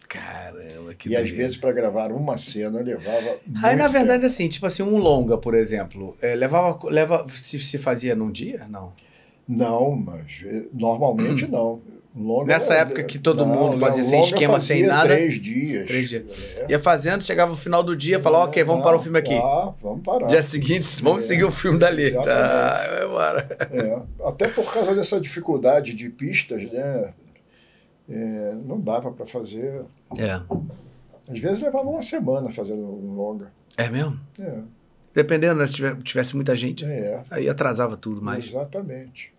[0.08, 3.38] Caramba, que E às vezes para gravar uma cena levava.
[3.62, 4.26] Aí na verdade tempo.
[4.26, 8.66] assim, tipo assim, um longa, por exemplo, é, levava, leva, se, se fazia num dia?
[8.68, 8.92] Não.
[9.48, 11.80] Não, mas eh, normalmente não.
[12.14, 15.14] Longa, Nessa época que todo não, mundo fazia sem esquema, fazia sem nada.
[15.14, 15.86] Três dias.
[15.86, 16.56] Três dias.
[16.58, 16.66] É.
[16.72, 19.34] Ia fazendo, chegava no final do dia, falava, ok, vamos parar o filme aqui.
[19.34, 20.26] Ah, vamos parar.
[20.26, 22.12] Dia seguinte, vamos é, seguir o filme dali.
[22.12, 22.82] Tá,
[23.70, 27.14] é, até por causa dessa dificuldade de pistas, né?
[28.10, 29.82] É, não dava para fazer.
[30.18, 30.40] É.
[31.30, 33.50] Às vezes levava uma semana fazendo um longa.
[33.78, 34.20] É mesmo?
[34.38, 34.58] É.
[35.14, 36.84] Dependendo, né, se tivesse muita gente.
[36.84, 37.22] É.
[37.30, 38.46] Aí atrasava tudo mais.
[38.46, 39.32] Exatamente.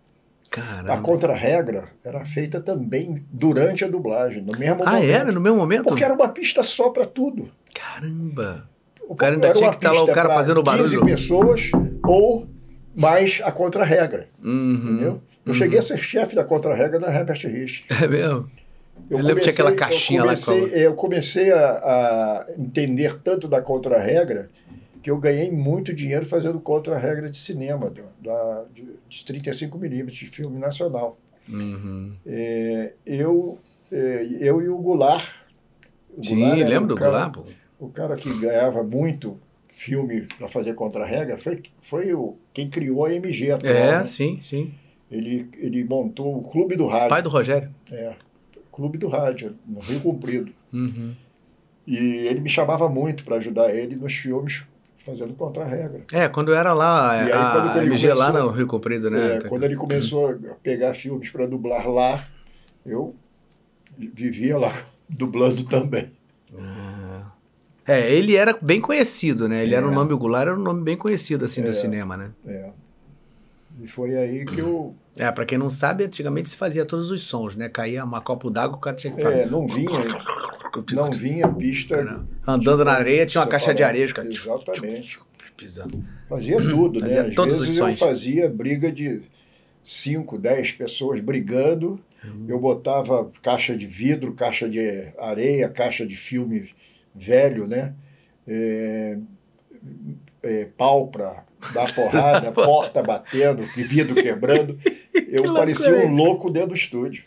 [0.54, 0.92] Caramba.
[0.92, 5.02] A contra-regra era feita também durante a dublagem, no mesmo ah, momento.
[5.02, 5.32] Ah, era?
[5.32, 5.82] No mesmo momento?
[5.82, 7.50] Porque era uma pista só para tudo.
[7.74, 8.68] Caramba!
[9.08, 11.00] O cara ainda tinha que estar tá lá, o cara fazendo barulho.
[11.00, 11.70] 15 pessoas
[12.06, 12.46] ou
[12.94, 14.28] mais a contra-regra.
[14.44, 15.22] Uhum, entendeu?
[15.44, 15.54] Eu uhum.
[15.54, 17.84] cheguei a ser chefe da contra-regra da Herbert Rich.
[18.00, 18.48] É mesmo?
[19.10, 20.68] Eu, eu lembro que tinha aquela caixinha eu comecei, lá.
[20.68, 20.76] Com...
[20.76, 24.48] Eu comecei a, a entender tanto da contra-regra
[25.04, 29.76] que eu ganhei muito dinheiro fazendo contra a regra de cinema, da, de, de 35
[29.76, 31.18] milímetros, de filme nacional.
[31.52, 32.16] Uhum.
[32.24, 33.58] É, eu,
[33.92, 35.40] é, eu e o Goulart.
[36.16, 37.36] O Sim, Goulart lembro do Goulart.
[37.78, 42.70] O cara que ganhava muito filme para fazer contra a regra foi, foi o, quem
[42.70, 43.50] criou a MG.
[43.50, 44.06] Atual, é, né?
[44.06, 44.72] sim, sim.
[45.10, 47.08] Ele, ele montou o Clube do Rádio.
[47.10, 47.68] Pai do Rogério.
[47.92, 48.14] É,
[48.72, 50.50] Clube do Rádio, no Rio Comprido.
[50.72, 51.14] Uhum.
[51.86, 54.64] E ele me chamava muito para ajudar ele nos filmes
[55.04, 56.02] fazendo contra-regra.
[56.12, 59.36] É, quando era lá, e aí, a, a MG começou, lá no Rio Comprido, né?
[59.36, 62.24] É, quando ele começou a pegar filmes para dublar lá,
[62.84, 63.14] eu
[63.96, 64.72] vivia lá
[65.08, 66.10] dublando também.
[66.58, 67.32] Ah.
[67.86, 69.62] É, ele era bem conhecido, né?
[69.62, 69.78] Ele é.
[69.78, 72.30] era um nome, o Goulart era um nome bem conhecido, assim, é, do cinema, né?
[72.46, 72.70] É.
[73.80, 74.94] E foi aí que eu...
[75.16, 77.68] É, pra quem não sabe, antigamente se fazia todos os sons, né?
[77.68, 79.40] Caía uma copa d'água, o cara tinha que fazer...
[79.40, 79.88] É, não vinha...
[80.92, 82.24] Não vinha pista.
[82.46, 84.28] Andando na areia, tinha uma caixa de areia, cara.
[84.28, 85.18] Exatamente.
[85.56, 86.04] Pisando.
[86.28, 87.06] Fazia tudo, né?
[87.06, 89.22] Às vezes eu fazia briga de
[89.84, 92.00] 5, 10 pessoas brigando.
[92.24, 92.46] Uhum.
[92.48, 96.70] Eu botava caixa de vidro, caixa de areia, caixa de filme
[97.14, 97.94] velho, né?
[98.48, 99.16] É,
[100.44, 104.78] é, pau para dar porrada, porta batendo, vidro quebrando.
[105.28, 107.24] Eu parecia um louco dentro do estúdio.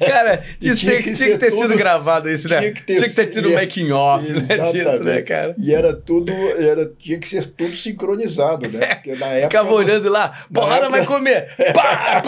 [0.00, 2.58] Cara, isso tinha, que, tinha que ter tudo, sido gravado isso, né?
[2.60, 5.54] Tinha que ter, tinha que ter tido um making off né, disso, né, cara?
[5.58, 8.94] E era tudo, era, tinha que ser tudo sincronizado, né?
[8.96, 11.48] Porque na época, Ficava olhando lá, porrada época, vai comer!
[11.74, 12.22] Pá,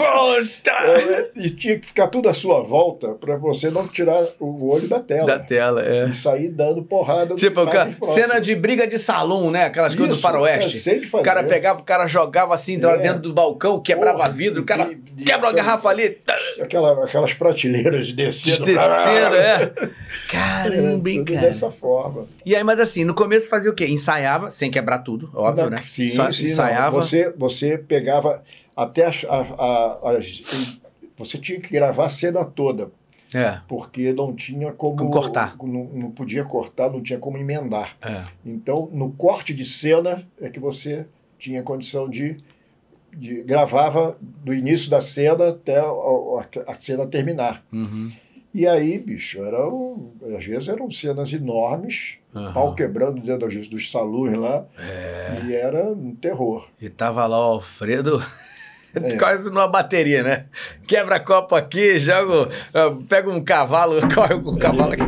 [0.69, 4.87] é, e tinha que ficar tudo à sua volta para você não tirar o olho
[4.87, 5.25] da tela.
[5.25, 6.07] Da tela, é.
[6.07, 9.65] E sair dando porrada Tipo, cara, cena de briga de salão, né?
[9.65, 11.09] Aquelas coisas do faroeste.
[11.11, 13.01] O cara pegava, o cara jogava assim, entrava é.
[13.01, 16.17] dentro do balcão, quebrava Porra, vidro, o cara de, de, quebra a garrafa ali.
[16.61, 18.65] Aquela, aquelas prateleiras descendo.
[18.65, 19.71] Desceram, é.
[20.29, 21.41] Caramba, hein, cara.
[21.41, 22.27] dessa forma.
[22.45, 23.87] E aí, mas assim, no começo fazia o quê?
[23.87, 25.77] Ensaiava, sem quebrar tudo, óbvio, Não, né?
[25.81, 26.51] Sim, Só sim, não.
[26.51, 26.95] ensaiava.
[27.01, 28.43] Você, você pegava
[28.75, 29.55] até as, a-
[30.03, 30.79] a- as-
[31.17, 32.91] Você tinha que gravar a cena toda,
[33.33, 34.95] É, porque não tinha como.
[34.97, 35.55] Como cortar.
[35.61, 37.97] Não, não podia cortar, não tinha como emendar.
[38.01, 38.23] é.
[38.45, 41.05] Então, no corte de cena é que você
[41.37, 42.37] tinha condição de.
[43.15, 47.63] De gravava do início da cena até a, a- a cena terminar.
[47.71, 48.11] Uhum.
[48.53, 52.51] E aí, bicho, eram, às vezes eram cenas enormes, Aham.
[52.53, 55.41] pau quebrando dentro dos, dos salões lá, É.
[55.45, 56.67] e era um terror.
[56.81, 58.23] E tava lá o Alfredo.
[58.95, 59.17] É.
[59.19, 60.45] Quase numa bateria, né?
[60.87, 62.49] Quebra copo aqui, joga.
[63.07, 65.03] Pega um cavalo, corre com o cavalo aqui.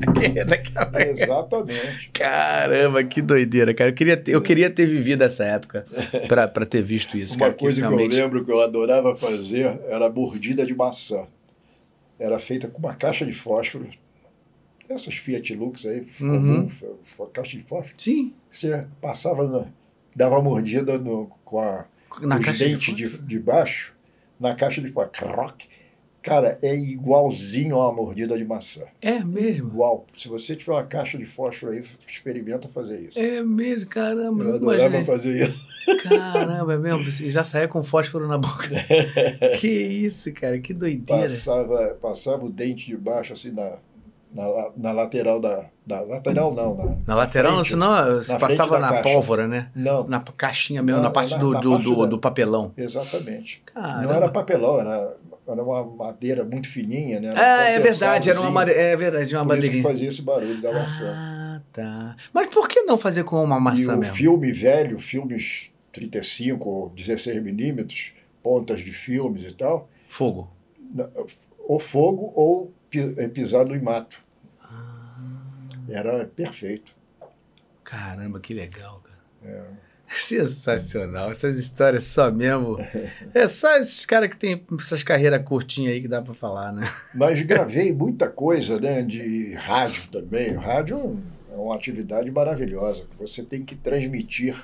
[1.10, 2.10] Exatamente.
[2.12, 3.90] Caramba, que doideira, cara.
[3.90, 5.86] Eu queria ter, eu queria ter vivido essa época
[6.28, 7.52] pra ter visto isso, Uma cara.
[7.54, 8.16] coisa que eu realmente...
[8.16, 11.26] lembro que eu adorava fazer era a mordida de maçã.
[12.18, 13.88] Era feita com uma caixa de fósforo.
[14.88, 16.68] Essas Fiat Lux aí, Uhum.
[17.16, 17.94] comum, caixa de fósforo.
[17.96, 19.66] Sim, Você passava, na-
[20.14, 21.84] dava mordida no- com a,
[22.20, 23.22] na os de dentes de, fósforo.
[23.28, 23.92] de baixo,
[24.38, 25.54] na caixa de fósforo.
[26.22, 28.82] Cara, é igualzinho a uma mordida de maçã.
[29.00, 29.68] É mesmo.
[29.68, 30.04] Igual.
[30.16, 33.18] Se você tiver uma caixa de fósforo aí, experimenta fazer isso.
[33.18, 34.44] É mesmo, caramba.
[34.44, 35.04] Eu Eu adorava imaginei.
[35.04, 35.66] fazer isso.
[36.08, 37.04] Caramba, é mesmo.
[37.04, 38.68] Você já saía com fósforo na boca.
[39.58, 40.58] que isso, cara.
[40.58, 41.22] Que doideira.
[41.22, 43.72] Passava, passava o dente de baixo, assim, na,
[44.32, 46.00] na, na lateral da, da.
[46.02, 49.02] Lateral não, na, Na lateral, frente, senão você na passava na caixa.
[49.02, 49.70] pólvora, né?
[49.74, 52.18] não, Na caixinha mesmo, Não, na parte na- do, na do, parte do, da- do
[52.18, 52.72] papelão.
[52.76, 53.62] exatamente.
[53.64, 54.02] Caramba.
[54.02, 55.16] Não era papelão, era,
[55.52, 57.32] era uma madeira muito fininha, né?
[57.36, 58.62] Ah, é verdade, era uma.
[58.64, 61.14] É verdade, uma isso que fazia esse barulho da maçã.
[61.16, 62.16] Ah, tá.
[62.32, 64.14] Mas por que não fazer com uma e maçã o mesmo?
[64.14, 68.12] filme velho, filmes 35 ou 16 milímetros,
[68.42, 70.50] pontas de filmes e tal, Fogo.
[71.58, 72.72] ou fogo ou
[73.16, 74.22] é, pisado em mato.
[74.62, 75.18] Ah.
[75.88, 76.94] Era perfeito.
[77.84, 79.18] Caramba, que legal, cara.
[79.44, 79.89] É.
[80.18, 81.30] Sensacional.
[81.30, 82.78] Essas histórias só mesmo.
[83.32, 86.90] É só esses caras que tem essas carreiras curtinhas aí que dá pra falar, né?
[87.14, 90.54] Mas gravei muita coisa né, de rádio também.
[90.54, 93.06] Rádio é é uma atividade maravilhosa.
[93.18, 94.56] Você tem que transmitir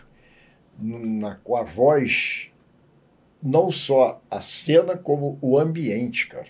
[0.79, 2.49] na, com a voz
[3.43, 6.47] não só a cena, como o ambiente, cara.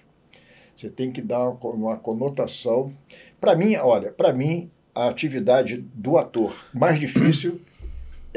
[0.76, 2.92] Você tem que dar uma, uma conotação.
[3.40, 7.60] Para mim, olha, para mim, a atividade do ator mais difícil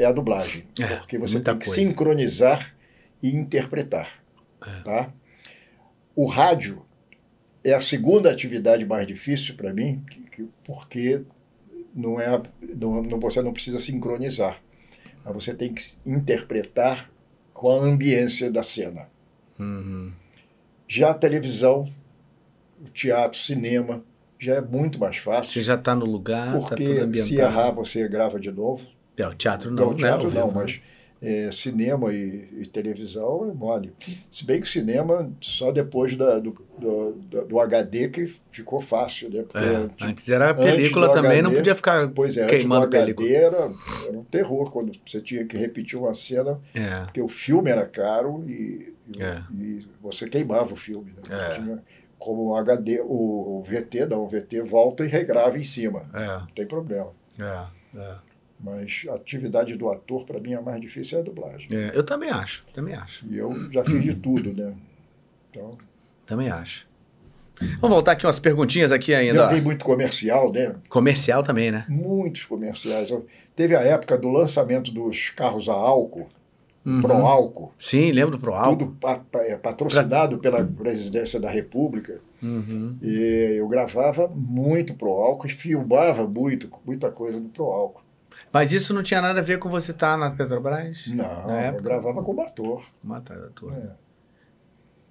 [0.02, 0.64] é a dublagem.
[0.80, 1.80] É, porque você tem que coisa.
[1.82, 2.74] sincronizar
[3.22, 4.22] e interpretar.
[4.66, 4.80] É.
[4.82, 5.12] Tá?
[6.14, 6.82] O rádio
[7.62, 11.22] é a segunda atividade mais difícil para mim, que- que- porque
[11.94, 12.40] não é,
[12.74, 14.60] não, você não precisa sincronizar.
[15.24, 17.10] Mas você tem que interpretar
[17.52, 19.08] com a ambiência da cena.
[19.58, 20.12] Uhum.
[20.88, 21.86] Já a televisão,
[22.80, 24.02] o teatro, cinema,
[24.38, 25.52] já é muito mais fácil.
[25.52, 27.26] Você já tá no lugar, tá porque ambientado.
[27.28, 28.86] se errar, você grava de novo.
[29.20, 30.34] É, o teatro não, Não, teatro né?
[30.34, 30.80] não, Ao vivo, mas
[31.22, 33.92] é, cinema e, e televisão é mole.
[34.30, 37.12] Se bem que cinema, só depois da- do, do,
[37.44, 39.42] do- HD que ficou fácil, né?
[39.42, 42.58] Porque É, antes- antes era antes película também, não podia ficar Pois é, antes do
[42.58, 43.28] queimando HD película.
[43.28, 43.70] era,
[44.08, 47.84] era um terror quando você tinha que repetir uma cena, É, porque o filme era
[47.86, 49.42] caro e, e- É.
[49.52, 51.12] e você queimava o filme.
[51.28, 51.36] Né?
[51.48, 51.50] É.
[51.50, 51.82] Tinha,
[52.18, 56.26] como o HD, o, o VT, não, o VT volta e regrava em cima, é,
[56.26, 57.10] não tem problema.
[57.38, 58.14] é, é,
[58.62, 61.66] Mas a atividade do ator, para mim, a mais difícil é a dublagem.
[61.72, 61.92] é.
[61.94, 64.74] Eu também acho, também acho, E eu já fiz de tudo, né?
[65.50, 65.78] Então,
[66.26, 66.88] também acho.
[67.80, 69.38] Vamos voltar aqui umas perguntinhas aqui ainda.
[69.40, 69.42] ó.
[69.44, 70.74] gravei muito comercial, né?
[70.88, 71.84] Comercial também, né?
[71.88, 73.10] Muitos comerciais.
[73.10, 76.28] Eu- teve a época do lançamento dos carros a álcool,
[76.82, 77.02] Uhum.
[77.02, 78.94] Pro Álcool, Sim, lembro do Pro Álcool.
[78.96, 78.96] tudo
[79.40, 82.18] é, patrocinado pela Presidência da República.
[82.42, 82.96] Uhum.
[83.02, 88.00] E eu gravava muito Pro Álcool e filmava muito, muita coisa do Pro Álcool.
[88.52, 91.06] Mas isso não tinha nada a ver com você estar na Petrobras?
[91.08, 92.82] Não, Na eu gravava como ator.
[93.02, 93.74] Matar a tua.
[93.74, 94.10] É.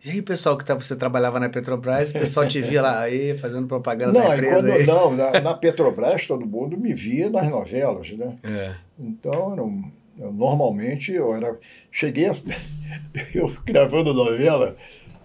[0.05, 3.37] E aí, pessoal que tá, você trabalhava na Petrobras, o pessoal te via lá aí
[3.37, 4.85] fazendo propaganda Não, da empresa quando, aí.
[4.85, 8.37] não na, na Petrobras todo mundo me via nas novelas, né?
[8.43, 8.75] É.
[8.97, 11.57] Então, um- eu, normalmente, eu era.
[11.91, 12.33] Cheguei a.
[13.33, 14.75] Eu gravando novela,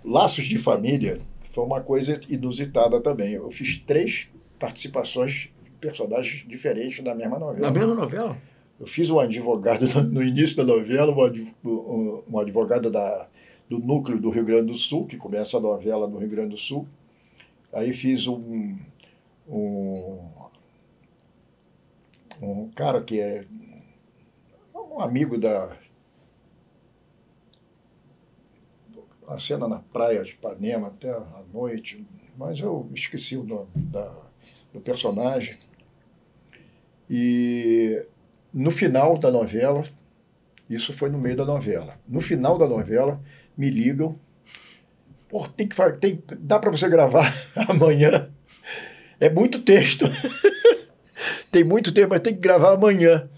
[0.05, 1.19] Laços de Família,
[1.53, 3.33] foi uma coisa inusitada também.
[3.35, 4.29] Eu fiz três
[4.59, 5.49] participações
[5.85, 7.67] personagens diferentes na mesma novela.
[7.67, 8.39] Na mesma novela?
[8.81, 13.29] Eu fiz um advogado no início da novela, um adv- advogado da,
[13.69, 16.57] do núcleo do Rio Grande do Sul, que começa a novela no Rio Grande do
[16.57, 16.87] Sul.
[17.73, 18.79] Aí fiz um,
[19.47, 20.21] um,
[22.41, 23.45] um cara que é
[24.75, 25.77] um amigo da.
[29.27, 32.07] uma cena na praia de Ipanema até a noite,
[32.37, 34.15] mas eu esqueci o nome da,
[34.73, 35.57] do personagem.
[37.09, 38.05] E
[38.53, 39.85] no final da novela,
[40.69, 41.99] isso foi no meio da novela.
[42.09, 43.21] No final da novela,
[43.57, 44.19] me ligam.
[45.29, 47.35] Pô, tem que tem, dá para você gravar
[47.69, 48.29] amanhã.
[49.21, 50.07] É muito texto.
[51.51, 53.29] tem muito tempo, mas tem que gravar amanhã.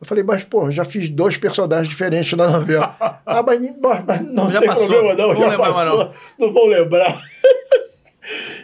[0.00, 2.96] Eu falei, mas, pô, já fiz dois personagens diferentes na novela.
[3.24, 3.60] ah, mas,
[4.04, 4.88] mas não já tem passou.
[4.88, 5.98] problema não, não já passou.
[5.98, 6.12] Não.
[6.40, 7.22] não vou lembrar.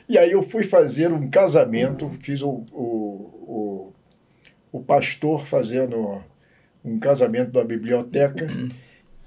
[0.08, 3.37] e aí eu fui fazer um casamento, fiz o, o,
[4.72, 6.22] o pastor fazendo
[6.84, 8.46] um casamento numa biblioteca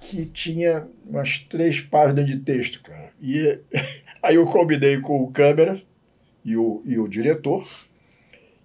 [0.01, 3.11] que tinha umas três páginas de texto, cara.
[3.21, 3.59] E
[4.21, 5.79] aí eu combinei com o câmera
[6.43, 7.65] e o, e o diretor,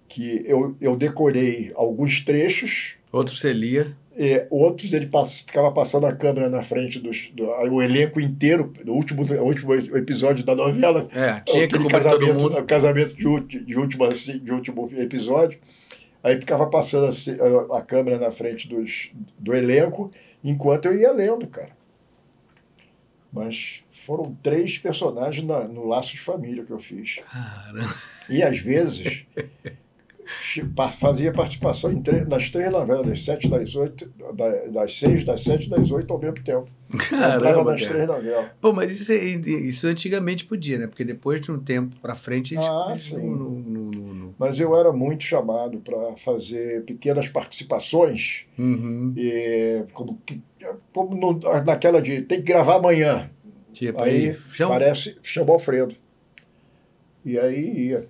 [0.09, 2.95] que eu, eu decorei alguns trechos.
[3.13, 3.95] Outros você lia.
[4.19, 8.73] E outros ele pass, ficava passando a câmera na frente dos, do o elenco inteiro,
[8.83, 11.07] no último, último episódio da novela.
[11.13, 12.65] É, tinha que casamento, todo mundo.
[12.65, 13.23] casamento de,
[13.61, 15.59] de, último, de último episódio.
[16.27, 17.09] Aí ficava passando
[17.71, 20.11] a, a câmera na frente dos, do elenco
[20.43, 21.71] enquanto eu ia lendo, cara.
[23.33, 27.21] Mas foram três personagens na, no Laço de Família que eu fiz.
[27.31, 27.95] Caramba.
[28.29, 29.25] E às vezes
[30.99, 34.13] fazia participação em três, nas três novelas, das sete, das oito,
[34.73, 36.69] das seis, das sete, das oito ao mesmo tempo.
[37.09, 37.95] Caramba, Entrava nas cara.
[37.95, 38.51] três novelas.
[38.61, 40.87] Pô, mas isso, é, isso antigamente podia, né?
[40.89, 42.57] Porque depois de um tempo para frente...
[42.59, 43.31] Ah, sim.
[43.31, 44.06] No, no, no,
[44.39, 48.45] mas eu era muito chamado para fazer pequenas participações.
[48.59, 49.15] Uhum.
[49.17, 50.21] E, como,
[50.93, 53.31] como no, naquela de tem que gravar amanhã.
[53.73, 54.71] Tipo, aí, aí chama...
[54.71, 55.95] parece, chama Alfredo.
[57.25, 58.09] E aí ia.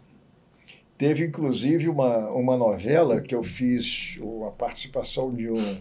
[0.98, 5.80] Teve, inclusive, uma, uma novela que eu fiz a participação de um.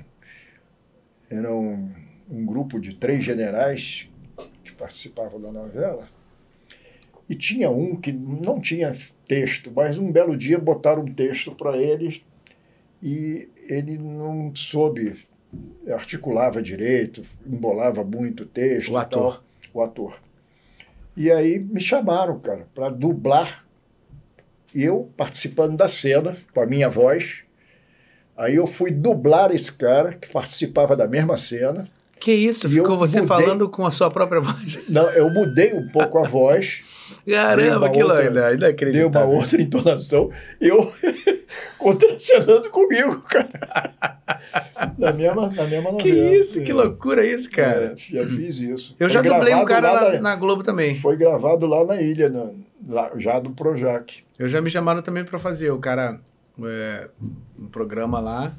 [1.29, 1.89] Era um,
[2.29, 4.09] um grupo de três generais
[4.63, 6.07] que participavam da novela.
[7.27, 8.95] E tinha um que não tinha
[9.27, 12.23] texto, mas um belo dia botaram um texto para ele
[13.01, 15.25] e ele não soube,
[15.87, 18.91] articulava direito, embolava muito o texto.
[18.91, 19.33] O ator.
[19.33, 19.43] Tal,
[19.73, 20.19] o ator.
[21.17, 23.65] E aí me chamaram, cara, para dublar
[24.73, 27.43] eu participando da cena com a minha voz.
[28.35, 31.87] Aí eu fui dublar esse cara que participava da mesma cena.
[32.25, 32.67] Que isso?
[32.67, 33.37] Ficou você mudei...
[33.37, 34.79] falando com a sua própria voz?
[34.89, 36.81] Não, eu mudei um pouco a voz.
[37.23, 39.11] Caramba, que outra, inacreditável.
[39.11, 40.31] Deu uma outra entonação.
[40.59, 40.91] Eu
[41.77, 44.17] contracenando comigo, cara.
[44.97, 45.97] na mesma, na mesma novela.
[45.97, 47.93] Que isso, que loucura isso, cara.
[47.93, 48.95] É, já fiz isso.
[48.99, 50.95] Eu Foi já dublei um cara na, na, na, Globo também.
[50.95, 52.49] Foi gravado lá na ilha, na,
[52.89, 54.23] lá, já do Projac.
[54.39, 55.69] Eu já me chamaram também para fazer.
[55.69, 56.19] O cara,
[56.63, 57.07] é,
[57.59, 58.51] um programa lá.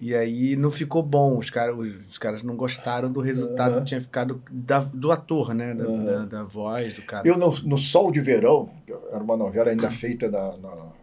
[0.00, 1.38] E aí não ficou bom.
[1.38, 3.78] Os, cara, os, os caras não gostaram do resultado uhum.
[3.80, 5.74] que tinha ficado da, do ator, né?
[5.74, 6.04] Da, uhum.
[6.04, 7.26] da, da, voz do cara.
[7.26, 8.70] Eu, no, no Sol de Verão,
[9.10, 10.98] era uma novela ainda feita na, na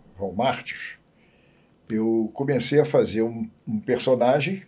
[1.89, 4.63] eu comecei a fazer um, um personagem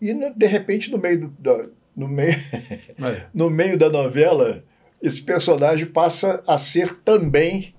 [0.00, 2.34] e, de repente, no meio, do, da, no, meio,
[2.98, 3.26] é.
[3.32, 4.64] no meio da novela,
[5.00, 7.74] esse personagem passa a ser também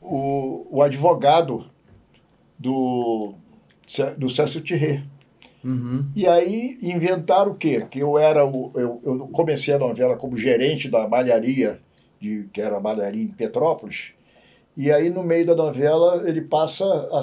[0.00, 1.70] o, o advogado
[2.58, 3.34] do,
[4.16, 5.04] do Cécio Thierry.
[5.62, 6.10] Uhum.
[6.14, 7.86] E aí inventaram o quê?
[7.90, 11.80] Que eu era o, eu, eu comecei a novela como gerente da malharia,
[12.20, 14.12] de, que era a malharia em Petrópolis,
[14.76, 17.20] e aí no meio da novela ele passa a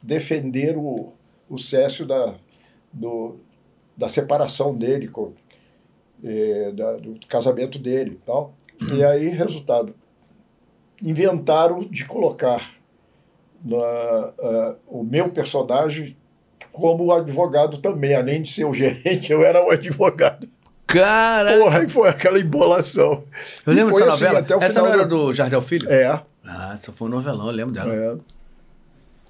[0.00, 1.12] defender o,
[1.48, 2.34] o Cécio da,
[2.92, 3.36] do,
[3.96, 5.32] da separação dele, com,
[6.22, 8.54] eh, da, do casamento dele e tal.
[8.94, 9.94] E aí, resultado,
[11.00, 12.81] inventaram de colocar
[13.64, 16.16] na, uh, o meu personagem
[16.72, 20.48] como advogado também, além de ser o gerente, eu era o advogado.
[20.86, 21.58] Cara!
[21.58, 23.24] Porra, e foi aquela embolação.
[23.66, 24.40] Eu lembro dessa assim, novela.
[24.40, 25.90] Até o essa final não era do Jardel Filho?
[25.90, 26.22] É.
[26.44, 27.94] Ah, essa foi um novelão, eu lembro dela.
[27.94, 28.16] É.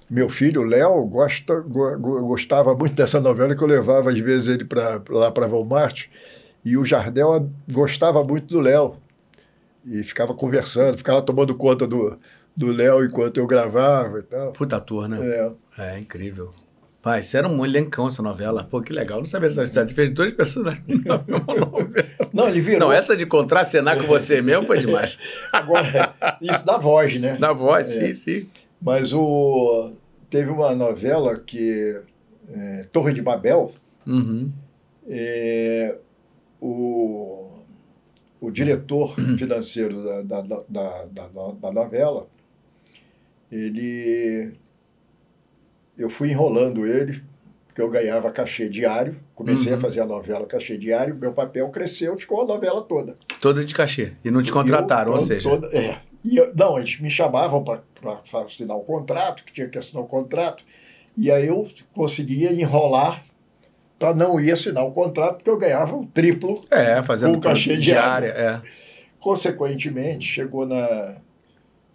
[0.09, 1.97] Meu filho, o Léo, gosta, go,
[2.27, 6.07] gostava muito dessa novela que eu levava às vezes ele pra, lá para Walmart.
[6.65, 8.97] E o Jardel gostava muito do Léo.
[9.85, 12.17] E ficava conversando, ficava tomando conta do,
[12.55, 14.51] do Léo enquanto eu gravava e tal.
[14.51, 15.19] Puta ator, né?
[15.21, 15.51] É.
[15.77, 16.51] É, incrível.
[17.01, 18.63] Pai, isso era um elencão essa novela.
[18.63, 19.19] Pô, que legal.
[19.19, 19.89] Não sabia dessa história.
[19.89, 22.29] Você fez dois personagens na mesma novela.
[22.31, 22.79] Não, ele virou.
[22.79, 25.19] Não, essa de contracenar com você mesmo foi demais.
[25.51, 27.35] Agora, isso da voz, né?
[27.35, 28.07] Da voz, é.
[28.07, 28.49] sim, sim.
[28.81, 29.91] Mas o...
[30.29, 32.01] teve uma novela que...
[32.49, 33.73] É, Torre de Babel.
[34.05, 34.51] Uhum.
[35.07, 35.95] É,
[36.61, 37.49] o,
[38.39, 42.27] o diretor financeiro da, da, da, da, da novela
[43.51, 44.53] ele
[45.97, 47.23] eu fui enrolando ele
[47.67, 49.19] porque eu ganhava cachê diário.
[49.33, 49.77] Comecei Uhum.
[49.79, 53.15] a fazer a novela cachê diário, meu papel cresceu, ficou a novela toda.
[53.41, 54.13] Toda de cachê.
[54.23, 55.49] E não te contrataram, Eu, ou todo- seja.
[55.49, 55.97] toda- é.
[56.23, 57.81] E eu- não, eles me chamavam para
[58.45, 60.63] assinar o contrato, que tinha que assinar o contrato,
[61.17, 63.23] e aí eu conseguia enrolar
[63.97, 66.63] para não ir assinar o contrato, porque eu ganhava o triplo.
[66.69, 68.27] É, fazendo Com cachê diária.
[68.27, 68.61] É.
[69.19, 71.15] Consequentemente, chegou na,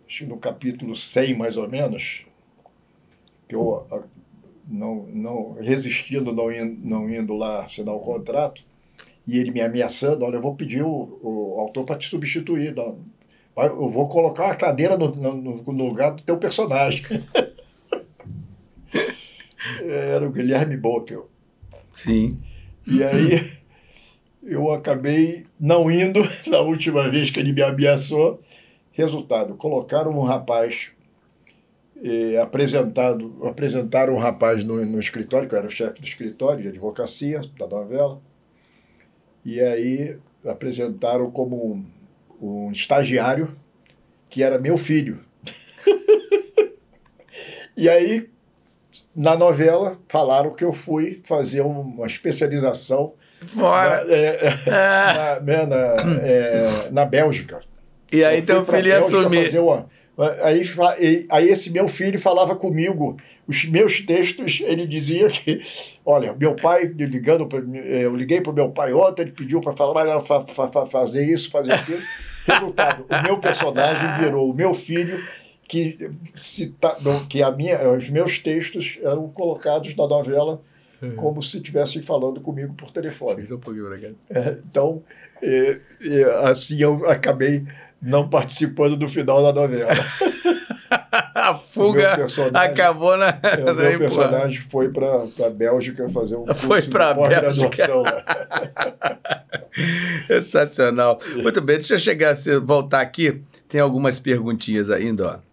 [0.08, 2.24] acho que no capítulo 100, mais ou menos,
[3.46, 4.02] que eu a,
[4.68, 8.64] não, não resistindo, não indo, não indo lá assinar o contrato,
[9.26, 12.98] e ele me ameaçando, olha, eu vou pedir o, o autor para te substituir, não,
[13.56, 17.02] eu vou colocar uma cadeira no, no- no- no lugar do teu personagem.
[19.82, 21.28] Era o Guilherme Bockel.
[21.92, 22.40] Sim.
[22.86, 23.58] E aí
[24.42, 28.40] eu acabei não indo na última vez que ele me ameaçou.
[28.98, 30.90] Resultado, colocaram um rapaz
[32.02, 36.62] eh, apresentado, apresentaram um rapaz no, no escritório, que eu era o chefe do escritório
[36.62, 38.20] de advocacia da novela,
[39.44, 41.86] e aí apresentaram como um,
[42.42, 43.56] um estagiário
[44.28, 45.24] que era meu filho.
[47.76, 48.28] e aí,
[49.14, 53.14] na novela, falaram que eu fui fazer uma especialização
[53.46, 54.04] Fora.
[54.04, 55.76] na, é, na, né, na,
[56.20, 57.60] é, na Bélgica.
[58.12, 59.50] E aí Eu teu filho ia assumir.
[60.42, 63.16] Aí, aí esse meu filho falava comigo,
[63.46, 65.62] os meus textos, ele dizia que,
[66.04, 69.74] olha, meu pai ligando, pra eu liguei para o meu pai ontem, ele pediu para
[69.74, 72.00] falar, mas fa, fa, fa- fazer isso, fazer aquilo.
[72.48, 75.22] Resultado, o meu personagem virou o meu filho,
[75.68, 80.60] que, cita, não, que a minha, os meus textos eram colocados na novela
[81.14, 83.42] como se estivessem falando comigo por telefone.
[84.30, 85.00] É, então,
[85.40, 87.64] é, é, assim eu acabei
[88.00, 89.90] não participando do final da novela.
[91.34, 93.28] A fuga acabou na.
[93.28, 98.04] É, o meu personagem foi para a Bélgica fazer um curso Foi de pós-graduação.
[100.26, 101.18] Sensacional.
[101.36, 103.40] Muito bem, deixa eu chegar, se voltar aqui.
[103.68, 105.48] Tem algumas perguntinhas ainda, ó.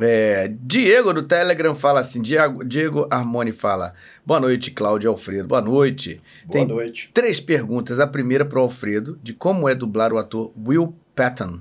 [0.00, 3.94] É, Diego do Telegram fala assim: Diego, Diego Armoni fala.
[4.24, 5.48] Boa noite, Cláudio Alfredo.
[5.48, 6.20] Boa noite.
[6.44, 7.10] Boa Tem noite.
[7.12, 7.98] três perguntas.
[7.98, 11.60] A primeira para o Alfredo, de como é dublar o ator Will Patton,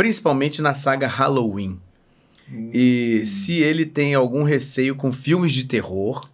[0.00, 1.78] principalmente na saga Halloween.
[2.72, 6.26] E se ele tem algum receio com filmes de terror.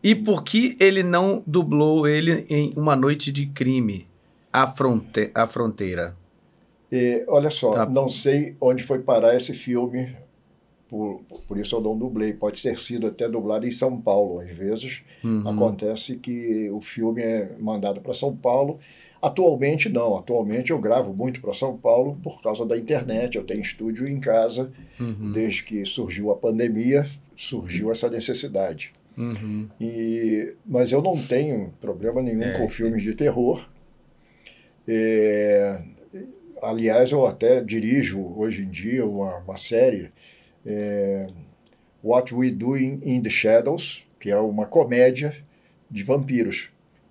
[0.00, 4.06] E por que ele não dublou ele em Uma Noite de Crime,
[4.52, 6.16] A, Fronte a Fronteira?
[6.90, 7.86] E, olha só, Tá.
[7.86, 10.14] não sei onde foi parar esse filme,
[10.88, 12.32] por, por isso eu não dublei.
[12.32, 15.02] Pode ter sido até dublado em São Paulo, às vezes.
[15.24, 15.48] Uhum.
[15.48, 18.78] Acontece que o filme é mandado para São Paulo.
[19.20, 23.36] Atualmente não, atualmente eu gravo muito para São Paulo por causa da internet.
[23.36, 24.70] Eu tenho estúdio em casa,
[25.00, 25.32] Uhum.
[25.32, 27.04] desde que surgiu a pandemia,
[27.36, 28.92] surgiu essa necessidade.
[29.16, 29.68] Uhum.
[29.80, 33.68] E, mas eu não tenho problema nenhum É, com filmes de terror.
[34.86, 35.80] É,
[36.62, 40.10] aliás, eu até dirijo hoje em dia uma, uma série,
[40.64, 41.26] é,
[42.02, 45.34] What We Do in, in the Shadows, que é uma comédia
[45.90, 46.70] de vampiros,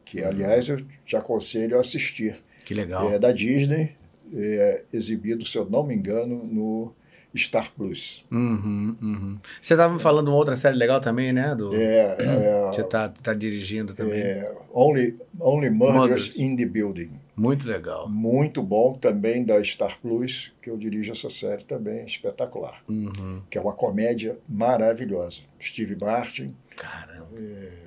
[0.09, 2.35] que aliás eu te aconselho a assistir.
[2.63, 3.11] Que legal.
[3.11, 3.95] É da Disney,
[4.33, 6.93] é exibido, se eu não me engano, no
[7.35, 8.25] Star Plus.
[8.31, 9.39] Uhum, uhum.
[9.61, 11.53] Você estava me falando uma outra série legal também, né?
[11.55, 11.73] Do...
[11.75, 14.19] É, é, Você tá, tá dirigindo também.
[14.19, 16.33] é, Only, Only Murders Murders.
[16.35, 17.11] in the Building.
[17.35, 18.09] Muito legal.
[18.09, 22.81] Muito bom também da Star Plus, que eu dirijo essa série também, espetacular.
[22.89, 23.43] Uhum.
[23.49, 25.41] Que é uma comédia maravilhosa.
[25.61, 27.27] Steve Martin, Caramba.
[27.37, 27.86] É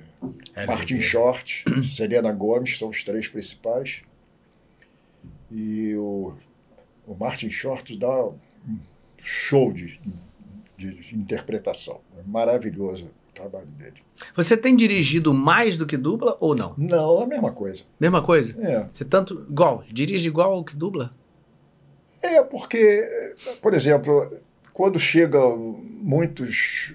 [0.67, 1.09] Martin legal.
[1.09, 1.63] Short,
[1.95, 4.01] Selena Gomes são os três principais.
[5.49, 6.33] E o,
[7.05, 8.37] o Martin Short dá um
[9.17, 9.99] show de,
[10.77, 12.01] de interpretação.
[12.17, 14.01] É maravilhoso o trabalho dele.
[14.35, 16.73] Você tem dirigido mais do que dubla ou não?
[16.77, 17.83] Não, é a mesma coisa.
[17.99, 18.55] Mesma coisa?
[18.61, 18.87] É.
[18.91, 19.45] Você tanto.
[19.49, 21.13] Igual, dirige igual ao que dubla?
[22.21, 24.37] É, porque, por exemplo,
[24.73, 26.93] quando chegam muitos,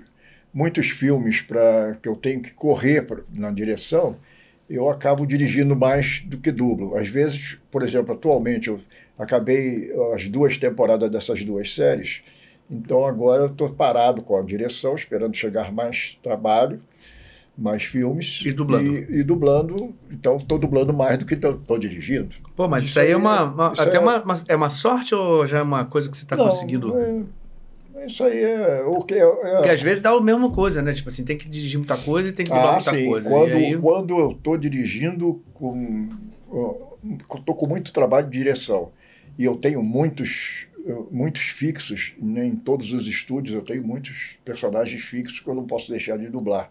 [0.56, 4.16] muitos filmes para que eu tenho que correr pra, na direção,
[4.70, 6.96] eu acabo dirigindo mais do que dublo.
[6.96, 8.80] Às vezes, por exemplo, atualmente eu
[9.18, 12.22] acabei as duas temporadas dessas duas séries,
[12.70, 16.80] então agora eu estou parado com a direção, esperando chegar mais trabalho,
[17.56, 18.42] mais filmes.
[18.46, 18.84] E dublando.
[19.12, 22.30] E, e dublando, então estou dublando mais do que estou dirigindo.
[22.56, 23.36] Pô, mas isso, Isso aí é uma.
[23.38, 26.16] é- uma- até é- uma, uma- é uma sorte ou já é uma coisa que
[26.16, 26.98] você tá Não, conseguindo?
[26.98, 27.22] é-
[28.06, 30.92] isso aí é o que é, é- Porque às vezes dá a mesma coisa, né?
[30.92, 33.06] Tipo assim, tem que dirigir muita coisa e tem que dublar ah, muita sim.
[33.06, 33.28] coisa.
[33.28, 36.08] Quando, aí, quando eu estou dirigindo com
[37.38, 38.90] estou com muito trabalho de direção
[39.38, 40.66] e eu tenho muitos
[41.10, 45.66] muitos fixos né, em todos os estúdios eu tenho muitos personagens fixos que eu não
[45.66, 46.70] posso deixar de dublar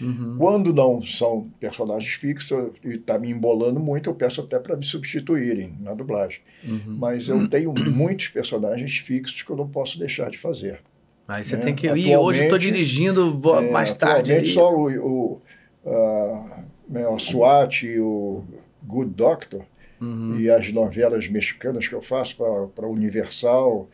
[0.00, 0.36] Uhum.
[0.38, 4.84] Quando não são personagens fixos e está me embolando muito, eu peço até para me
[4.84, 6.40] substituírem na dublagem.
[6.64, 6.96] Uhum.
[6.98, 10.80] Mas eu tenho muitos personagens fixos que eu não posso deixar de fazer.
[11.28, 11.62] Aí você né?
[11.62, 12.16] tem que ir.
[12.16, 14.32] Hoje estou dirigindo, vou é, mais tarde.
[14.32, 15.40] Atualmente só o, o
[15.84, 18.42] uh, SWAT e o
[18.82, 19.62] Good Doctor
[20.00, 20.38] uhum.
[20.38, 22.36] e as novelas mexicanas que eu faço
[22.74, 23.88] para Universal,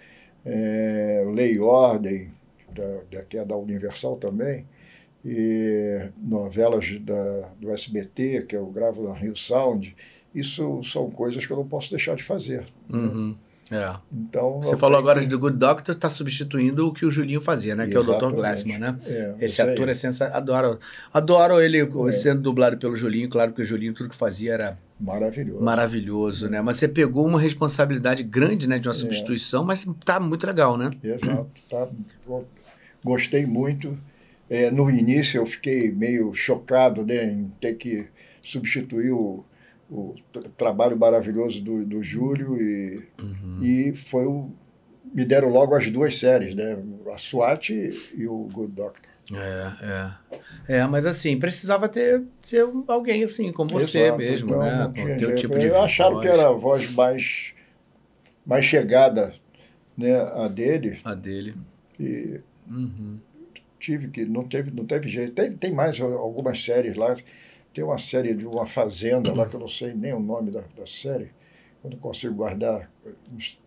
[0.45, 2.33] é, Lei e Ordem,
[2.73, 4.67] da, da, que é da Universal também,
[5.29, 9.97] e novelas da, do SBT, que eu gravo na Rio Sound,
[10.33, 12.65] isso são coisas que eu não posso deixar de fazer.
[12.89, 13.37] Uhum.
[13.69, 13.97] É.
[14.13, 15.27] Então, Você falou agora que...
[15.27, 17.89] de Good Doctor, está substituindo o que o Julinho fazia, né?
[17.89, 18.33] Que é o Dr.
[18.37, 18.97] Glassman, né?
[19.05, 20.37] É, Esse ator é sensacional.
[20.37, 20.79] Adoro,
[21.13, 22.11] adoro ele é.
[22.13, 23.29] sendo dublado pelo Julinho.
[23.29, 25.65] Claro que o Julinho, tudo que fazia era maravilhoso.
[25.65, 26.61] Maravilhoso, né?
[26.63, 28.79] Mas você pegou uma responsabilidade grande, né?
[28.79, 28.99] De uma é.
[28.99, 30.93] substituição, mas tá muito legal, né?
[31.03, 31.51] Exato.
[31.69, 31.89] Tá,
[33.03, 33.99] gostei muito.
[34.49, 38.07] É, no início eu fiquei meio chocado né, em ter que
[38.41, 39.45] substituir o
[39.91, 40.15] o
[40.57, 43.63] trabalho maravilhoso do, do Júlio e, uhum.
[43.63, 44.51] e foi o,
[45.13, 46.77] me deram logo as duas séries, né?
[47.13, 49.11] A SWAT e o Good Doctor.
[49.33, 49.73] É,
[50.69, 50.79] é.
[50.79, 54.93] É, mas assim, precisava ter ser alguém assim, como você Exato, mesmo, então, né?
[54.97, 56.27] Com teu tipo de Acharam voz.
[56.27, 57.55] que era a voz mais,
[58.45, 59.35] mais chegada
[59.97, 61.01] né, a dele.
[61.05, 61.57] A dele.
[61.99, 63.19] E uhum.
[63.87, 65.33] Tive que, não teve, não teve jeito.
[65.33, 67.15] Tem, tem mais algumas séries lá
[67.77, 70.63] tem uma série de uma fazenda lá, que eu não sei nem o nome da,
[70.75, 71.31] da série,
[71.85, 72.91] eu não consigo guardar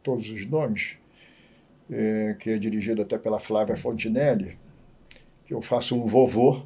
[0.02, 0.98] todos os nomes,
[1.92, 4.58] é, que é dirigida até pela Flávia Fontinelli,
[5.46, 6.64] que eu faço um vovô,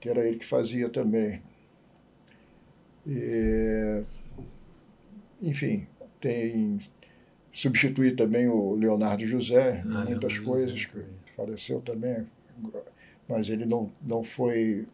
[0.00, 1.40] que era ele que fazia também.
[3.06, 4.02] E,
[5.40, 5.86] enfim,
[6.20, 6.80] tem
[7.52, 11.04] substituir também o Leonardo José, ah, muitas Leonardo coisas, José.
[11.26, 12.26] que faleceu também,
[13.28, 14.86] mas ele não, não foi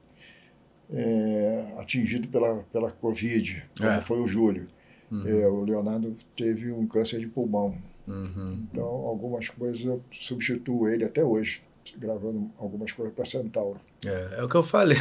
[0.93, 4.01] é, atingido pela, pela Covid, como é.
[4.01, 4.67] foi o Júlio.
[5.11, 5.27] Uhum.
[5.27, 7.77] É, o Leonardo teve um câncer de pulmão.
[8.07, 8.67] Uhum.
[8.71, 11.61] Então, algumas coisas eu substituo ele até hoje,
[11.97, 13.81] gravando algumas coisas para Centauro.
[14.05, 14.99] É, é o que eu falei.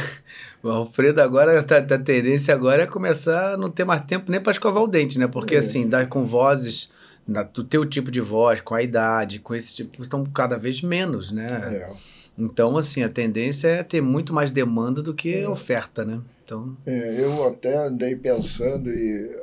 [0.62, 4.30] O Alfredo agora, tá, tá, a tendência agora é começar a não ter mais tempo
[4.30, 5.28] nem para escovar o dente, né?
[5.28, 5.58] Porque, é.
[5.58, 6.90] assim, dá com vozes
[7.26, 10.82] na, do teu tipo de voz, com a idade, com esse tipo, estão cada vez
[10.82, 11.76] menos, né?
[11.76, 12.15] É.
[12.38, 15.48] Então, assim, a tendência é ter muito mais demanda do que é.
[15.48, 16.20] oferta, né?
[16.44, 16.76] Então...
[16.86, 19.34] É, eu até andei pensando e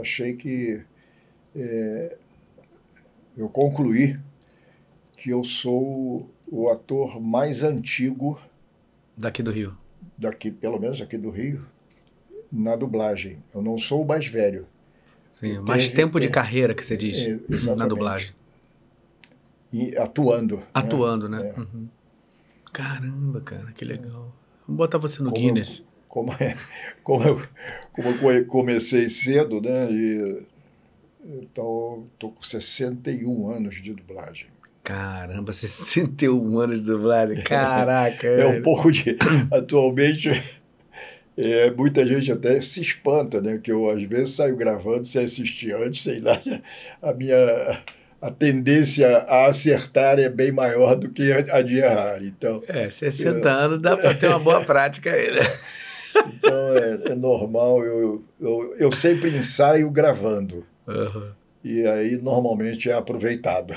[0.00, 0.80] achei que
[1.54, 2.16] é,
[3.36, 4.18] eu concluí
[5.16, 8.40] que eu sou o ator mais antigo
[9.16, 9.76] daqui do Rio.
[10.16, 11.64] Daqui, pelo menos aqui do Rio,
[12.50, 13.38] na dublagem.
[13.54, 14.66] Eu não sou o mais velho.
[15.38, 17.38] Sim, mais teve, tempo de carreira que você diz é,
[17.76, 18.32] na dublagem.
[19.72, 20.56] E atuando.
[20.58, 20.62] Né?
[20.74, 21.38] Atuando, né?
[21.38, 21.54] né?
[21.56, 21.88] Uhum.
[22.72, 24.34] Caramba, cara, que legal.
[24.66, 25.80] Vamos botar você no como Guinness.
[25.80, 26.56] Eu, como, é,
[27.02, 27.42] como, eu,
[27.92, 29.90] como eu comecei cedo, né?
[29.90, 30.42] E,
[31.24, 34.48] então, estou com 61 anos de dublagem.
[34.82, 37.42] Caramba, 61 anos de dublagem.
[37.44, 38.26] Caraca.
[38.26, 39.16] é um pouco de.
[39.52, 40.30] Atualmente,
[41.36, 43.58] é, muita gente até se espanta, né?
[43.58, 46.40] Que eu, às vezes, saio gravando sem assistir antes, sei lá.
[47.02, 47.82] A minha
[48.22, 52.22] a tendência a acertar é bem maior do que a de errar.
[52.22, 53.52] Então, é, 60 eu...
[53.52, 55.40] anos dá para ter uma boa prática aí, né?
[56.14, 60.62] Então é, é normal, eu, eu, eu, sempre ensaio gravando.
[60.86, 61.32] Uhum.
[61.64, 63.74] E aí normalmente é aproveitado.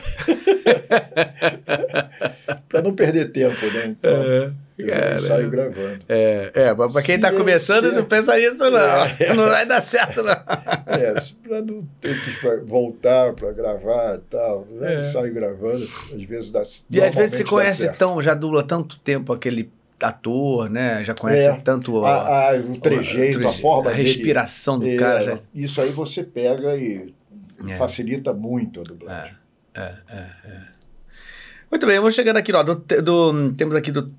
[2.67, 3.85] para não perder tempo, né?
[3.85, 5.17] Então, é.
[5.17, 5.99] Saio gravando.
[6.09, 8.79] É, é mas para quem está começando, não pensa nisso, não.
[8.79, 9.15] É.
[9.35, 10.31] Não vai dar certo, não.
[10.31, 11.13] É,
[11.47, 12.31] para não ter que
[12.65, 14.95] voltar para gravar e tal, né?
[14.95, 15.01] é.
[15.01, 19.33] saio gravando, às vezes dá E às vezes você conhece tão, já dubla tanto tempo
[19.33, 19.71] aquele
[20.01, 21.03] ator, né?
[21.03, 24.99] Já conhece é, tanto a, a, o trejeito, a, a forma a respiração dele, do
[24.99, 25.21] cara.
[25.21, 25.39] Já...
[25.53, 27.13] Isso aí você pega e
[27.67, 27.77] é.
[27.77, 29.35] facilita muito a dublagem.
[29.73, 30.61] É, é, é, é.
[31.71, 34.13] Muito bem, vamos chegando aqui, ó, do, do, temos aqui do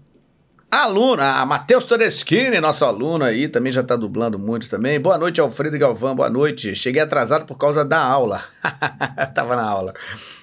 [0.70, 4.98] Aluna, a Matheus Toreschini, nosso aluno aí, também já está dublando muito também.
[4.98, 6.74] Boa noite, Alfredo Galvão, boa noite.
[6.74, 8.42] Cheguei atrasado por causa da aula.
[9.32, 9.94] Tava na aula.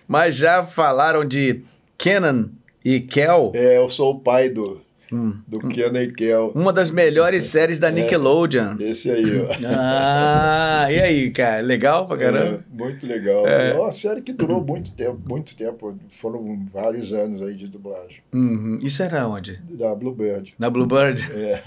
[0.07, 1.61] Mas já falaram de
[1.97, 2.49] Kenan
[2.85, 3.51] e Kel?
[3.53, 4.81] É, eu sou o pai do,
[5.13, 5.43] Hum.
[5.47, 6.51] Do Kenan e Kel.
[6.55, 8.77] Uma das melhores séries da é, Nickelodeon.
[8.79, 9.53] É, esse aí, ó.
[9.63, 11.61] Ah, e aí, cara?
[11.61, 12.63] Legal pra caramba?
[12.67, 13.47] É, muito legal.
[13.47, 13.69] É.
[13.69, 15.95] é uma série que durou muito tempo, muito tempo.
[16.09, 18.21] Foram vários anos aí de dublagem.
[18.33, 18.79] Uhum.
[18.81, 19.61] Isso era onde?
[19.69, 20.55] Da Bluebird.
[20.57, 21.23] Na Bluebird?
[21.31, 21.61] É.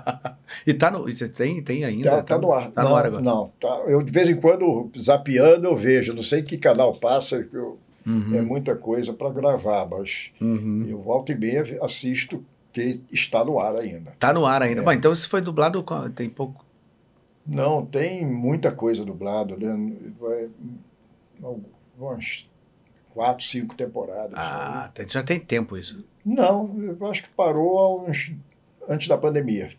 [0.66, 1.04] e tá no...
[1.14, 2.10] Tem, tem ainda?
[2.10, 2.70] Tá, tá, tá no ar.
[2.70, 3.22] Tá não, no ar agora?
[3.22, 3.82] Não, tá.
[3.86, 6.14] Eu, de vez em quando, zapeando, eu vejo.
[6.14, 8.34] Não sei que canal passa, eu, uhum.
[8.34, 10.86] é muita coisa para gravar, mas uhum.
[10.88, 12.42] eu volto e meia assisto
[12.72, 14.12] que está no ar ainda.
[14.18, 14.80] Tá no ar ainda.
[14.80, 14.84] É.
[14.84, 16.64] Bom, então isso foi dublado com- tem pouco.
[17.46, 19.74] Não, tem muita coisa dublado, né?
[21.98, 22.48] Umas
[23.12, 24.32] quatro, cinco temporadas.
[24.36, 26.04] Ah, tem- já tem tempo isso.
[26.24, 28.32] Não, eu acho que parou uns,
[28.88, 29.70] antes da pandemia.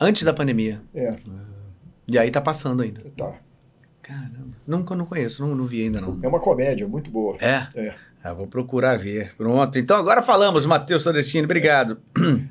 [0.00, 0.80] Antes da pandemia.
[0.94, 1.10] É,
[2.08, 3.02] E aí tá passando ainda.
[3.16, 3.34] tá.
[4.02, 4.54] Caramba.
[4.64, 6.20] Nunca não conheço, não, não vi ainda não.
[6.22, 7.36] É uma comédia muito boa.
[7.40, 7.66] É?
[7.74, 7.94] É.
[8.26, 9.32] Ah, vou procurar ver.
[9.36, 9.78] Pronto.
[9.78, 11.44] Então agora falamos, Matheus Todestini.
[11.44, 12.00] Obrigado.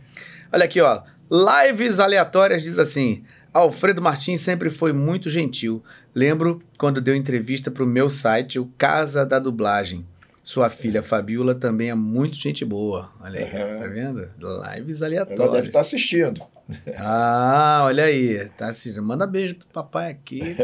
[0.52, 1.02] Olha aqui, ó.
[1.30, 5.84] Lives aleatórias diz assim: Alfredo Martins sempre foi muito gentil.
[6.14, 10.08] Lembro quando deu entrevista para o meu site, o Casa da Dublagem.
[10.42, 13.12] Sua filha Fabiola também é muito gente boa.
[13.20, 13.80] Olha aí, Aham.
[13.80, 14.30] tá vendo?
[14.40, 15.66] Lives Ela deve aleatórias.
[15.68, 16.42] estar assistindo.
[16.98, 18.48] Ah, olha aí.
[18.58, 19.04] Tá assistindo.
[19.04, 20.42] Manda beijo pro papai aqui.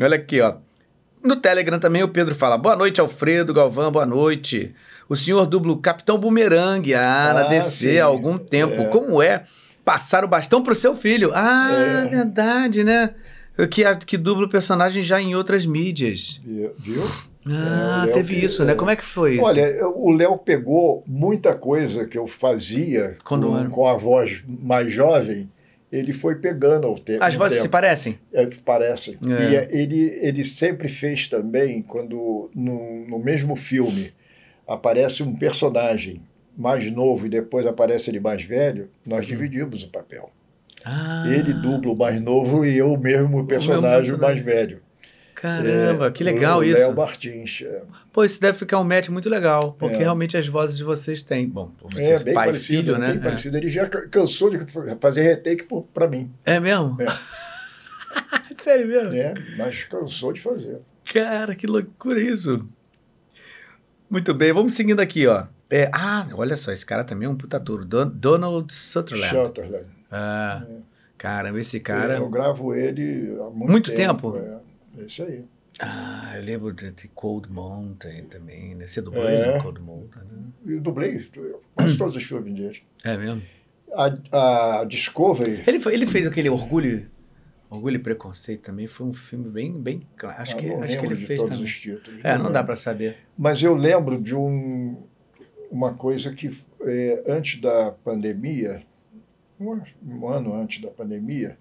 [0.00, 0.56] olha aqui, ó.
[1.22, 4.74] No Telegram também o Pedro fala: Boa noite, Alfredo, Galvão, boa noite.
[5.08, 7.98] O senhor dubla o Capitão Bumerangue, ah, na Ah, DC sim.
[7.98, 8.80] há algum tempo.
[8.82, 8.84] É.
[8.86, 9.44] Como é
[9.84, 11.30] passar o bastão pro seu filho?
[11.34, 12.06] Ah, É.
[12.08, 13.10] verdade, né?
[13.70, 16.40] Que, que dubla o personagem já em outras mídias.
[16.78, 17.02] Viu?
[17.46, 18.72] Ah, Léo teve que- isso, né?
[18.72, 18.74] é.
[18.76, 19.44] Como é que foi isso?
[19.44, 24.42] Olha, eu- o Léo pegou muita coisa que eu fazia Quando com, com a voz
[24.46, 25.50] mais jovem,
[25.92, 27.72] ele foi pegando ao te As vozes se tempo.
[27.72, 28.18] parecem?
[28.32, 29.16] É, parecem.
[29.26, 29.50] É.
[29.50, 34.12] E é, ele, ele sempre fez também, quando no, no mesmo filme
[34.66, 36.22] aparece um personagem
[36.56, 40.30] mais novo e depois aparece ele mais velho, nós dividimos o papel.
[40.84, 44.18] Ah, Ele dubla o mais novo e eu mesmo o personagem personagem.
[44.18, 44.80] mais velho.
[45.40, 46.80] Caramba, É, que legal isso.
[46.82, 47.62] Léo Martins.
[47.64, 49.98] É, Pô, isso deve ficar um match muito legal, porque É.
[50.00, 51.48] realmente as vozes de vocês têm.
[51.48, 53.12] Bom, é vocês, bem pai e parecido, filho, né?
[53.12, 53.56] bem parecido.
[53.56, 54.58] Ele já ca- cansou de
[55.00, 56.96] fazer retake para mim, É, é mesmo?
[57.00, 57.06] É.
[58.58, 59.10] Sério mesmo?
[59.10, 59.34] né?
[59.56, 60.80] mas cansou de fazer.
[61.12, 62.66] Cara, que loucura isso.
[64.08, 65.46] Muito bem, vamos seguindo aqui, ó.
[65.70, 69.28] É, ah, olha só, esse cara também é um puta ator, Don- Donald Sutherland.
[69.30, 69.86] Shutterland.
[70.10, 70.64] Ah,
[71.16, 72.14] caramba, esse Cara, cara...
[72.16, 74.36] eu gravo ele há muito, Muito tempo?
[74.36, 74.58] É,
[74.98, 75.44] é isso aí.
[75.78, 78.86] Ah, eu lembro de, de Cold Mountain também, né?
[78.86, 79.56] Você dublou É.
[79.56, 80.42] no Cold Mountain, né?
[80.66, 81.26] Eu dublei
[81.74, 82.82] quase todos os filmes dele.
[83.04, 83.42] É mesmo?
[83.94, 87.08] A, a Discovery, Ele, foi- ele fez aquele Orgulho...
[87.70, 89.72] Orgulho e Preconceito também, foi um filme bem...
[89.80, 91.64] bem acho, eu que, não acho que ele de fez todos também.
[91.66, 92.20] os títulos.
[92.24, 93.16] É, não dá pra saber.
[93.38, 95.00] Mas eu lembro de um,
[95.70, 96.50] uma coisa que,
[96.82, 98.82] é, antes da pandemia,
[99.60, 101.56] um, um ano antes da pandemia,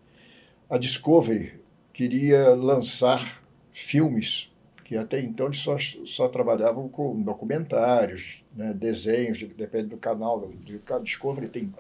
[0.68, 1.53] a Discovery
[1.99, 3.43] queria lançar
[3.73, 4.49] filmes
[4.85, 10.49] que até então eles só, só trabalhavam com documentários, né, desenhos, depende do canal.
[10.91, 11.73] A Discovery tem,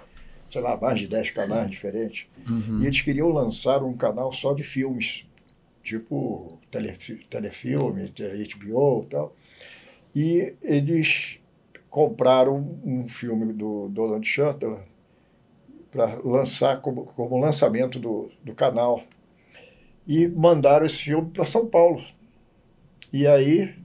[0.51, 2.27] sei lá, mais de 10 canais diferentes.
[2.49, 2.81] Uhum.
[2.81, 5.25] E eles queriam lançar um canal só de filmes,
[5.81, 8.11] tipo telefi- telefilme,
[8.59, 9.35] HBO e tal.
[10.13, 11.39] E eles
[11.89, 14.79] compraram um filme do Donald Shutter
[15.89, 19.01] para lançar como, como lançamento do, do canal.
[20.09, 22.03] E mandaram esse filme para São Paulo.
[23.13, 23.75] E aí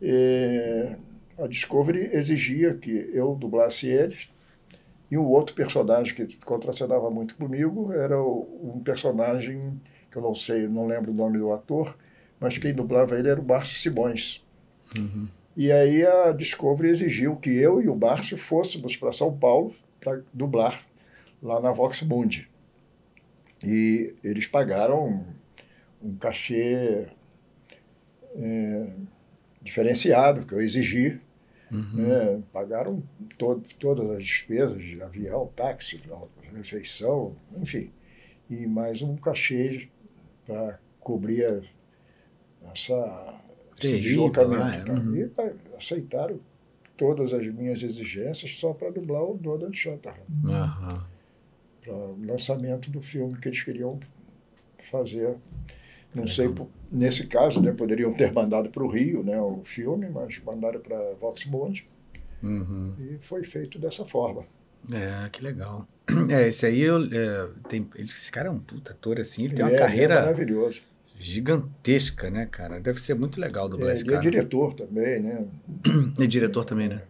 [0.00, 0.96] eh,
[1.36, 4.28] a Discovery exigia que eu dublasse eles.
[5.10, 10.36] E o outro personagem que contracenava muito comigo era o- um personagem que eu não
[10.36, 11.96] sei, não lembro o nome do ator,
[12.38, 14.44] mas quem dublava ele era o Márcio Simões.
[14.96, 15.28] Uhum.
[15.56, 20.22] E aí a Discovery exigiu que eu e o Márcio fôssemos para São Paulo para
[20.32, 20.86] dublar
[21.42, 22.48] lá na Vox Mundi.
[23.64, 25.24] E eles pagaram
[26.02, 27.08] um, cachê
[28.36, 28.86] é,
[29.62, 31.20] diferenciado, que eu exigi.
[31.70, 32.08] Uhum.
[32.08, 32.42] né?
[32.52, 33.00] Pagaram
[33.38, 36.02] to todas as despesas de avião, táxi,
[36.52, 37.92] refeição, enfim.
[38.48, 39.88] E mais um cachê
[40.44, 41.62] para cobrir
[42.72, 43.40] essa,
[43.72, 44.92] esse Terrível, deslocamento.
[44.92, 44.98] né?
[44.98, 45.16] Uhum.
[45.16, 46.40] E pá, aceitaram
[46.96, 51.06] todas as minhas exigências só para dublar o Donald Sutherland, Aham.
[51.80, 53.98] para o lançamento do filme que eles queriam
[54.90, 55.36] fazer.
[56.14, 56.34] Não Legal.
[56.34, 60.80] sei, nesse caso, né, poderiam ter mandado para o Rio né, o filme, mas mandaram
[60.80, 61.84] para Vox Mundi
[62.42, 62.94] Uhum.
[62.98, 64.42] e foi feito dessa forma.
[64.90, 65.86] É, que legal.
[66.28, 69.64] É, esse aí, eu, é, tem, esse cara é um puta ator, assim, ele tem
[69.64, 70.80] uma É, É carreira maravilhoso.
[71.16, 72.80] gigantesca, né, cara?
[72.80, 74.22] Deve ser muito legal dublar É, esse ele é cara.
[74.30, 75.46] diretor também, né?
[76.18, 77.02] E diretor também, né?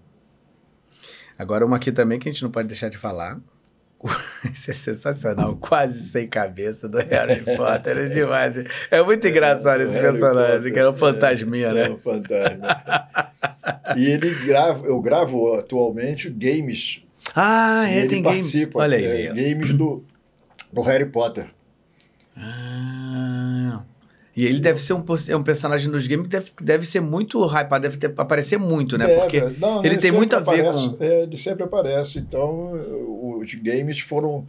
[1.38, 3.40] Agora, uma aqui também que a gente não pode deixar de falar.
[4.50, 8.54] Esse é sensacional, quase sem cabeça do Harry Potter, é demais.
[8.90, 11.86] É muito engraçado esse Harry personagem, Potter, que era um fantasminha, é, né?
[11.86, 12.82] É um fantasma.
[13.96, 17.02] e ele grava, eu gravo atualmente games.
[17.34, 18.38] Ah, é, ele tem games.
[18.38, 19.28] participa, Olha é, aí.
[19.28, 19.34] ó.
[19.34, 20.02] games do,
[20.72, 21.46] do Harry Potter.
[22.36, 23.82] Ah,
[24.34, 27.44] E ele deve ser um, é um personagem nos games que deve, deve ser muito
[27.44, 29.06] hypado, deve ter, aparecer muito, né?
[29.06, 29.20] Deve.
[29.20, 30.96] Porque Não, ele tem muito a ver com.
[31.00, 32.18] é, ele sempre aparece.
[32.18, 32.72] Então,
[33.40, 34.46] os games foram,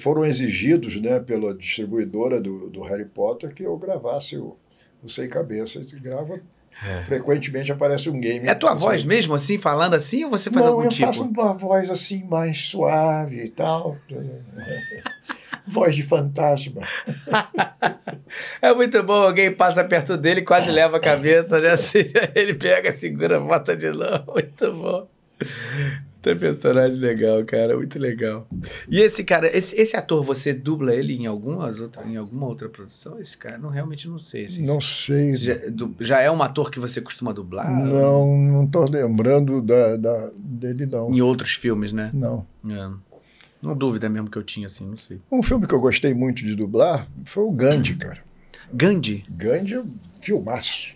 [0.00, 4.56] foram exigidos né, pela distribuidora do, do Harry Potter que eu gravasse o,
[5.02, 5.80] o Sem Cabeça.
[5.80, 6.40] E grava,
[7.06, 8.46] frequentemente aparece um game.
[8.46, 10.88] É a tua voz Assim, mesmo, assim, falando assim, ou você faz Não, algum eu
[10.88, 11.06] tipo?
[11.06, 13.96] faço uma voz assim mais suave e tal.
[15.66, 16.82] voz de fantasma.
[18.62, 21.70] É muito bom, alguém passa perto dele e quase leva a cabeça, né?
[21.70, 21.98] Assim,
[22.34, 24.32] ele pega, segura, volta de novo.
[24.32, 25.06] Muito bom.
[26.22, 28.46] Tem personagem legal, cara, muito legal.
[28.88, 32.68] E esse cara, esse, esse ator, você dubla ele em algumas outra, em alguma outra
[32.68, 33.18] produção?
[33.18, 34.44] Esse cara, não realmente não sei.
[34.44, 35.34] assim, Não sei.
[35.34, 37.68] se já, du- já é um ator que você costuma dublar?
[37.68, 41.12] Não, não estou lembrando da, da- dele, não.
[41.12, 42.10] Em outros filmes, né?
[42.14, 42.46] Não.
[42.68, 42.90] É.
[43.60, 45.20] Uma dúvida mesmo que eu tinha, assim, não sei.
[45.30, 48.18] Um filme que eu gostei muito de dublar foi o Gandhi, cara.
[48.72, 49.24] Gandhi?
[49.28, 49.82] Gandhi é
[50.20, 50.88] filmaço.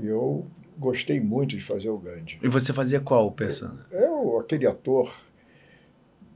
[0.00, 0.46] E eu
[0.80, 2.38] gostei muito de fazer o Gandhi.
[2.42, 3.84] E você fazia qual personagem?
[3.92, 5.14] É o- aquele ator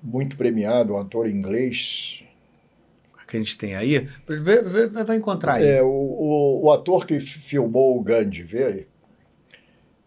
[0.03, 2.23] muito premiado, um ator inglês.
[3.27, 4.07] Que a gente tem aí?
[5.07, 5.67] Vai encontrar aí.
[5.67, 8.87] É, o, o, o ator que filmou o Gandhi, vê aí.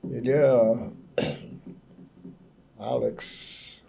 [0.09, 0.47] Ele é
[2.77, 3.83] Alex.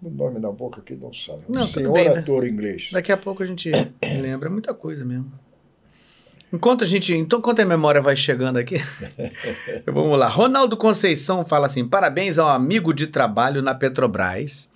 [0.00, 1.38] O nome na boca aqui não sai.
[1.48, 2.18] Um Não, senhor bem, né?
[2.20, 2.90] ator inglês.
[2.92, 3.70] Daqui a pouco a gente
[4.22, 5.32] lembra muita coisa mesmo.
[6.52, 8.76] Enquanto a gente, então, enquanto a memória vai chegando aqui,
[9.86, 10.28] vamos lá.
[10.28, 14.68] Ronaldo Conceição fala assim: parabéns ao amigo de trabalho na Petrobras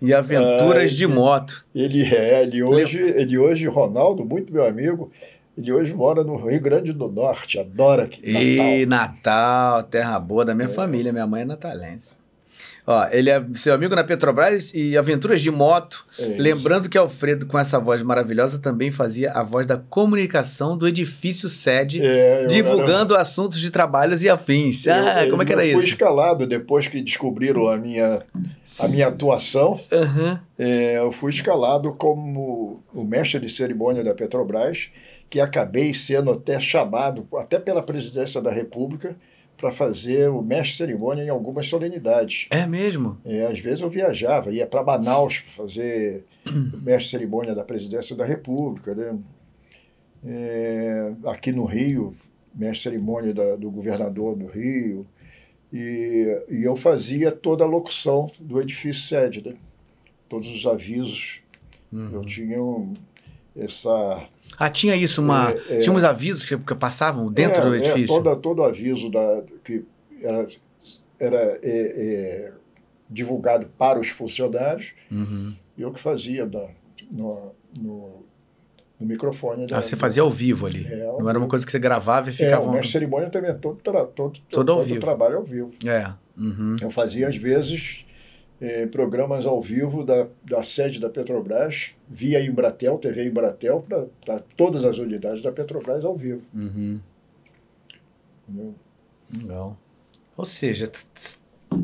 [0.00, 1.64] e aventuras Ai, de moto.
[1.74, 5.10] Ele é, ele hoje, ele hoje, Ronaldo, muito meu amigo,
[5.58, 8.22] ele hoje mora no Rio Grande do Norte, adora aqui.
[8.24, 9.16] E Natal.
[9.16, 12.18] Natal, terra boa da minha família, minha mãe é natalense.
[12.92, 16.04] Ó, ele é seu amigo na Petrobras e aventuras de moto.
[16.18, 16.42] É isso.
[16.42, 21.48] Lembrando que Alfredo, com essa voz maravilhosa, também fazia a voz da comunicação do edifício
[21.48, 24.88] sede, É, eu divulgando assuntos de trabalhos e afins.
[24.88, 25.94] era- Ah, eu- como é que era eu fui isso?
[25.94, 28.22] escalado depois que descobriram a minha,
[28.80, 29.78] a minha atuação.
[29.92, 30.40] Aham.
[30.58, 34.88] é, eu fui escalado como o mestre de cerimônia da Petrobras,
[35.30, 39.16] que acabei sendo até chamado, até pela presidência da República,
[39.60, 42.46] para fazer o mestre cerimônia em algumas solenidades.
[42.50, 43.18] É mesmo?
[43.24, 48.16] É, às vezes eu viajava, ia para Manaus para fazer o mestre cerimônia da presidência
[48.16, 48.94] da República.
[48.94, 49.18] Né?
[50.24, 52.14] É, aqui no Rio,
[52.54, 55.06] mestre cerimônia da- do governador do Rio.
[55.72, 59.54] E, e eu fazia toda a locução do edifício sede, né?
[60.28, 61.40] todos os avisos.
[61.92, 62.10] Uhum.
[62.12, 62.94] Eu tinha um-
[63.56, 64.26] essa.
[64.58, 65.50] Ah, tinha isso, uma.
[65.50, 65.78] É, é.
[65.78, 68.08] Tinha uns avisos que, que passavam dentro É, do é, edifício.
[68.16, 69.84] toda, todo aviso da, que
[70.22, 70.46] era,
[71.18, 72.52] era é, é,
[73.08, 74.88] divulgado para os funcionários.
[75.10, 75.54] Uhum.
[75.78, 76.66] eu que fazia da,
[77.10, 78.24] no, no,
[79.00, 79.66] no microfone.
[79.66, 80.86] Da, Ah, você fazia ao vivo ali.
[80.86, 82.64] É, Não era uma coisa que você gravava e É, ficava.
[82.66, 85.00] mestre de cerimônia também é todo, tra, todo, Todo ao todo vivo.
[85.00, 85.70] trabalho ao vivo.
[85.86, 86.12] É.
[86.36, 86.76] Uhum.
[86.82, 88.04] Eu fazia, às vezes,
[88.60, 93.84] eh, programas ao vivo da, da sede da Petrobras, via Embratel, TV Embratel,
[94.24, 96.42] para todas as unidades da Petrobras ao vivo.
[96.54, 97.00] Uhum.
[98.48, 98.74] entendeu?
[99.36, 99.78] Legal.
[100.36, 100.90] Ou seja,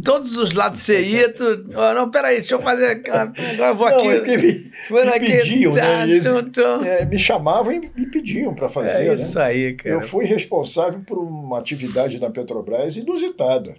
[0.03, 1.45] todos os lados você ia, tu.
[1.75, 2.87] ó, não, peraí, deixa eu fazer.
[2.87, 4.05] aqui, Agora eu vou aqui.
[4.05, 6.03] Não, é que me, me aqui, pediam, tá, né?
[6.03, 6.85] Eles, tum, tum.
[6.85, 8.91] eh, me chamavam e me pediam para fazer.
[8.91, 9.15] É né?
[9.15, 9.95] isso aí, cara.
[9.95, 13.77] Eu fui responsável por uma atividade na Petrobras inusitada.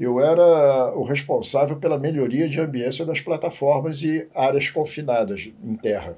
[0.00, 6.16] Eu era o responsável pela melhoria de ambiência das plataformas e áreas confinadas em terra.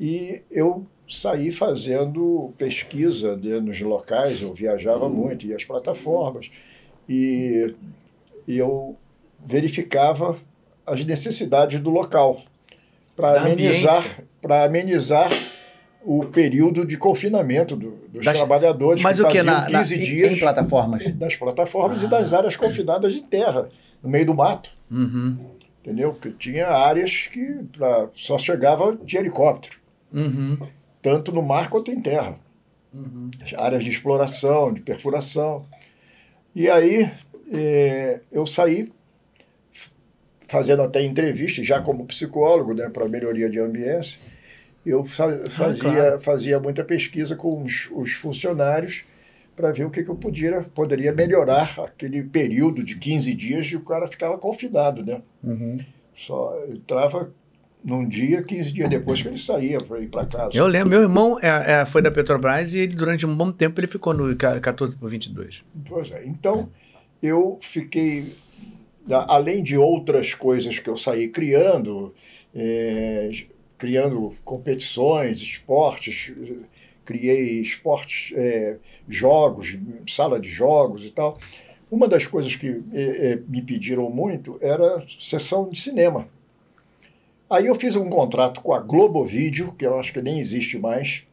[0.00, 6.50] E eu saí fazendo pesquisa nos locais, eu viajava muito, ia às plataformas,
[7.06, 7.74] e,
[8.48, 8.96] e eu
[9.44, 10.38] verificava
[10.86, 12.42] as necessidades do local
[13.14, 15.30] para amenizar, para amenizar
[16.04, 19.38] o período de confinamento do- dos Das- trabalhadores Mas que o que?
[19.38, 21.14] faziam Na, na, 15 em- dias em plataformas?
[21.14, 22.06] das plataformas Ah.
[22.06, 23.68] e das áreas confinadas de terra,
[24.02, 25.38] no meio do mato, Uhum.
[25.82, 26.12] entendeu?
[26.14, 29.76] Porque tinha áreas que pra, só chegava de helicóptero,
[30.12, 30.58] Uhum.
[31.02, 32.34] tanto no mar quanto em terra.
[32.92, 33.30] Uhum.
[33.56, 35.64] áreas de exploração, de perfuração.
[36.54, 37.08] E aí
[37.52, 38.90] eh, eu saí
[40.48, 44.18] fazendo até entrevistas, já como psicólogo, né, para melhoria de ambiência.
[44.84, 46.20] Eu fa- fazia, claro.
[46.20, 49.04] fazia muita pesquisa com os, os funcionários
[49.54, 53.76] para ver o que, que eu podia, poderia melhorar aquele período de 15 dias e
[53.76, 55.20] o cara ficava confinado, né?
[55.44, 55.78] Uhum.
[56.16, 57.30] Só entrava
[57.84, 60.56] num dia, 15 dias depois que ele saía para ir para casa.
[60.56, 63.78] Eu lembro, meu irmão é, é, foi da Petrobras e ele, durante um bom tempo
[63.80, 65.62] ele ficou no ca- 14 por 22.
[65.86, 66.24] Pois é.
[66.26, 66.70] Então,
[67.22, 68.32] eu fiquei,
[69.10, 72.14] além de outras coisas que eu saí criando,
[72.54, 73.30] é,
[73.80, 76.34] criando competições, esportes,
[77.02, 78.76] criei esportes, é,
[79.08, 79.74] jogos,
[80.06, 81.38] sala de jogos e tal.
[81.90, 86.28] Uma das coisas que é, é, me pediram muito era sessão de cinema.
[87.48, 90.78] Aí eu fiz um contrato com a Globo Vídeo, que eu acho que nem existe
[90.78, 91.24] mais,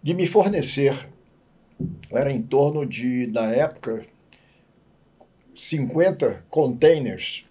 [0.00, 0.94] de me fornecer,
[2.12, 4.06] era em torno de, na época,
[5.52, 7.44] 50 containers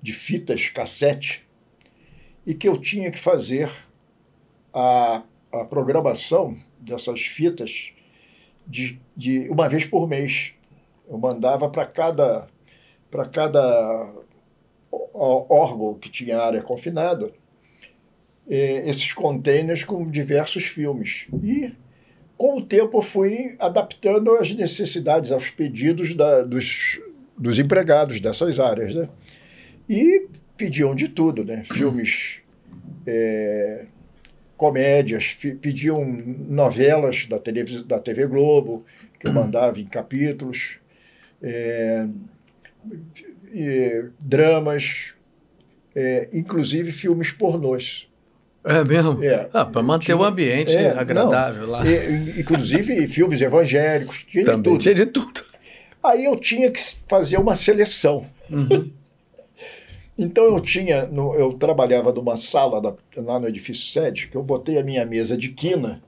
[0.00, 1.43] de fitas cassete
[2.46, 3.70] e que eu tinha que fazer
[4.72, 5.22] a,
[5.52, 7.92] a programação dessas fitas
[8.66, 10.52] de, de uma vez por mês.
[11.08, 12.48] Eu mandava para cada,
[13.10, 14.12] para cada
[15.12, 17.32] órgão que tinha área confinada
[18.46, 21.26] esses containers com diversos filmes.
[21.42, 21.72] E,
[22.36, 27.00] com o tempo, fui adaptando as necessidades, aos pedidos da, dos,
[27.38, 28.94] dos empregados dessas áreas.
[28.94, 29.08] Né?
[29.88, 31.62] E pediam de tudo, né?
[31.64, 32.40] filmes,
[33.06, 33.86] é,
[34.56, 38.84] comédias, pediam novelas da, televis da TV Globo,
[39.18, 40.78] que eu mandava em capítulos.
[41.42, 42.06] É,
[44.18, 45.14] dramas,
[45.94, 48.08] é, inclusive filmes pornôs.
[48.64, 49.22] É mesmo?
[49.22, 49.48] É.
[49.52, 51.82] Ah, para manter tinha, o ambiente é, agradável não, lá.
[52.38, 54.80] Inclusive filmes evangélicos, tinha Também de tudo.
[54.80, 55.44] Tinha de tudo.
[56.02, 58.26] Aí eu tinha que fazer uma seleção.
[58.50, 58.90] Uhum.
[60.16, 64.42] Então eu tinha, no, eu trabalhava numa sala da, lá no edifício sede, que eu
[64.42, 66.02] botei a minha mesa de quina,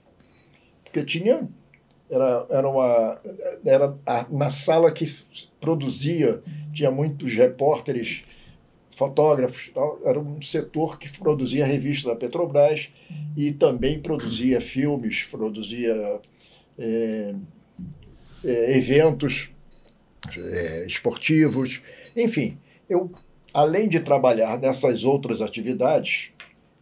[0.85, 1.49] porque tinha
[2.09, 3.21] era, era uma
[3.65, 5.13] era a, uma sala que
[5.61, 6.43] produzia
[6.73, 8.23] tinha muitos repórteres
[8.93, 9.73] fotógrafos
[10.05, 12.91] era um setor que produzia revista da Petrobras
[13.37, 16.21] e também produzia filmes produzia
[16.79, 17.35] é,
[18.45, 19.51] é, eventos
[20.39, 21.83] é, esportivos
[22.17, 22.57] enfim
[22.89, 23.11] eu
[23.57, 26.31] além de trabalhar nessas outras atividades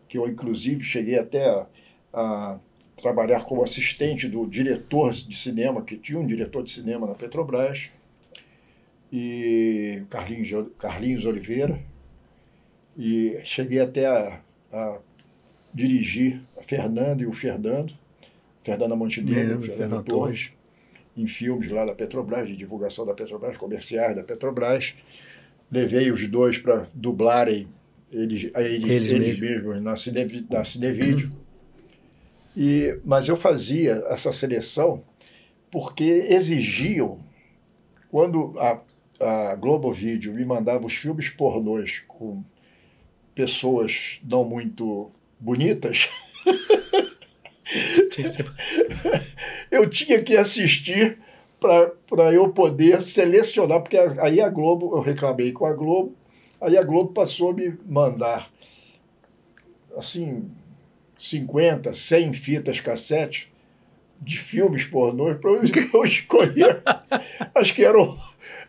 [0.09, 1.66] que eu inclusive cheguei até a,
[2.12, 2.59] a
[3.01, 7.90] trabalhar como assistente do diretor de cinema, que tinha um diretor de cinema na Petrobras,
[9.12, 11.80] e Carlinhos, Carlinhos Oliveira,
[12.98, 14.40] e cheguei até a,
[14.72, 14.98] a
[15.72, 17.94] dirigir a Fernando e o Fernando,
[18.64, 20.51] Fernanda Montenegro, Fernando, Fernando Torres,
[21.16, 24.92] em filmes lá da Petrobras, de divulgação da Petrobras, comerciais da Petrobras.
[25.74, 27.66] Levei os dois para dublarem
[28.12, 31.32] eles, eles, eles, eles mesmos na, cine, na Cinevídeo.
[32.56, 35.02] E, mas eu fazia essa seleção
[35.72, 37.18] porque exigiam,
[38.09, 38.80] quando a,
[39.51, 42.44] a Globo Vídeo me mandava os filmes pornôs com
[43.34, 45.10] pessoas não muito
[45.40, 46.09] bonitas,
[49.72, 51.18] eu tinha que assistir
[52.08, 56.14] para eu poder selecionar, porque aí a Globo, eu reclamei com a Globo,
[56.60, 58.50] aí a Globo passou a me mandar,
[59.96, 60.50] assim,
[61.18, 63.50] 50, 100 fitas cassete
[64.20, 66.82] de filmes pornôs para eu escolher
[67.54, 68.16] as que eram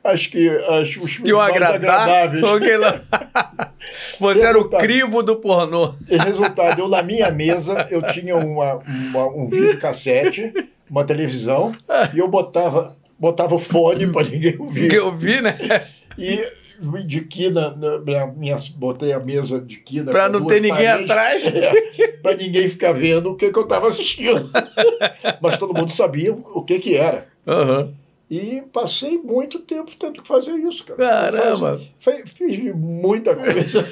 [0.03, 2.41] acho que as, os que mais agradáveis.
[4.19, 5.95] Você era o crivo do pornô.
[6.09, 10.53] E resultado, eu na minha mesa eu tinha uma, uma um videocassete,
[10.89, 11.71] uma televisão
[12.13, 14.89] e eu botava botava fone para ninguém ouvir.
[14.89, 15.57] Que eu vi, né?
[16.17, 16.45] E
[17.05, 17.75] de quina,
[18.05, 20.11] minha, minha, botei a mesa de quina.
[20.11, 21.53] Para não ter ninguém paredes, atrás.
[21.55, 24.49] É, para ninguém ficar vendo o que, que eu estava assistindo.
[25.41, 27.27] Mas todo mundo sabia o que, que era.
[27.45, 27.93] Uhum.
[28.29, 30.97] E passei muito tempo tendo que fazer isso, cara.
[30.97, 31.79] Caramba!
[31.99, 33.87] Fiz, fiz muita coisa.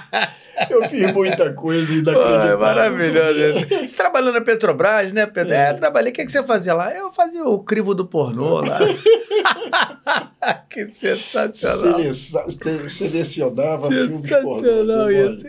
[0.70, 2.52] eu fiz muita coisa inacreditável.
[2.52, 3.86] É maravilhoso isso.
[3.86, 5.52] Você trabalhou na Petrobras, né, Pedro?
[5.52, 6.12] É, é trabalhei.
[6.12, 6.94] O que, que você fazia lá?
[6.94, 8.78] Eu fazia o crivo do pornô lá.
[10.70, 12.00] que sensacional.
[12.14, 14.54] Sele selecionava filmes pornô.
[14.54, 15.46] Sensacional isso.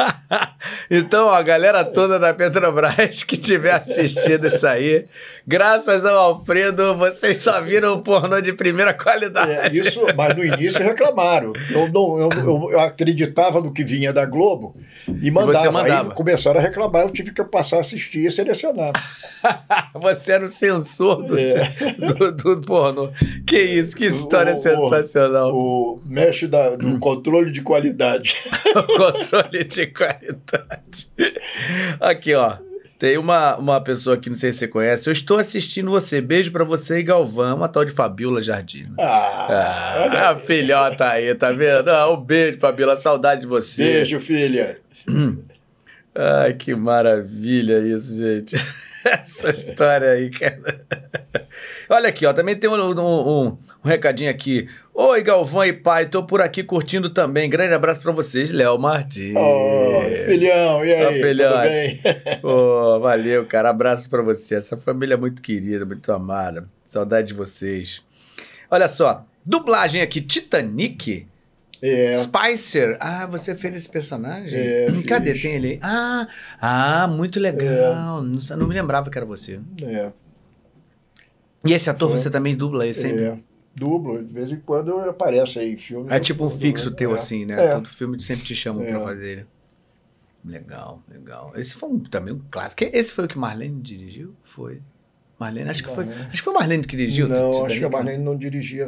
[0.90, 5.06] então, ó, a galera toda da Petrobras que tiver assistido isso aí,
[5.46, 6.94] graças ao Alfredo,
[7.30, 9.52] vocês só viram pornô de primeira qualidade.
[9.52, 11.52] É, isso, mas no início reclamaram.
[11.70, 14.74] Eu, não, eu, eu, acreditava no que vinha da Globo
[15.22, 15.66] e mandava.
[15.66, 16.08] E mandava.
[16.10, 18.92] Aí começaram a reclamar, eu tive que passar a assistir e selecionar.
[19.94, 21.72] Você era o censor do, é.
[22.16, 23.10] do, do, pornô.
[23.46, 25.54] Que isso, que história o, sensacional.
[25.54, 28.36] O, o mexe da, do controle de qualidade.
[28.74, 31.08] o controle de qualidade.
[32.00, 32.69] Aqui, ó.
[33.00, 35.08] Tem uma, uma pessoa que não sei se você conhece.
[35.08, 36.20] Eu estou assistindo você.
[36.20, 38.92] Beijo para você e Galvão, uma tal de Fabiola Jardim.
[38.98, 41.88] Ah, ah a filhota aí, tá vendo?
[41.88, 42.98] Ah, um beijo, Fabiola.
[42.98, 43.84] Saudade de você.
[43.84, 44.78] Beijo, filha.
[46.14, 48.54] Ai, que maravilha isso, gente.
[49.04, 50.84] Essa história aí, cara.
[51.88, 54.68] Olha aqui, ó, também tem um, um, um, um recadinho aqui.
[54.94, 57.48] Oi, Galvão e pai, tô por aqui curtindo também.
[57.48, 59.34] Grande abraço para vocês, Léo Martins.
[59.36, 62.00] Oh, filhão, e aí, tudo bem?
[62.42, 64.56] oh, valeu, cara, abraço para você.
[64.56, 66.68] Essa família é muito querida, muito amada.
[66.86, 68.02] Saudade de vocês.
[68.70, 71.26] Olha só, dublagem aqui, Titanic.
[71.82, 72.14] É.
[72.16, 72.96] Spicer.
[73.00, 74.58] Ah, você fez esse personagem?
[74.60, 75.32] É, Cadê?
[75.32, 75.42] fiz.
[75.42, 75.68] Tem ele?
[75.68, 75.80] aí?
[75.82, 76.28] Ah,
[76.60, 78.22] ah, muito legal.
[78.22, 79.60] Não, sa- não me lembrava que era você.
[79.82, 80.12] É,
[81.64, 82.18] E esse ator Foi.
[82.18, 83.24] você também dubla ele sempre?
[83.24, 83.38] é.
[83.74, 86.12] Dublo, de vez em quando aparece aí em filme.
[86.12, 87.14] É, tipo um fixo teu, É.
[87.14, 87.66] assim, né?
[87.66, 87.68] É.
[87.68, 88.90] Todo filme sempre te chamam É.
[88.90, 89.46] pra fazer ele.
[90.44, 91.52] Legal, legal.
[91.54, 92.82] Esse foi um- também um clássico.
[92.92, 94.34] Esse foi o que Marlene dirigiu?
[94.42, 94.80] Foi.
[95.38, 96.04] Marlene, acho que foi.
[96.08, 97.28] Acho que foi Marlene que dirigiu.
[97.28, 97.96] Não, acho que a né?
[97.96, 98.86] Marlene não dirigia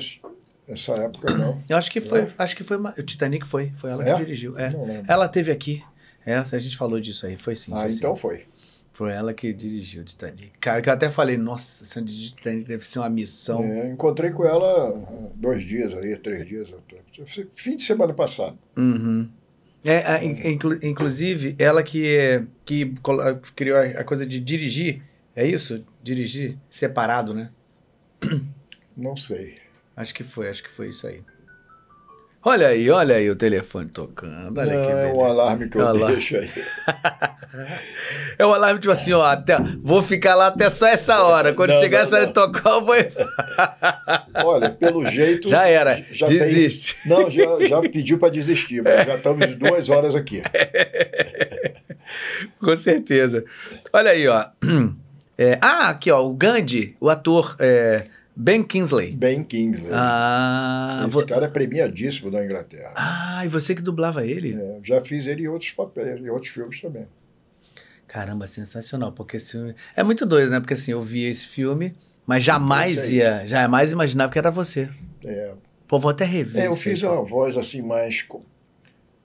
[0.73, 1.61] essa época, não.
[1.69, 2.29] Eu acho que foi, É.
[2.39, 4.13] acho que foi Ma- o Titanic foi, foi ela É?
[4.15, 4.59] que dirigiu.
[4.59, 4.73] É.
[5.09, 5.83] Ela teve aqui.
[6.25, 7.73] Essa a gente falou disso aí, foi sim.
[7.75, 7.99] ah, foi sim.
[7.99, 8.45] então foi.
[8.93, 10.51] Foi ela que dirigiu o Titanic.
[10.61, 13.65] Cara, que eu até falei, nossa, essa de Titanic deve ser uma missão.
[13.65, 14.93] É, encontrei com ela
[15.35, 16.73] dois dias aí, três dias.
[17.55, 18.59] Fim de semana passado.
[18.77, 19.29] Uhum.
[19.85, 22.95] É, a- in- inclu- inclusive, ela que, que
[23.57, 25.03] criou a coisa de dirigir,
[25.35, 25.83] é isso?
[26.03, 27.51] Dirigir separado, né?
[28.97, 29.57] Não sei.
[29.97, 31.23] Acho que foi, acho que foi isso aí.
[32.45, 34.59] Olha aí, olha aí o telefone tocando.
[34.59, 36.51] Olha não, que é um alarme que eu É um deixo aí.
[38.39, 41.53] É o alarme, tipo assim, ó, até, vou ficar lá até só essa hora.
[41.53, 42.95] Quando Não, chegar não, essa hora de tocar, eu vou.
[44.45, 45.51] Olha, pelo jeito.
[45.51, 46.97] Já era, já tem- desiste.
[47.07, 50.43] Não, já, já pediu para desistir, mas já estamos duas horas aqui.
[52.59, 53.45] Com certeza.
[53.93, 54.47] Olha aí, ó.
[55.39, 58.05] É, ah, aqui, ó, o Gandhi, o ator é,
[58.35, 59.13] Ben Kingsley.
[59.15, 59.91] Ben Kingsley.
[59.93, 62.93] Ah, Esse vo- cara é premiadíssimo na Inglaterra.
[62.97, 64.55] ah, e você que dublava ele?
[64.59, 67.07] É, já fiz ele em outros papéis, em outros filmes também.
[68.09, 69.75] Caramba, sensacional, porque esse filme...
[69.97, 70.61] É muito doido, né?
[70.61, 71.95] Porque assim, eu via esse filme,
[72.27, 73.17] mas jamais Isso aí.
[73.17, 74.89] ia, jamais imaginava que era você.
[75.25, 75.53] É,
[75.89, 76.63] Pô, vou até rever.
[76.63, 78.27] é, eu isso aí, fiz uma voz assim mais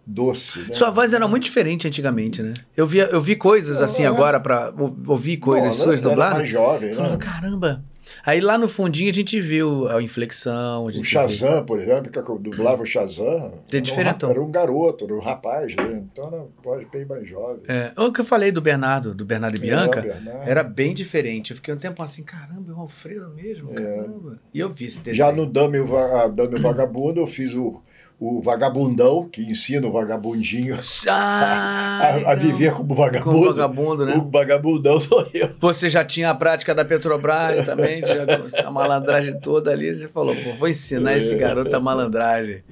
[0.05, 0.59] doce.
[0.59, 0.73] Né?
[0.73, 2.53] Sua voz era muito diferente antigamente, né?
[2.75, 4.07] Eu, via, eu vi coisas assim É.
[4.07, 6.37] agora pra ou- ouvir coisas Bom, suas dubladas.
[6.37, 7.25] mais jovem, Eu falava, né?
[7.25, 7.83] caramba.
[8.25, 10.87] Aí lá no fundinho a gente viu a inflexão.
[10.87, 14.51] A O Shazam, por exemplo, que eu dublava o Shazam, Tem era um, era um
[14.51, 16.03] garoto, era um rapaz, né?
[16.11, 17.63] então era voz bem mais jovem.
[17.67, 20.49] É, o que eu falei do Bernardo, do Bernardo e É, Bianca, o Bernardo.
[20.49, 21.51] era bem diferente.
[21.51, 24.39] Eu fiquei um tempo assim, caramba, é o Alfredo mesmo, caramba.
[24.53, 25.23] E eu vi esse desenho.
[25.23, 25.27] É.
[25.29, 25.87] Já no Dame o,
[26.29, 27.81] Dame o Vagabundo, eu fiz o,
[28.19, 33.31] o Vagabundão, que ensina o vagabundinho Ah, a, a viver como vagabundo.
[33.37, 34.15] Como vagabundo, né?
[34.15, 35.49] O vagabundão sou eu.
[35.59, 39.95] Você já tinha a prática da Petrobras também, já, essa malandragem toda ali.
[39.95, 41.37] Você falou, pô, vou ensinar esse É.
[41.37, 42.63] garoto a malandragem.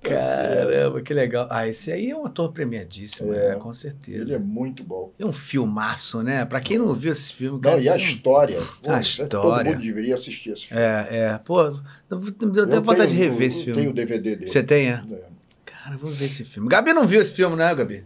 [0.00, 1.48] Tá Caramba, que legal.
[1.50, 3.54] Ah, esse aí é um ator premiadíssimo, é, É.
[3.56, 4.34] com Ele certeza.
[4.34, 5.12] é muito bom.
[5.18, 6.44] É um filmaço, né?
[6.44, 8.58] Pra quem não viu esse filme, Não, cara, e a é história.
[8.82, 9.28] Pô, A é- história.
[9.28, 10.82] Todo mundo deveria assistir esse filme.
[10.82, 11.38] É, é.
[11.38, 11.80] Pô, eu
[12.10, 12.20] eu
[12.54, 13.80] Eu tenho vontade de rever esse eu filme.
[13.80, 14.48] Tenho o DVD dele.
[14.48, 15.02] Você tem, é?
[15.10, 15.24] É.
[15.64, 16.68] Cara, eu vou ver esse filme.
[16.68, 18.04] Gabi não viu esse filme, né, Gabi?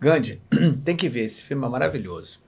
[0.00, 0.40] Gandhi,
[0.84, 1.20] tem que ver.
[1.24, 2.40] Esse filme é maravilhoso.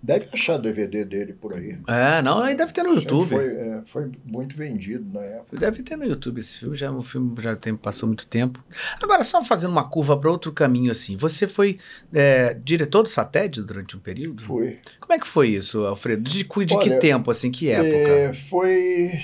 [0.00, 1.76] Deve achar DVD dele por aí.
[1.88, 3.30] É, não, aí deve ter no YouTube.
[3.30, 5.56] Foi, é, foi muito vendido na época.
[5.56, 8.64] Deve ter no YouTube esse filme, já o filme já tem, passou muito tempo.
[9.02, 11.78] Agora, só fazendo uma curva para outro caminho assim, você foi
[12.14, 14.40] é, diretor do SATED durante um período?
[14.44, 14.78] Foi.
[15.00, 16.22] Como é que foi isso, Alfredo?
[16.22, 17.88] De, de que Olha, tempo, assim, que época?
[17.88, 19.20] É, foi.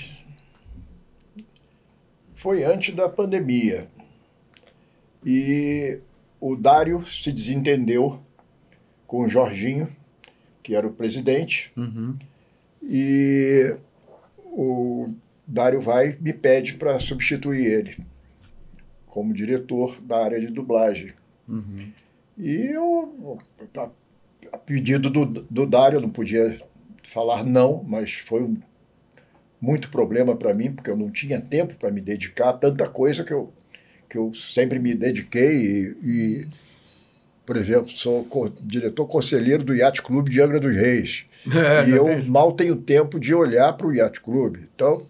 [2.35, 3.87] Foi antes da pandemia.
[5.25, 5.99] E
[6.39, 8.21] o Dário se desentendeu
[9.07, 9.87] com o Jorginho,
[10.65, 12.17] que era o presidente, Uhum.
[12.81, 13.75] e
[14.45, 15.13] o
[15.45, 17.97] Dário vai me pede para substituir ele
[19.05, 21.13] como diretor da área de dublagem.
[21.47, 21.91] Uhum.
[22.35, 23.37] E eu,
[23.77, 23.89] a,
[24.51, 26.59] a pedido do, do Dário, eu não podia
[27.03, 28.57] falar não, mas foi um,
[29.61, 33.23] muito problema para mim, porque eu não tinha tempo para me dedicar a tanta coisa
[33.23, 33.53] que eu,
[34.09, 35.61] que eu sempre me dediquei.
[35.61, 36.47] E, e,
[37.45, 41.25] por exemplo, sou co- diretor conselheiro do Yacht Clube de Angra dos Reis.
[41.55, 44.67] É, e eu mal tenho tempo de olhar para o Yacht Clube.
[44.73, 45.05] Então,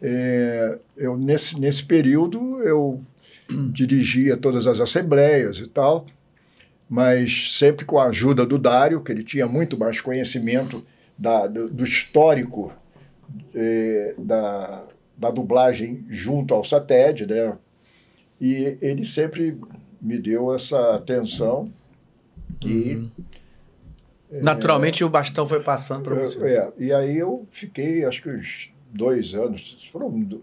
[0.00, 3.02] é, eu nesse, nesse período, eu
[3.70, 6.06] dirigia todas as assembleias e tal,
[6.88, 10.86] mas sempre com a ajuda do Dário, que ele tinha muito mais conhecimento
[11.18, 12.72] da, do, do histórico
[13.54, 14.86] eh, da,
[15.18, 17.58] da dublagem junto ao SATED, né?
[18.40, 19.58] E ele sempre
[20.00, 21.72] me deu essa atenção
[22.64, 23.08] e
[24.30, 26.38] Naturalmente o bastão foi passando para você.
[26.44, 30.42] é, e aí eu fiquei, acho que uns dois anos, foram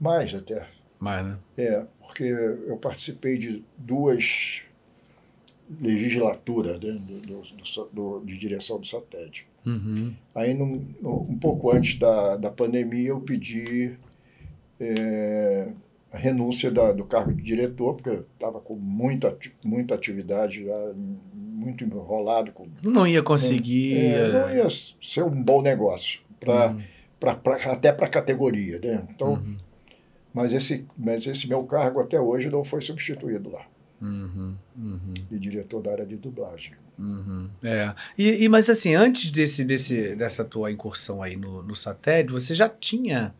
[0.00, 0.66] mais até,
[0.98, 1.38] Mas, né?
[1.58, 4.62] é, porque eu participei de duas,
[5.80, 9.46] legislatura né, do, do, do, de direção do SATED.
[9.66, 10.14] Uhum.
[10.34, 13.98] Aí, num, um pouco antes da, da pandemia, eu pedi
[14.80, 15.68] é,
[16.12, 20.92] a renúncia da, do cargo de diretor, porque eu estava com muita, muita atividade, já,
[21.34, 22.52] muito enrolado.
[22.52, 23.96] Com, não ia conseguir.
[23.96, 24.66] É, não ia
[25.00, 26.82] ser um bom negócio, pra, uhum.
[27.18, 28.80] Pra, pra, até para a categoria.
[28.82, 29.06] Né?
[29.10, 29.56] Então, uhum.
[30.34, 33.66] mas, esse, mas esse meu cargo até hoje não foi substituído lá.
[34.02, 35.14] Uhum, uhum.
[35.30, 36.72] E diretor da área de dublagem.
[36.98, 37.50] Uhum.
[37.62, 37.94] É.
[38.16, 42.54] E, e, mas assim, antes desse, desse, dessa tua incursão aí no, no satélite, você
[42.54, 43.34] já tinha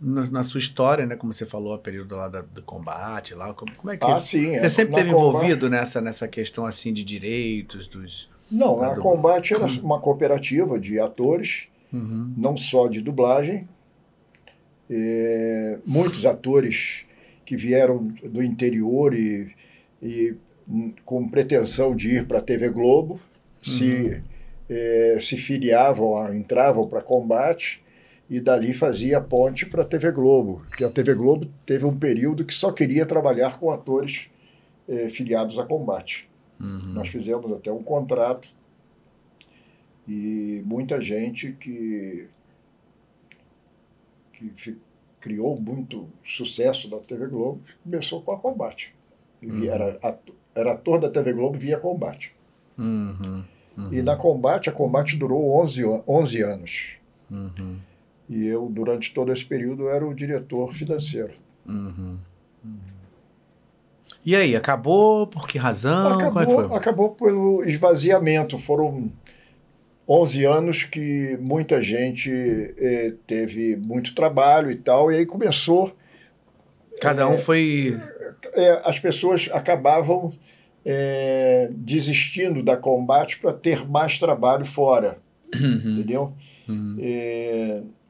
[0.00, 1.14] na, na, sua história, né?
[1.14, 4.04] Como você falou, a período lá da, do combate, lá, como, como é que...
[4.04, 4.46] Ah, sim.
[4.46, 8.30] Você é, sempre esteve envolvido nessa, nessa questão, assim, de direitos dos...
[8.50, 9.00] Não, a do...
[9.00, 12.32] Combate era uma cooperativa de atores, uhum.
[12.36, 13.68] não só de dublagem.
[14.88, 17.04] É, muitos atores
[17.44, 19.54] que vieram do interior e,
[20.02, 20.34] e
[21.04, 23.20] com pretensão de ir para a TV Globo, uhum.
[23.60, 24.22] se,
[24.68, 27.82] é, se filiavam, entravam para combate
[28.30, 32.44] e dali fazia ponte para a TV Globo, que a TV Globo teve um período
[32.44, 34.30] que só queria trabalhar com atores
[34.88, 36.30] eh, filiados a combate.
[36.60, 36.92] Uhum.
[36.94, 38.54] Nós fizemos até um contrato
[40.06, 42.28] e muita gente que,
[44.32, 44.78] que
[45.18, 48.94] criou muito sucesso da TV Globo começou com a combate.
[49.42, 49.64] Uhum.
[49.64, 52.32] Era, ator, era ator da TV Globo via combate.
[52.78, 53.44] Uhum.
[53.90, 56.92] E na combate, a combate durou 11, 11 anos.
[57.28, 57.89] Uhum.
[58.30, 61.32] E eu, durante todo esse período, era o diretor financeiro.
[61.66, 62.16] Uhum.
[62.64, 62.78] Uhum.
[64.24, 65.26] E aí, acabou?
[65.26, 66.12] Por que razão?
[66.12, 68.56] Acabou, é acabou pelo esvaziamento.
[68.56, 69.10] Foram
[70.08, 75.92] 11 anos que muita gente eh, teve muito trabalho e tal, e aí começou.
[77.00, 77.98] Cada um foi.
[78.54, 80.32] É, as pessoas acabavam
[80.84, 85.18] é, desistindo da combate para ter mais trabalho fora.
[85.52, 85.98] Uhum.
[85.98, 86.32] Entendeu?
[86.68, 86.96] Uhum.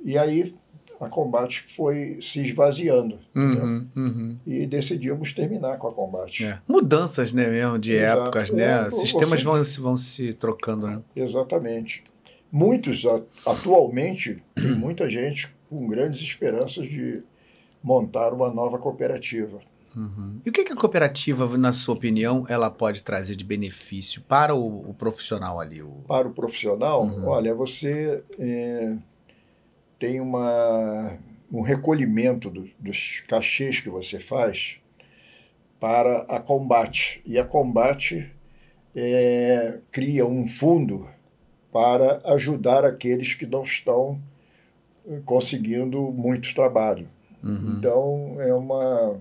[0.04, 0.54] E aí
[1.00, 3.18] a combate foi se esvaziando.
[3.34, 4.36] Uhum, uhum.
[4.46, 6.44] E decidimos terminar com a combate.
[6.44, 6.58] É.
[6.68, 8.20] Mudanças, né, mesmo, de Exato.
[8.20, 8.86] épocas, né?
[8.86, 11.00] É, Sistemas vão, vão se trocando, né?
[11.16, 12.04] Exatamente.
[12.52, 13.06] Muitos,
[13.46, 17.22] atualmente, tem muita gente com grandes esperanças de
[17.82, 19.58] montar uma nova cooperativa.
[19.96, 20.40] Uhum.
[20.44, 24.54] E o que, que, a cooperativa, na sua opinião, ela pode trazer de benefício para
[24.54, 25.82] o, o profissional ali?
[25.82, 26.02] O...
[26.06, 27.26] Para o profissional, uhum.
[27.26, 28.96] olha, você é,
[30.00, 31.18] tem uma,
[31.52, 34.78] um recolhimento do, dos cachês que você faz
[35.78, 37.20] para a combate.
[37.24, 38.32] E a combate
[38.96, 41.06] é, cria um fundo
[41.70, 44.20] para ajudar aqueles que não estão
[45.24, 47.06] conseguindo muito trabalho.
[47.42, 47.76] Uhum.
[47.78, 49.20] Então, é uma,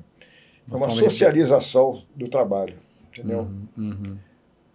[0.67, 2.77] uma, uma socialização do trabalho,
[3.11, 3.41] entendeu?
[3.41, 3.67] Uhum.
[3.77, 4.17] Uhum.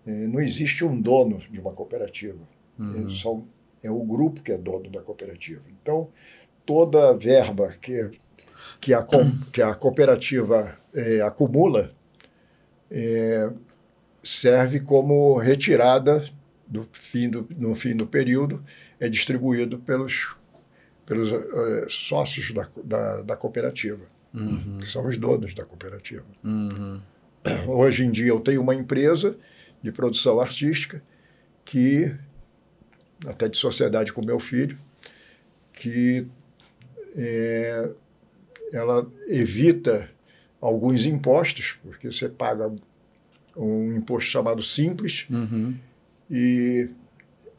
[0.06, 2.40] É, não existe um dono de uma cooperativa.
[2.78, 3.14] Uhum.
[3.14, 3.44] São
[3.84, 5.62] é o grupo que é dono da cooperativa.
[5.80, 6.08] Então,
[6.64, 8.10] toda verba que,
[8.80, 9.06] que, a,
[9.52, 11.92] que a cooperativa é, acumula
[12.90, 13.50] é,
[14.22, 16.24] serve como retirada
[16.66, 18.62] do fim do, no fim do período,
[18.98, 20.34] é distribuído pelos,
[21.04, 24.78] pelos é, sócios da, da, da cooperativa, uhum.
[24.80, 26.24] que são os donos da cooperativa.
[26.42, 27.00] Uhum.
[27.66, 29.36] Hoje em dia eu tenho uma empresa
[29.82, 31.02] de produção artística
[31.64, 32.14] que
[33.26, 34.78] até de sociedade com meu filho,
[35.72, 36.26] que
[37.16, 37.90] é,
[38.72, 40.08] ela evita
[40.60, 42.72] alguns impostos, porque você paga
[43.56, 45.74] um imposto chamado simples uhum.
[46.30, 46.88] e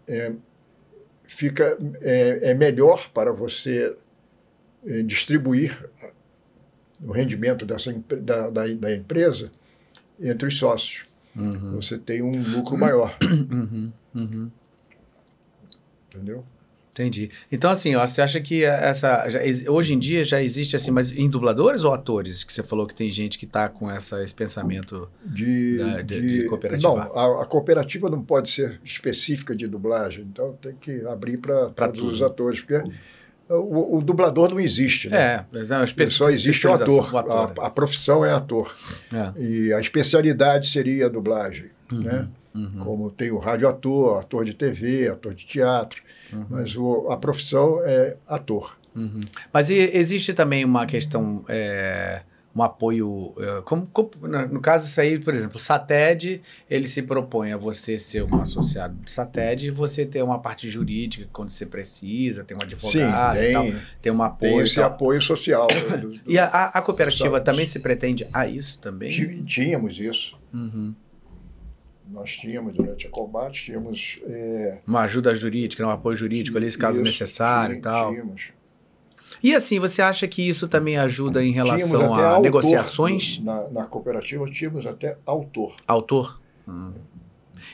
[0.08, 0.34] é,
[1.28, 3.96] fica é, é, melhor para você
[4.86, 5.90] é, distribuir
[7.02, 9.52] o rendimento dessa, da, da, da empresa
[10.20, 11.06] entre os sócios.
[11.36, 11.76] Uhum.
[11.76, 13.18] Você tem um lucro maior.
[14.16, 14.50] Uhum.
[16.16, 16.44] Entendeu?
[16.96, 17.30] Entendi.
[17.52, 19.28] Então, assim, ó, você acha que essa.
[19.28, 22.46] Já, hoje em dia já existe assim, mas em dubladores ou atores?
[22.46, 26.22] Que você falou que tem gente que está com essa, esse pensamento de, da, de,
[26.22, 26.96] de, de cooperativa?
[26.96, 31.70] Não, a, a, cooperativa não pode ser específica de dublagem, então tem que abrir para
[31.70, 32.82] todos os atores, porque
[33.50, 35.10] o, o, dublador não existe.
[35.10, 35.46] Né?
[35.54, 37.14] É, é só existe o ator.
[37.14, 38.74] O ator a, a, profissão é ator.
[39.14, 39.42] É.
[39.42, 41.66] E a especialidade seria a dublagem.
[41.92, 42.30] Uhum, né?
[42.56, 42.80] Uhum.
[42.80, 46.02] Como tem o radioator, ator de TV, ator de teatro.
[46.32, 46.46] Uhum.
[46.50, 48.78] Mas o, a profissão é ator.
[48.96, 49.22] Uhum.
[49.52, 52.22] Mas existe também uma questão, é,
[52.56, 53.34] um apoio.
[53.38, 54.10] É, como, como,
[54.50, 58.40] no caso, isso aí, por exemplo, o SATED, ele se propõe a você ser um
[58.40, 63.36] associado do SATED e você ter uma parte jurídica quando você precisa, tem um advogado
[63.36, 64.54] Sim, tem, e tal, tem um apoio.
[64.54, 65.68] Tem esse apoio social.
[66.00, 69.12] do, do, e a, a cooperativa também se pretende a isso também?
[69.44, 70.38] Tínhamos isso.
[70.54, 70.96] Uhum.
[72.12, 74.20] Nós tínhamos, durante a combate, tínhamos.
[74.24, 78.12] É, Uma ajuda jurídica, um apoio jurídico ali, se caso isso, necessário e tal.
[78.12, 78.52] Tínhamos.
[79.44, 82.44] E assim, você acha que isso também ajuda em relação a autor.
[82.44, 83.40] negociações?
[83.40, 85.76] Na, na cooperativa tínhamos até autor.
[85.88, 86.40] Autor?
[86.68, 86.94] Hum.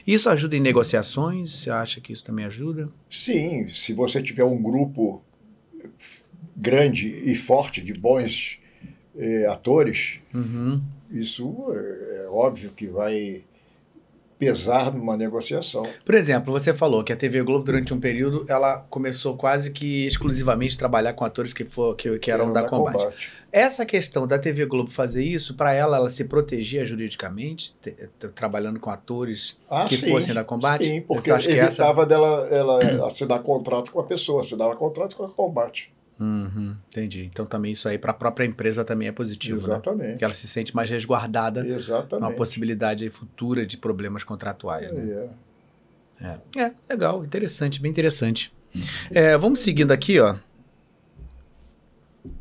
[0.08, 1.52] Isso ajuda em negociações?
[1.64, 2.88] Você acha que isso também ajuda?
[3.10, 5.22] Sim, se você tiver um grupo
[6.56, 8.58] grande e forte de bons
[9.18, 10.82] eh, atores, Uhum.
[11.12, 13.44] isso é, é óbvio que vai
[14.46, 15.84] pesar numa negociação.
[16.04, 20.06] Por exemplo, você falou que a TV Globo, durante um período, ela começou quase que
[20.06, 23.30] exclusivamente a trabalhar com atores que, for, que, que eram da combate.
[23.52, 28.28] Essa questão da TV Globo fazer isso, para ela, ela se protegia juridicamente, te- te-
[28.30, 30.86] trabalhando com atores Ah, que sim, fossem da combate?
[30.86, 35.24] Sim, porque que essa- evitava dela ela assinar contrato com a pessoa, assinava contrato com
[35.26, 35.92] a combate.
[36.22, 37.26] Uhum, entendi.
[37.26, 39.74] Então também isso aí para a própria empresa também é positivo, né?
[39.74, 40.20] Exatamente.
[40.20, 42.36] Que ela se sente mais resguardada Exatamente.
[42.36, 44.92] possibilidade aí futura de problemas contratuais.
[44.92, 45.30] né?
[46.22, 46.38] É.
[46.56, 46.62] É.
[46.66, 48.54] É, legal, interessante, bem interessante.
[49.10, 50.36] É, vamos seguindo aqui, ó.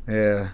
[0.05, 0.47] É...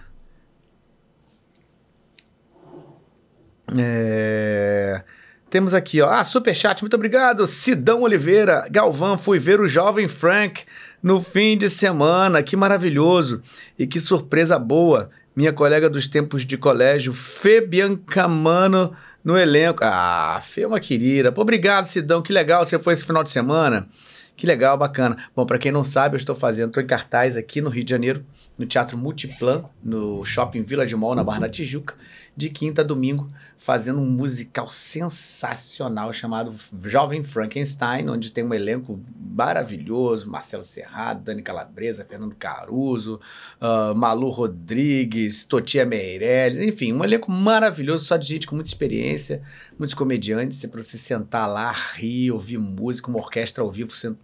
[3.76, 5.04] É...
[5.50, 6.08] Temos aqui, ó.
[6.08, 7.46] Ah, superchat, muito obrigado.
[7.46, 10.64] Sidão Oliveira, Galvão, fui ver o jovem Frank
[11.02, 12.42] no fim de semana.
[12.42, 13.42] Que maravilhoso.
[13.78, 15.10] E que surpresa boa.
[15.34, 18.92] Minha colega dos tempos de colégio, Fê Biancamano,
[19.22, 19.84] no elenco.
[19.84, 21.30] Ah, Fê é uma querida.
[21.30, 22.20] Pô, obrigado, Sidão.
[22.20, 23.88] Que legal você foi esse final de semana.
[24.36, 25.16] Que legal, bacana.
[25.34, 27.90] Bom, para quem não sabe, eu estou fazendo, estou em cartaz aqui no Rio de
[27.90, 28.24] Janeiro,
[28.58, 31.94] no Teatro Multiplan, no Shopping Vila de Mall, na Barra da Tijuca,
[32.36, 36.54] de quinta a domingo, fazendo um musical sensacional chamado
[36.84, 43.20] Jovem Frankenstein, onde tem um elenco maravilhoso, Marcelo Serrado, Dani Calabresa, Fernando Caruso,
[43.60, 49.42] ah, Malu Rodrigues, Totia Meirelles, enfim, um elenco maravilhoso, só de gente com muita experiência,
[49.76, 54.18] muitos comediantes, para você sentar lá, rir, ouvir música, uma orquestra ao vivo sendo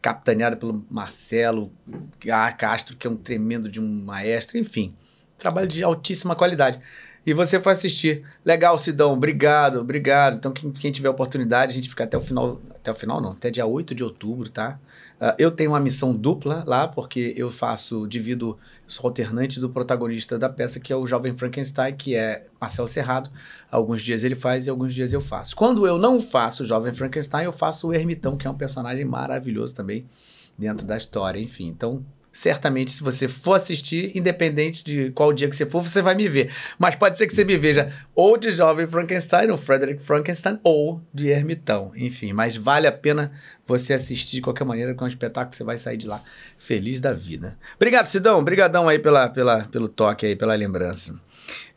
[0.00, 1.72] capitaneada pelo Marcelo
[2.20, 4.94] Ca- Castro, que é um tremendo de um maestro, enfim,
[5.38, 6.78] trabalho de altíssima qualidade.
[7.26, 8.24] E você foi assistir.
[8.44, 10.36] Legal, Sidão, obrigado, obrigado.
[10.36, 13.32] Então, quem, quem tiver oportunidade, a gente fica até o final, até o final não,
[13.32, 14.78] até dia 8 de outubro, tá?
[15.20, 18.56] Ah, eu tenho uma missão dupla lá, porque eu faço, divido,
[18.88, 23.30] sou alternante do protagonista da peça, que é o jovem Frankenstein, que é Marcelo Serrado.
[23.70, 25.54] Alguns dias ele faz e alguns dias eu faço.
[25.54, 29.04] Quando eu não faço o jovem Frankenstein, eu faço o Ermitão, que é um personagem
[29.04, 30.08] maravilhoso também
[30.56, 31.68] dentro da história, enfim.
[31.68, 36.14] Então, certamente, se você for assistir, independente de qual dia que você for, você vai
[36.14, 36.52] me ver.
[36.78, 41.00] Mas pode ser que você me veja ou de Jovem Frankenstein, ou Frederick Frankenstein, ou
[41.12, 41.92] de Ermitão.
[41.96, 43.32] Enfim, mas vale a pena
[43.66, 46.22] você assistir de qualquer maneira, com um espetáculo você vai sair de lá
[46.56, 47.58] feliz da vida.
[47.76, 48.38] Obrigado, Sidão.
[48.38, 51.18] Obrigadão aí pela, pela, pelo toque aí, pela lembrança.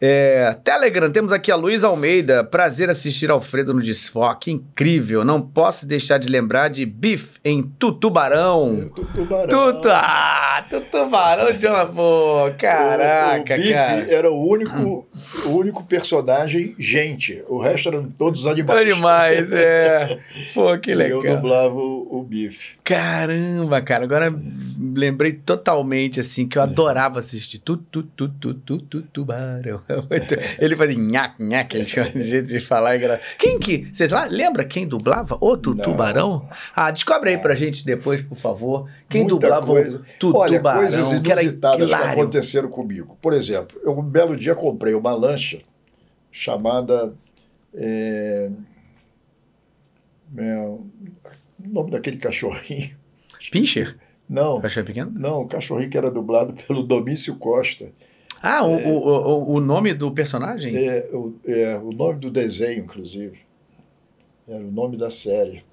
[0.04, 2.44] É, Telegram, temos aqui a Luiz Almeida.
[2.44, 4.50] Prazer assistir Alfredo no Desfoque.
[4.52, 5.24] Incrível.
[5.24, 8.90] Não posso deixar de lembrar de Biff em Tutubarão.
[8.96, 9.48] Tu- Tubarão.
[9.48, 12.50] Tutu, ah, Tutubarão de uma boa.
[12.52, 14.12] Caraca, o, o Biff cara.
[14.12, 15.08] era o único,
[15.46, 17.44] o único personagem gente.
[17.48, 18.82] O resto eram todos animais.
[18.82, 20.18] Animais, é.
[20.56, 21.24] Pô, que E legal.
[21.24, 22.74] Eu dublava o, o Biff.
[22.84, 24.34] Caramba, cara, agora
[24.96, 29.80] lembrei totalmente assim que eu adorava assistir tu tu tu tu tu tu tubarão.
[30.10, 33.26] Muito- Ele fazia nhaque nhaque, ele tinha um jeito de falar engraçado.
[33.38, 36.48] Quem que, vocês lá lembra quem dublava o tubarão?
[36.76, 39.98] Ah, descobre aí pra gente depois, por favor, quem Muita dublava coisa.
[40.00, 42.12] o tu Olha, tubarão, coisas que inusitadas que hilário.
[42.12, 43.18] aconteceram comigo.
[43.22, 45.60] Por exemplo, eu um belo dia comprei uma lancha
[46.32, 47.14] chamada.
[47.74, 48.50] é,
[50.38, 50.86] é, o
[51.60, 52.92] nome daquele cachorrinho.
[53.52, 53.98] Pincher?
[54.30, 55.12] Não, Cachorro pequeno?
[55.14, 57.90] não, o cachorrinho que era dublado pelo Domício Costa.
[58.42, 60.76] Ah, o, o, o, o nome do personagem?
[60.76, 63.40] É, o, é, o nome do desenho, inclusive.
[64.48, 65.64] Era o nome da série.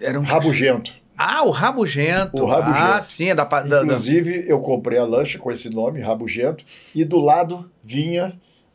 [0.00, 0.92] Era um Rabugento.
[1.16, 2.42] Ah, o Rabugento.
[2.42, 2.78] O Rabugento.
[2.82, 3.82] Ah, sim, é da, da.
[3.82, 6.64] Inclusive, eu comprei a lancha com esse nome, Rabugento,
[6.94, 8.32] e do lado vinha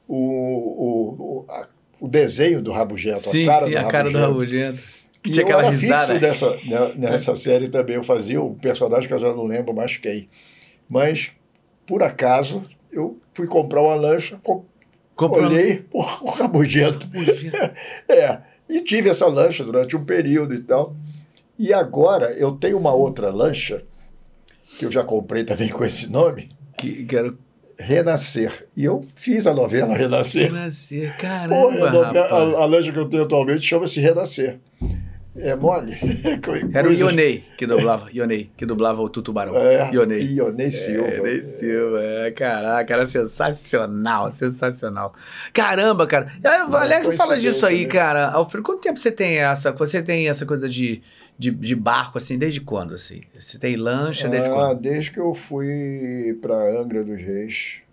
[0.08, 1.68] o, o, o, a-
[2.00, 4.76] o desenho do Rabugento, Sim, a cara sim, do a cara do Rabugento.
[4.78, 4.96] Rabugento.
[5.24, 6.20] Que E tinha aquela risada.
[6.20, 7.96] dessa, né, nessa série também.
[7.96, 10.30] Eu fazia um personagem que eu já não lembro mais quem.
[10.88, 11.32] Mas,
[11.88, 14.66] por acaso, eu fui comprar uma lancha, co-
[15.16, 17.07] Comprou- olhei, o Rabugento.
[17.07, 17.57] Rabugento.
[18.10, 18.40] É,
[18.70, 20.95] e tive essa lancha durante um período e tal.
[21.57, 23.82] E agora eu tenho uma outra lancha,
[24.78, 27.34] que eu já comprei também com esse nome, Que, que era
[27.80, 28.68] Renascer.
[28.76, 30.52] E eu fiz a novela Renascer.
[30.52, 31.16] Renascer.
[31.18, 32.28] Caramba, a, novela-
[32.60, 34.60] a, a lancha que eu tenho atualmente chama-se Renascer.
[35.38, 35.94] É mole?
[36.74, 39.57] Era o Ionei que dublava, Ionei, que dublava o Tutubarão.
[39.57, 40.22] É, Ionei.
[40.22, 41.10] Ionei Silva.
[41.10, 45.14] É, Ionei Silva, é, caraca, era sensacional, sensacional.
[45.53, 46.32] Caramba, cara.
[46.44, 47.90] Aliás, fala disso aí, né?
[47.90, 48.30] cara.
[48.32, 51.02] Alfredo, quanto tempo você tem essa, você tem essa coisa de,
[51.38, 53.22] de, de barco, assim, desde quando, assim?
[53.38, 54.80] Você tem lancha desde ah, quando?
[54.80, 57.85] desde que eu fui para Angra dos Reis.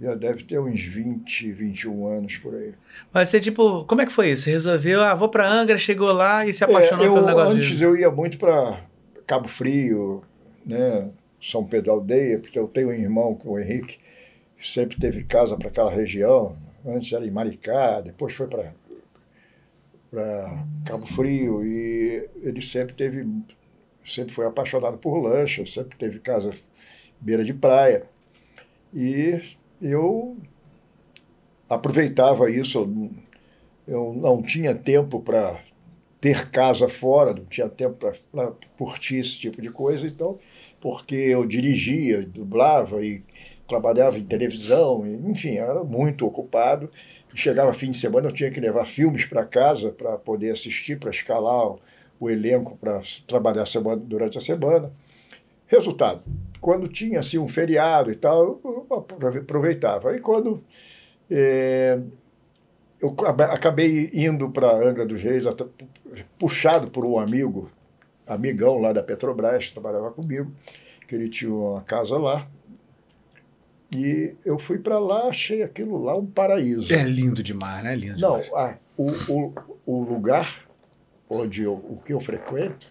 [0.00, 2.72] Já deve ter uns 20, 21 anos por aí.
[3.12, 4.44] Mas você, tipo, como é que foi isso?
[4.44, 7.56] Você resolveu, ah, vou para Angra, chegou lá e se apaixonou é, eu, pelo negócio
[7.56, 7.82] Antes de...
[7.82, 8.80] eu ia muito para
[9.26, 10.22] Cabo Frio,
[10.64, 11.10] né?
[11.42, 13.98] São Pedro Aldeia, porque eu tenho um irmão, que é o Henrique,
[14.56, 16.56] que sempre teve casa para aquela região.
[16.86, 18.72] Antes era em Maricá, depois foi para
[20.10, 23.26] para Cabo Frio e ele sempre teve
[24.04, 26.50] sempre foi apaixonado por lancha, sempre teve casa
[27.20, 28.06] beira de praia.
[28.94, 29.38] E
[29.80, 30.36] eu
[31.68, 32.90] aproveitava isso.
[33.86, 35.60] Eu não tinha tempo para
[36.20, 37.94] ter casa fora, não tinha tempo
[38.30, 40.38] para curtir esse tipo de coisa, então,
[40.80, 43.22] porque eu dirigia, dublava e
[43.68, 46.90] trabalhava em televisão, enfim, era muito ocupado.
[47.34, 51.10] Chegava fim de semana, eu tinha que levar filmes para casa para poder assistir, para
[51.10, 51.80] escalar o,
[52.18, 54.90] o elenco para trabalhar semana, durante a semana.
[55.66, 56.22] Resultado,
[56.60, 58.86] quando tinha assim, um feriado e tal, eu
[59.40, 60.10] aproveitava.
[60.10, 60.62] Aí quando
[61.30, 62.00] é,
[63.00, 63.14] eu
[63.50, 65.44] acabei indo para Angra dos Reis,
[66.38, 67.70] puxado por um amigo,
[68.26, 70.52] amigão lá da Petrobras, trabalhava comigo,
[71.06, 72.46] que ele tinha uma casa lá.
[73.94, 76.92] E eu fui para lá, achei aquilo lá um paraíso.
[76.92, 77.94] É lindo demais, né?
[77.94, 78.52] Lindo Não, demais.
[78.52, 79.54] a, o, o,
[79.86, 80.68] o lugar
[81.30, 82.90] onde eu, o que eu frequento,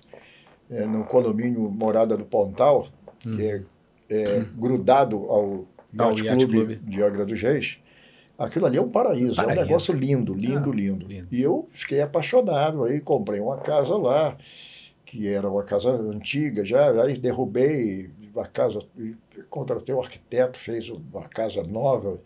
[0.69, 2.87] é, no condomínio Morada do Pontal,
[3.27, 3.35] hum.
[3.35, 3.63] que é,
[4.09, 4.45] é hum.
[4.57, 7.79] grudado ao Yacht, Club, Club de Angra dos Reis,
[8.37, 9.59] aquilo ali é um paraíso, paraíso.
[9.59, 11.27] é um negócio lindo, lindo, ah, lindo, lindo.
[11.31, 14.37] E eu fiquei apaixonado, aí comprei uma casa lá,
[15.05, 18.79] que era uma casa antiga já, aí derrubei a casa,
[19.49, 22.19] contratei um arquiteto, fez uma casa nova,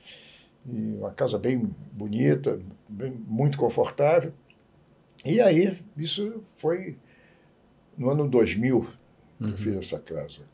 [0.66, 2.60] uma casa bem bonita,
[2.90, 4.34] bem, muito confortável.
[5.24, 6.98] E aí, isso foi
[7.98, 8.86] no ano 2000 uhum.
[9.40, 9.58] que eu uhum.
[9.58, 10.51] fiz essa casa.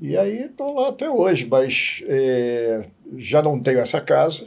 [0.00, 2.86] E aí estou lá até hoje, mas é,
[3.18, 4.46] já não tenho essa casa.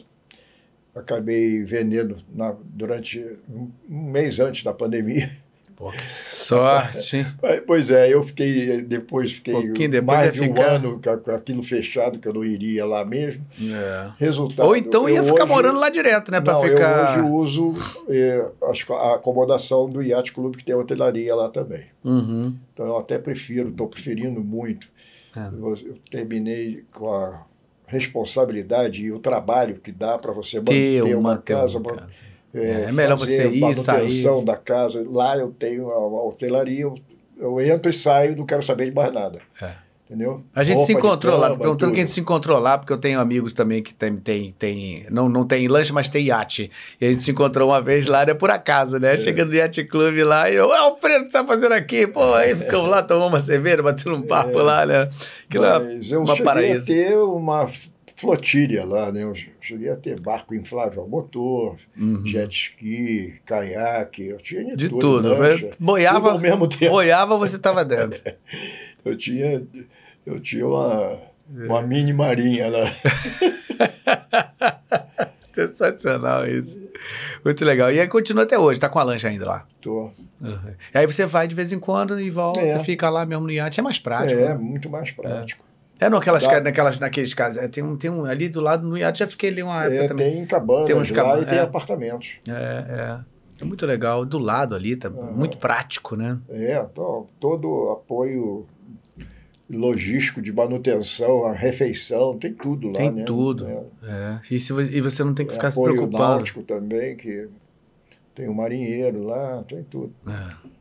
[0.96, 3.20] Acabei vendendo na, durante
[3.50, 5.30] um, um mês antes da pandemia.
[5.76, 7.26] Pô, que sorte!
[7.68, 10.68] pois é, eu fiquei, depois fiquei depois mais de um ficar...
[10.76, 13.46] ano com aquilo fechado, que eu não iria lá mesmo.
[13.62, 14.12] É.
[14.18, 14.68] Resultado.
[14.68, 16.40] Ou então ia ficar hoje, morando lá direto, né?
[16.40, 17.18] Para ficar.
[17.18, 18.46] Eu hoje uso é,
[18.92, 21.86] a acomodação do Yacht Clube, que tem hotelaria lá também.
[22.04, 22.56] Uhum.
[22.72, 24.88] Então eu até prefiro, estou preferindo muito.
[25.36, 25.48] É.
[25.48, 27.46] Eu, terminei com a
[27.88, 31.78] responsabilidade e o trabalho que dá para você manter uma, uma casa.
[31.78, 34.46] Uma casa é, é melhor você ir e sair.
[34.46, 35.04] da casa.
[35.10, 36.96] Lá eu tenho a, a hotelaria, eu,
[37.38, 39.40] eu, entro e saio, não quero saber de mais nada.
[39.62, 39.72] É.
[40.14, 40.44] Entendeu?
[40.54, 43.52] A gente Roupa se encontrou lá, perguntando quem se encontrou lá, porque eu tenho amigos
[43.52, 46.70] também que tem, tem, tem não, não tem lanche, mas tem iate.
[47.02, 49.16] E a gente se encontrou uma vez lá, né, por acaso, né?
[49.16, 49.18] É.
[49.18, 52.06] Chegando no Yacht Club lá, e eu, Alfredo, o que você tá fazendo aqui?
[52.06, 54.64] Pô, aí ficamos lá, tomamos uma cerveja, batendo um papo é.
[54.64, 55.10] lá, né?
[55.50, 56.92] É mas eu uma cheguei paraíso.
[56.92, 57.68] a ter uma
[58.16, 59.24] flotilha lá, né?
[59.24, 62.26] Eu cheguei a ter barco inflável motor, uhum.
[62.26, 65.00] jet ski, caiaque, eu tinha de tudo.
[65.00, 65.30] tudo.
[65.38, 66.92] Lancha, boiava, tudo ao mesmo tempo.
[66.92, 68.22] boiava, você estava dentro.
[69.04, 69.66] eu tinha,
[70.26, 71.18] eu tinha uma,
[71.50, 72.84] uma mini marinha lá.
[75.54, 76.82] Sensacional isso.
[77.46, 77.92] Muito legal.
[77.92, 79.66] E aí continua até hoje, tá com a lancha ainda lá?
[79.80, 80.12] Tô.
[80.42, 80.76] Uhum.
[80.94, 82.80] E aí você vai de vez em quando e volta, é.
[82.80, 83.80] fica lá mesmo no iate.
[83.80, 84.42] É mais prático.
[84.42, 84.56] É, né?
[84.56, 85.64] muito mais prático.
[85.70, 85.74] É.
[86.06, 87.62] É, naquelas, naquelas, naqueles casos.
[87.62, 90.04] É, tem, um, tem um ali do lado no iate, já fiquei ali uma época
[90.04, 90.34] é, também.
[90.34, 91.62] Tem cabanas tem uns lá e tem é.
[91.62, 92.32] apartamentos.
[92.48, 93.34] É, é.
[93.62, 94.26] É muito legal.
[94.26, 96.40] Do lado ali, tá muito prático, né?
[96.50, 96.84] É,
[97.40, 98.66] todo apoio
[99.70, 103.24] logístico de manutenção, a refeição, tem tudo lá, tem né?
[103.24, 103.68] tudo.
[103.68, 103.84] É.
[104.04, 104.42] é.
[104.52, 106.18] E, se, e você não tem que ficar se preocupando.
[106.18, 107.48] Náutico também, que
[108.36, 110.14] tem um marinheiro lá, tem tudo.
[110.28, 110.74] É.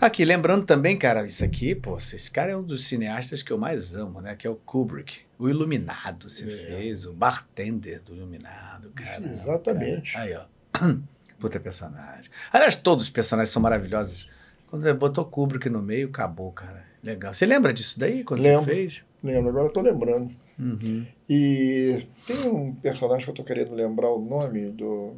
[0.00, 3.58] Aqui, lembrando também, cara, isso aqui, pô, esse cara é um dos cineastas que eu
[3.58, 4.34] mais amo, né?
[4.34, 5.20] Que é o Kubrick.
[5.38, 6.48] O Iluminado, você é.
[6.48, 9.32] fez, o bartender do Iluminado, cara.
[9.32, 10.12] Exatamente.
[10.12, 10.24] Cara.
[10.24, 10.98] Aí, ó.
[11.38, 12.30] Puta personagem.
[12.52, 14.28] Aliás, todos os personagens são maravilhosos.
[14.68, 16.91] Quando ele botou Kubrick no meio, acabou, cara.
[17.02, 17.34] Legal.
[17.34, 19.04] Você lembra disso daí, quando lembro, você fez?
[19.22, 20.34] Lembro, agora tô lembrando.
[20.58, 21.06] Uhum.
[21.28, 25.16] E tem um personagem que eu tô querendo lembrar o nome do...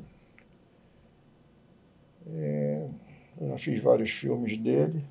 [2.26, 2.88] É
[3.40, 5.04] eu já fiz vários filmes dele.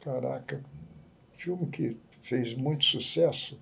[0.00, 0.62] Caraca,
[1.32, 3.60] filme que fez muito sucesso.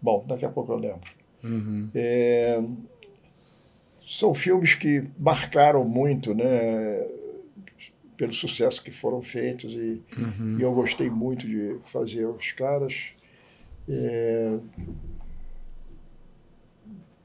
[0.00, 1.10] Bom, daqui a pouco eu lembro.
[1.42, 1.90] Uhum.
[1.94, 2.62] É,
[4.10, 7.06] são filmes que marcaram muito, né?
[8.16, 10.56] Pelo sucesso que foram feitos e, Uhum.
[10.58, 13.12] e eu gostei muito de fazer os caras.
[13.88, 14.58] É,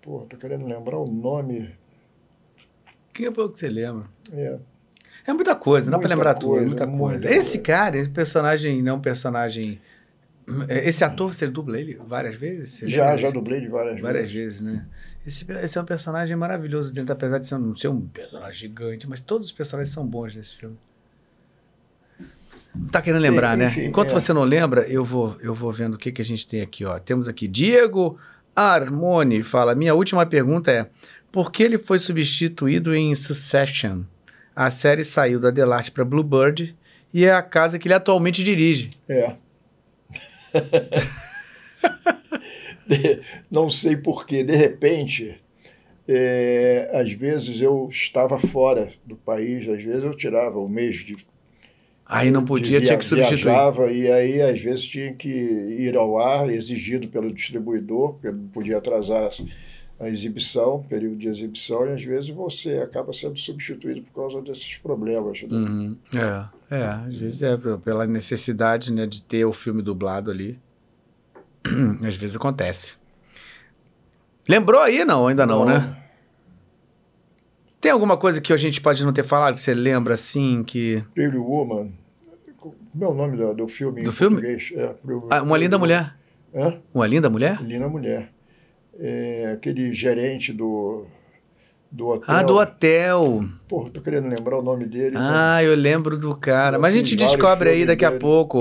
[0.02, 1.72] pô, tô querendo lembrar o nome.
[3.14, 4.06] Que pouco que você lembra.
[4.32, 4.58] É,
[5.28, 6.98] É muita coisa, não dá pra Muita lembrar tudo, coisa, muita coisa.
[6.98, 7.64] muita Esse coisa.
[7.64, 9.82] cara, esse personagem, não é personagem.
[10.70, 12.74] Esse ator, você dubla ele várias vezes?
[12.74, 13.18] Você já, lembra?
[13.18, 14.62] já dublei de várias, Várias vezes.
[14.62, 14.86] vezes, né?
[15.26, 19.10] Esse, esse é um personagem maravilhoso dentro, apesar de ser, não ser um personagem gigante,
[19.10, 20.78] mas todos os personagens são bons nesse filme.
[22.92, 23.68] Tá querendo lembrar, né?
[23.68, 24.14] enfim, Enquanto é.
[24.14, 26.86] você não lembra, eu vou, eu vou vendo o que, que a gente tem aqui,
[26.86, 27.00] ó.
[27.00, 28.18] Temos aqui Diego
[28.56, 30.90] Armoni fala: Minha última pergunta é:
[31.32, 34.04] por que ele foi substituído em Succession?
[34.56, 36.76] A série saiu da Delarte para Bluebird
[37.14, 38.92] e é a casa que ele atualmente dirige.
[39.10, 39.36] É.
[42.88, 45.42] De- não sei porquê, de repente,
[46.08, 51.16] é, às vezes eu estava fora do país, às vezes eu tirava um mês de.
[52.06, 53.42] Aí não de podia, tinha que substituir.
[53.42, 58.48] Viajava, e aí às vezes tinha que ir ao ar, exigido pelo distribuidor, porque não
[58.50, 59.32] podia atrasar
[60.00, 64.78] a exibição, período de exibição, e às vezes você acaba sendo substituído por causa desses
[64.78, 65.42] problemas.
[65.44, 65.48] né?
[65.50, 65.98] Uhum.
[66.70, 70.60] É, é, às vezes é pela necessidade né, de ter o filme dublado ali.
[72.08, 72.96] às vezes acontece.
[74.48, 75.04] Lembrou aí?
[75.04, 75.98] Não, ainda não, né?
[77.82, 81.04] Tem alguma coisa que a gente pode não ter falado que você lembra assim que.
[81.14, 81.92] Pretty Woman.
[82.58, 84.38] Como é o nome do, do filme Do em filme?
[84.42, 86.16] É, Pretty- Ah, uma linda mulher.
[86.54, 86.80] Hã?
[86.94, 87.62] Uma linda mulher?
[87.62, 88.32] Linda Mulher.
[88.98, 91.06] É, aquele gerente do,
[91.92, 92.26] do hotel.
[92.36, 93.46] Ah, do hotel.
[93.68, 95.16] Porra, tô querendo lembrar o nome dele.
[95.18, 96.78] Ah, eu lembro do cara.
[96.78, 98.22] Eu Mas a gente descobre aí daqui a dele.
[98.22, 98.58] pouco.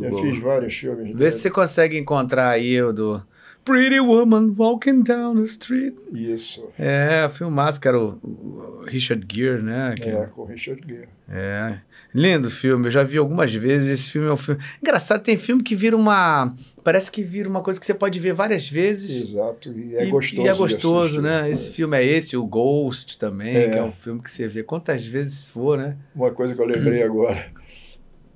[0.00, 1.06] mas o- eu fiz vários filmes.
[1.08, 1.30] Vê dele.
[1.30, 3.22] se você consegue encontrar aí o do
[3.64, 5.94] Pretty Woman Walking Down the Street.
[6.12, 6.66] Isso.
[6.78, 9.94] É, filmaço, que era o, o Richard Gere, né?
[9.94, 11.08] Que- É, com o Richard Gere.
[11.28, 11.78] É.
[12.14, 14.00] Lindo filme, eu já vi algumas vezes.
[14.00, 14.60] Esse filme é um filme.
[14.82, 16.54] Engraçado, tem filme que vira uma.
[16.82, 19.30] Parece que vira uma coisa que você pode ver várias vezes.
[19.30, 19.70] Exato.
[19.72, 20.42] E é E- gostoso.
[20.42, 21.20] E é gostoso, assistir.
[21.22, 21.50] né?
[21.50, 23.68] Esse filme é esse, o Ghost também, É.
[23.70, 25.96] que é um filme que você vê quantas vezes for, né?
[26.14, 27.46] Uma coisa que eu lembrei agora.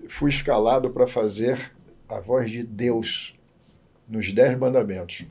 [0.09, 1.59] Fui escalado para fazer
[2.09, 3.35] a voz de Deus
[4.07, 5.25] nos Dez Mandamentos.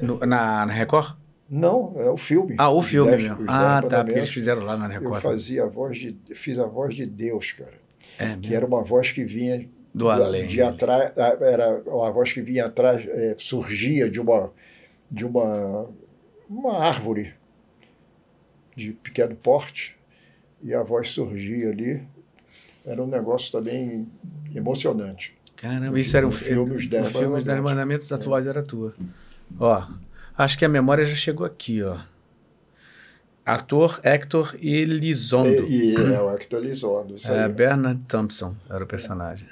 [0.00, 1.14] No- na, na Record?
[1.48, 2.56] Não, é o filme.
[2.58, 3.44] Ah, o filme Dez- mesmo.
[3.48, 5.22] Ah, tá, porque eles fizeram lá na Eu Record.
[5.22, 7.74] fazia a voz de, fiz a voz de Deus, cara.
[8.18, 10.46] É, Que era uma voz que vinha do além.
[10.46, 14.50] de atrás, era uma voz que vinha atrás, é, surgia de uma
[15.10, 15.86] de uma
[16.50, 17.32] uma árvore
[18.74, 19.96] de pequeno porte
[20.62, 22.02] e a voz surgia ali.
[22.84, 24.06] Era um negócio também
[24.54, 25.36] emocionante.
[25.56, 28.08] Caramba, isso era um filme, Os Dez no filme Os Dez Mandamentos.
[28.08, 28.94] Mandamentos, a voz era tua.
[29.58, 29.86] Ó,
[30.36, 31.98] acho que a memória já chegou aqui, ó.
[33.44, 35.48] Ator Hector Elizondo.
[35.48, 37.14] E, e é o Hector Elizondo.
[37.14, 37.52] Isso É, aí.
[37.52, 39.48] Bernard Thompson era o personagem.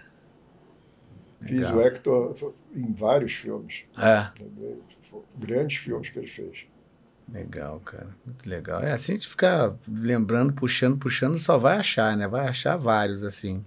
[1.42, 1.76] Fiz Legal.
[1.76, 3.84] o Hector em vários filmes.
[3.96, 4.26] É,
[5.38, 6.64] Grandes filmes que ele fez.
[7.32, 8.08] legal, cara.
[8.26, 8.80] Muito legal.
[8.80, 12.26] É assim a gente fica lembrando, puxando, puxando, só vai achar, né?
[12.26, 13.64] Vai achar vários, assim.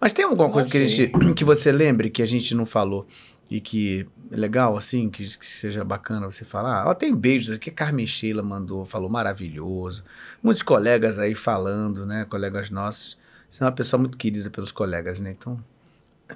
[0.00, 2.66] Mas tem alguma Ah, coisa que, a gente, que você lembre que a gente não
[2.66, 3.06] falou
[3.50, 6.86] e que legal, assim, que, que seja bacana você falar?
[6.86, 10.04] Ó, tem beijos aqui, a Carmen Sheila mandou, falou maravilhoso.
[10.42, 12.26] Muitos colegas aí falando, né?
[12.28, 13.18] Colegas nossos.
[13.48, 15.34] Você é uma pessoa muito querida pelos colegas, né?
[15.38, 15.58] Então,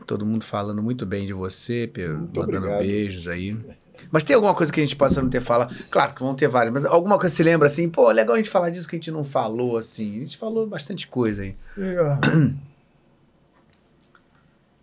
[0.07, 2.79] todo mundo falando muito bem de você, Muito mandando obrigado.
[2.79, 3.57] beijos aí.
[4.11, 5.75] Mas tem alguma coisa que a gente possa não ter falado?
[5.91, 8.49] Claro que vão ter várias, mas alguma coisa você lembra assim, pô, legal a gente
[8.51, 10.19] falar disso que a gente não falou, assim.
[10.19, 11.57] A gente falou bastante coisa aí.
[11.77, 12.19] É,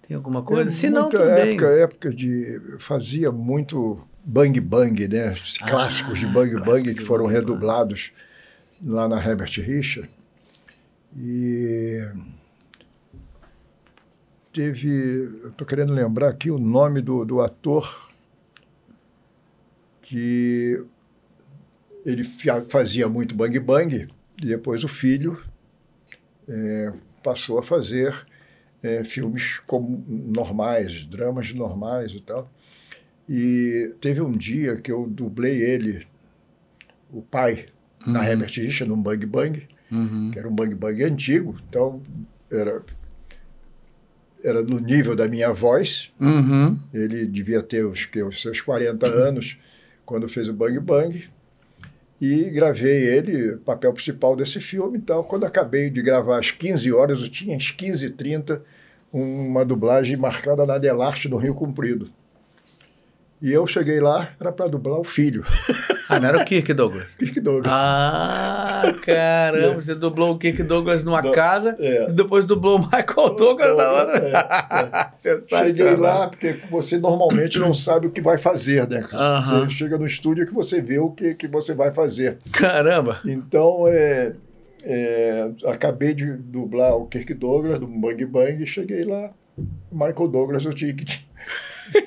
[0.07, 0.69] Tem alguma coisa?
[0.69, 1.51] É, Se não, tudo bem.
[1.53, 5.31] época, época de fazia muito bang bang, né?
[5.31, 7.45] Os Ah, clássicos de bang bang que foram bang bang.
[7.45, 8.11] redublados
[8.83, 10.07] lá na Herbert Richa.
[11.17, 12.05] E
[14.51, 18.09] teve, estou querendo lembrar aqui o nome do, do ator
[20.01, 20.83] que
[22.05, 22.23] ele
[22.69, 24.05] fazia muito bang bang
[24.41, 25.41] e depois o filho
[26.47, 28.13] eh, passou a fazer
[28.85, 32.51] é, filmes como normais, dramas normais e tal.
[33.27, 36.05] E teve um dia que eu dublei ele,
[37.11, 37.65] o pai,
[38.05, 38.25] na Uhum.
[38.27, 40.29] Herbert Richa, num Bang Bang, Uhum.
[40.31, 42.01] que era um Bang Bang antigo, então
[42.51, 42.83] era,
[44.43, 46.11] era no nível da minha voz.
[46.19, 46.79] Uhum.
[46.93, 49.57] Ele devia ter os, que, os seus 40 anos
[50.05, 51.23] quando fez o Bang Bang.
[52.21, 54.97] E gravei ele, papel principal desse filme.
[54.97, 58.61] Então, quando acabei de gravar às 15 horas, eu tinha às 15h30
[59.11, 62.09] uma dublagem marcada na Delarte, no Rio Comprido.
[63.41, 65.43] E eu cheguei lá, era para dublar o filho.
[66.09, 67.07] Ah, não era o Kirk Douglas?
[67.19, 67.71] Kirk Douglas.
[67.71, 72.09] Ah, caramba, você dublou o Kirk Douglas numa Do- casa é.
[72.09, 74.17] e depois dublou o Michael Douglas na outra.
[74.19, 75.65] É, Sensacional.
[75.75, 79.01] Cheguei lá, porque você normalmente não sabe o que vai fazer, né?
[79.13, 79.65] Aham.
[79.65, 82.37] Você chega no estúdio que você vê o que, que você vai fazer.
[82.51, 83.19] Caramba.
[83.25, 84.31] Então, é,
[84.87, 89.31] é, acabei de dublar o Kirk Douglas do Bang Bang e cheguei lá.
[89.91, 91.25] Michael Douglas, tinha que.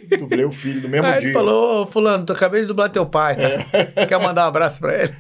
[0.19, 1.29] Dublei o filho no mesmo Aí dia.
[1.29, 4.07] ele falou, fulano, tu acabei de dublar teu pai, tá?
[4.07, 5.15] Quer mandar um abraço pra ele?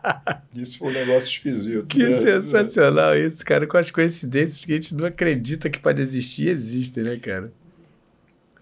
[0.54, 1.86] Isso foi um negócio esquisito.
[1.86, 2.16] Que né?
[2.16, 3.64] sensacional isso, cara.
[3.66, 7.52] Com as coincidências que a gente não acredita que pode existir, existem, né, cara?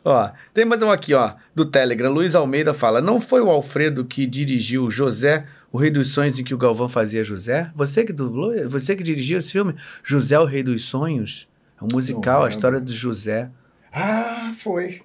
[0.05, 2.13] Ó, tem mais um aqui, ó, do Telegram.
[2.13, 6.45] Luiz Almeida fala: Não foi o Alfredo que dirigiu José, o Rei dos Sonhos, em
[6.45, 7.71] que o Galvão fazia José?
[7.75, 8.53] Você que dublou?
[8.69, 9.75] Você que dirigiu esse filme?
[10.05, 11.49] José, o Rei dos Sonhos?
[11.81, 13.51] É um musical, a história do José.
[13.93, 15.03] Ah, foi.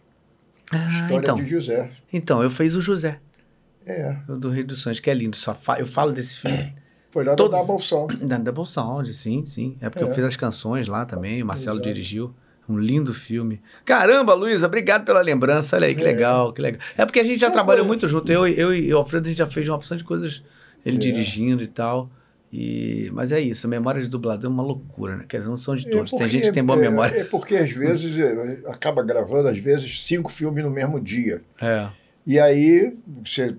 [0.71, 1.35] Ah, História então.
[1.35, 1.91] de José.
[2.13, 3.19] Então, eu fiz o José,
[3.85, 4.15] É.
[4.29, 5.35] o do Rei dos Sonhos, que é lindo.
[5.35, 6.73] Só fa- Eu falo desse filme.
[7.11, 8.07] Foi lá Todos- da Bolsão.
[8.07, 9.75] Da Double Sound, sim, sim.
[9.81, 10.07] É porque É.
[10.07, 11.89] eu fiz as canções lá também, o Marcelo Exato.
[11.89, 12.33] dirigiu.
[12.72, 13.61] Um lindo filme.
[13.85, 15.76] Caramba, Luísa, obrigado pela lembrança.
[15.76, 16.06] Olha aí, que É.
[16.06, 16.80] legal, que legal.
[16.98, 18.31] É porque a gente já São trabalhou muito junto.
[18.31, 20.43] Eu, eu e o Alfredo, a gente já fez uma opção de coisas,
[20.85, 20.99] ele É.
[20.99, 22.10] dirigindo e tal.
[22.53, 23.10] E...
[23.14, 25.26] Mas é isso, a memória de dublador é uma loucura, né?
[25.27, 26.11] Que não são de É todos.
[26.11, 27.15] tem porque- gente que tem boa é- memória.
[27.18, 31.41] É porque às vezes é, acaba gravando, às vezes, cinco filmes no mesmo dia.
[31.61, 31.88] É.
[32.27, 32.93] E aí,
[33.26, 33.56] você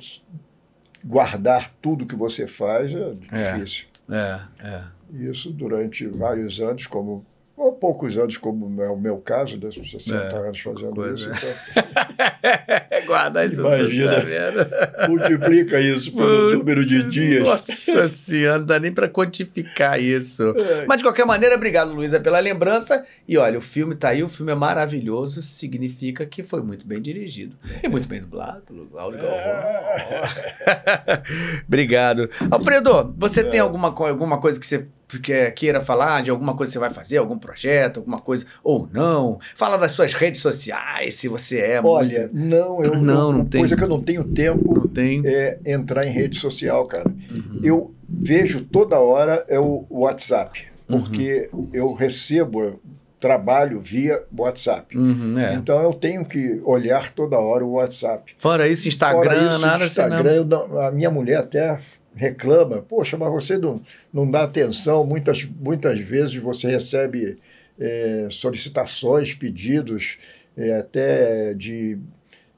[1.04, 3.52] guardar tudo que você faz é É.
[3.54, 3.86] difícil.
[4.10, 4.82] É, é.
[5.14, 7.24] Isso durante vários anos, como
[7.62, 11.32] ou poucos anos, como é o meu caso, né, 60 É, anos fazendo coisa.
[11.32, 11.46] isso.
[11.70, 14.12] Então, Guardar isso Imagina.
[14.14, 14.70] tá vendo?
[15.08, 17.44] multiplica isso pelo número de dias.
[17.46, 20.54] Nossa senhora, não dá nem pra quantificar isso.
[20.56, 20.84] É.
[20.86, 23.04] Mas de qualquer maneira, obrigado, Luísa, pela lembrança.
[23.26, 27.00] E olha, o filme tá aí, o filme é maravilhoso, significa que foi muito bem
[27.02, 27.56] dirigido.
[27.82, 29.42] E muito bem dublado pelo Cláudio Galvão.
[31.66, 32.28] obrigado.
[32.50, 34.86] Alfredo, você tem alguma, alguma coisa que você
[35.20, 38.88] que- queira falar, de alguma coisa que você vai fazer, algum projeto, alguma coisa, ou
[38.92, 39.38] não?
[39.54, 42.36] Fala das suas redes sociais, se você é Olha, muito...
[42.36, 43.60] não, eu Não, eu- não tem.
[43.60, 45.22] coisa que eu não tenho tempo Não tem?
[45.24, 47.08] é entrar em rede social, cara.
[47.30, 47.60] Uhum.
[47.62, 51.00] Eu vejo toda hora é o WhatsApp, Uhum.
[51.00, 52.80] porque eu recebo
[53.18, 54.98] trabalho via WhatsApp.
[54.98, 55.54] Uhum, é.
[55.54, 58.34] Então eu tenho que olhar toda hora o WhatsApp.
[58.36, 61.78] Fora isso, Instagram, Fora isso, nada Instagram, eu não- a minha mulher até
[62.14, 63.80] reclama, poxa, mas você não,
[64.12, 67.36] não dá atenção, muitas, muitas vezes você recebe
[67.78, 70.18] é, solicitações, pedidos,
[70.56, 71.98] é, até de...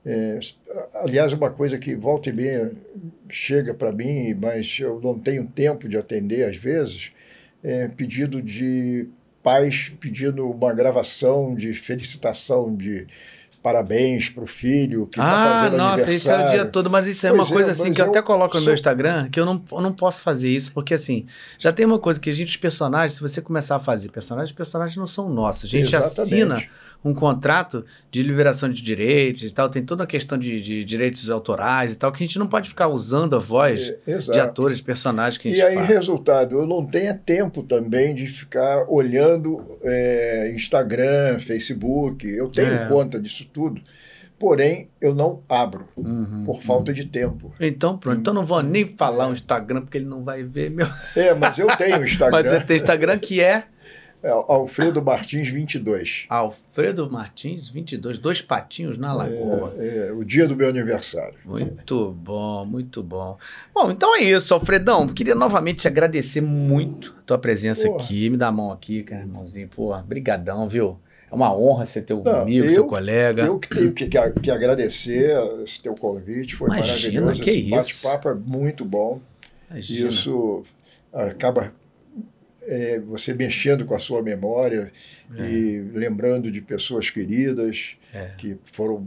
[0.05, 0.39] é,
[0.95, 2.73] aliás, uma coisa que volta e meia
[3.29, 7.11] chega para mim, mas eu não tenho tempo de atender às vezes,
[7.63, 9.09] é pedido de
[9.43, 13.07] pais pedindo uma gravação de felicitação de
[13.65, 16.71] parabéns para o filho que está Ah, fazendo nossa, isso é o dia aniversário.
[16.73, 18.61] todo, mas isso é Pois uma é, coisa assim que eu eu até coloco no
[18.61, 21.25] sou- meu Instagram, que eu não, eu não posso fazer isso, porque assim,
[21.59, 24.51] já tem uma coisa que a gente, os personagens, se você começar a fazer personagens,
[24.51, 25.65] os personagens não são nossos.
[25.65, 26.21] A gente Exatamente.
[26.21, 26.63] assina
[27.03, 31.29] um contrato de liberação de direitos e tal, tem toda a questão de, de direitos
[31.29, 34.79] autorais e tal, que a gente não pode ficar usando a voz É, de atores,
[34.79, 38.87] de personagens que a gente E aí, resultado, eu não tenho tempo também de ficar
[38.89, 42.87] olhando é, Instagram, Facebook, eu tenho É.
[42.89, 43.81] conta disso tudo,
[44.39, 47.55] porém eu não abro Uhum, por falta de tempo.
[47.59, 50.87] Então pronto, então não vou nem falar o Instagram, porque ele não vai ver meu...
[51.17, 53.65] É, mas eu tenho Instagram, Mas você tem Instagram que é
[54.25, 56.25] é Alfredo Martins 22.
[56.31, 59.75] Alfredo Martins, 22, dois patinhos na lagoa.
[59.77, 61.35] É, o dia do meu aniversário.
[61.45, 63.37] Muito bom, muito bom.
[63.75, 65.07] Bom, então é isso, Alfredão.
[65.09, 68.03] Queria novamente te agradecer muito a tua presença Porra.
[68.03, 68.31] aqui.
[68.31, 69.69] Me dá a mão aqui, cara, irmãozinho.
[69.69, 70.99] Pô, brigadão, viu?
[71.35, 73.43] É uma honra ser teu Não, amigo, eu- seu colega.
[73.43, 77.43] Eu que tenho que, que- agradecer esse teu convite, foi Imagina, maravilhoso.
[77.43, 78.07] que esse isso.
[78.07, 79.21] bate-papo é muito bom.
[79.71, 80.09] Imagina.
[80.09, 80.63] Isso
[81.13, 81.73] acaba
[82.63, 84.91] é, você mexendo com a sua memória
[85.37, 88.31] e lembrando de pessoas queridas É.
[88.39, 89.07] que foram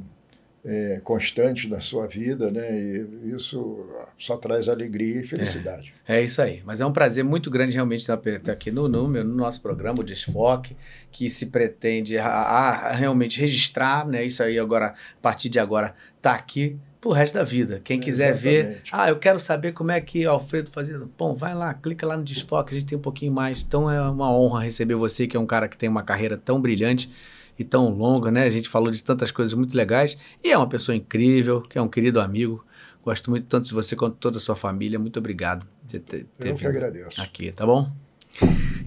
[0.70, 2.78] é, constantes na sua vida, né?
[2.78, 3.86] E isso
[4.18, 5.94] só traz alegria e felicidade.
[6.06, 6.62] É isso aí.
[6.66, 8.20] Mas é um prazer muito grande realmente estar
[8.52, 10.76] aqui no, no, meu- no nosso programa, o Desfoque,
[11.10, 14.26] que se pretende a, a- realmente registrar, né?
[14.26, 17.80] Isso aí agora, a partir de agora, tá aqui pro resto da vida.
[17.82, 21.00] Quem quiser ver, ah, eu quero saber como é que o Alfredo fazia.
[21.18, 23.64] Bom, vai lá, clica lá no Desfoque, a gente tem um pouquinho mais.
[23.64, 26.60] Então é uma honra receber você, que é um cara que tem uma carreira tão
[26.60, 27.10] brilhante
[27.58, 28.44] e tão longa, né?
[28.44, 31.82] A gente falou de tantas coisas muito legais e é uma pessoa incrível, que é
[31.82, 32.64] um querido amigo.
[33.03, 35.00] Gosto muito tanto de você quanto de toda a sua família.
[35.00, 37.22] Muito obrigado por você ter, ter Eu que agradeço.
[37.22, 37.90] aqui, tá bom?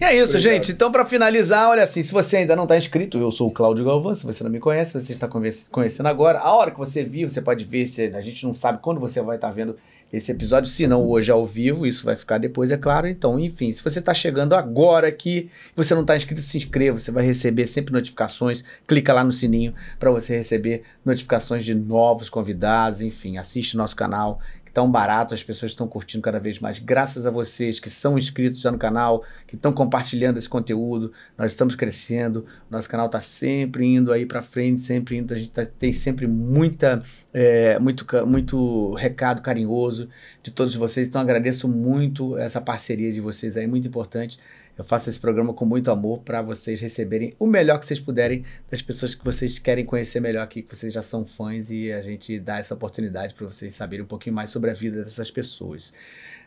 [0.00, 0.54] E é isso, Obrigado.
[0.54, 0.72] gente.
[0.72, 3.84] Então, para finalizar, olha assim, se você ainda não está inscrito, eu sou o Cláudio
[3.84, 6.38] Galvão, se você não me conhece, você está conhecendo agora.
[6.38, 9.20] A hora que você vir, você pode ver, se a gente não sabe quando você
[9.20, 9.76] vai estar tá vendo
[10.12, 13.06] esse episódio, se não hoje ao vivo, isso vai ficar depois, é claro.
[13.06, 17.12] Então, enfim, se você está chegando agora aqui, você não está inscrito, se inscreva, você
[17.12, 23.00] vai receber sempre notificações, clica lá no sininho para você receber notificações de novos convidados,
[23.00, 24.40] enfim, assiste nosso canal
[24.72, 26.78] tão barato, as pessoas estão curtindo cada vez mais.
[26.78, 31.52] Graças a vocês que são inscritos já no canal, que estão compartilhando esse conteúdo, nós
[31.52, 35.66] estamos crescendo, nosso canal está sempre indo aí para frente, sempre indo, a gente tá,
[35.66, 40.08] tem sempre muita, é, muito, muito recado carinhoso
[40.42, 44.38] de todos vocês, então agradeço muito essa parceria de vocês aí, muito importante.
[44.80, 48.46] Eu faço esse programa com muito amor para vocês receberem o melhor que vocês puderem
[48.70, 52.00] das pessoas que vocês querem conhecer melhor aqui, que vocês já são fãs e a
[52.00, 55.92] gente dá essa oportunidade para vocês saberem um pouquinho mais sobre a vida dessas pessoas.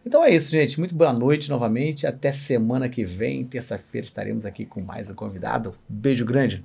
[0.03, 0.79] Então é isso, gente.
[0.79, 2.07] Muito boa noite novamente.
[2.07, 5.75] Até semana que vem, terça-feira, estaremos aqui com mais um convidado.
[5.87, 6.63] Beijo grande.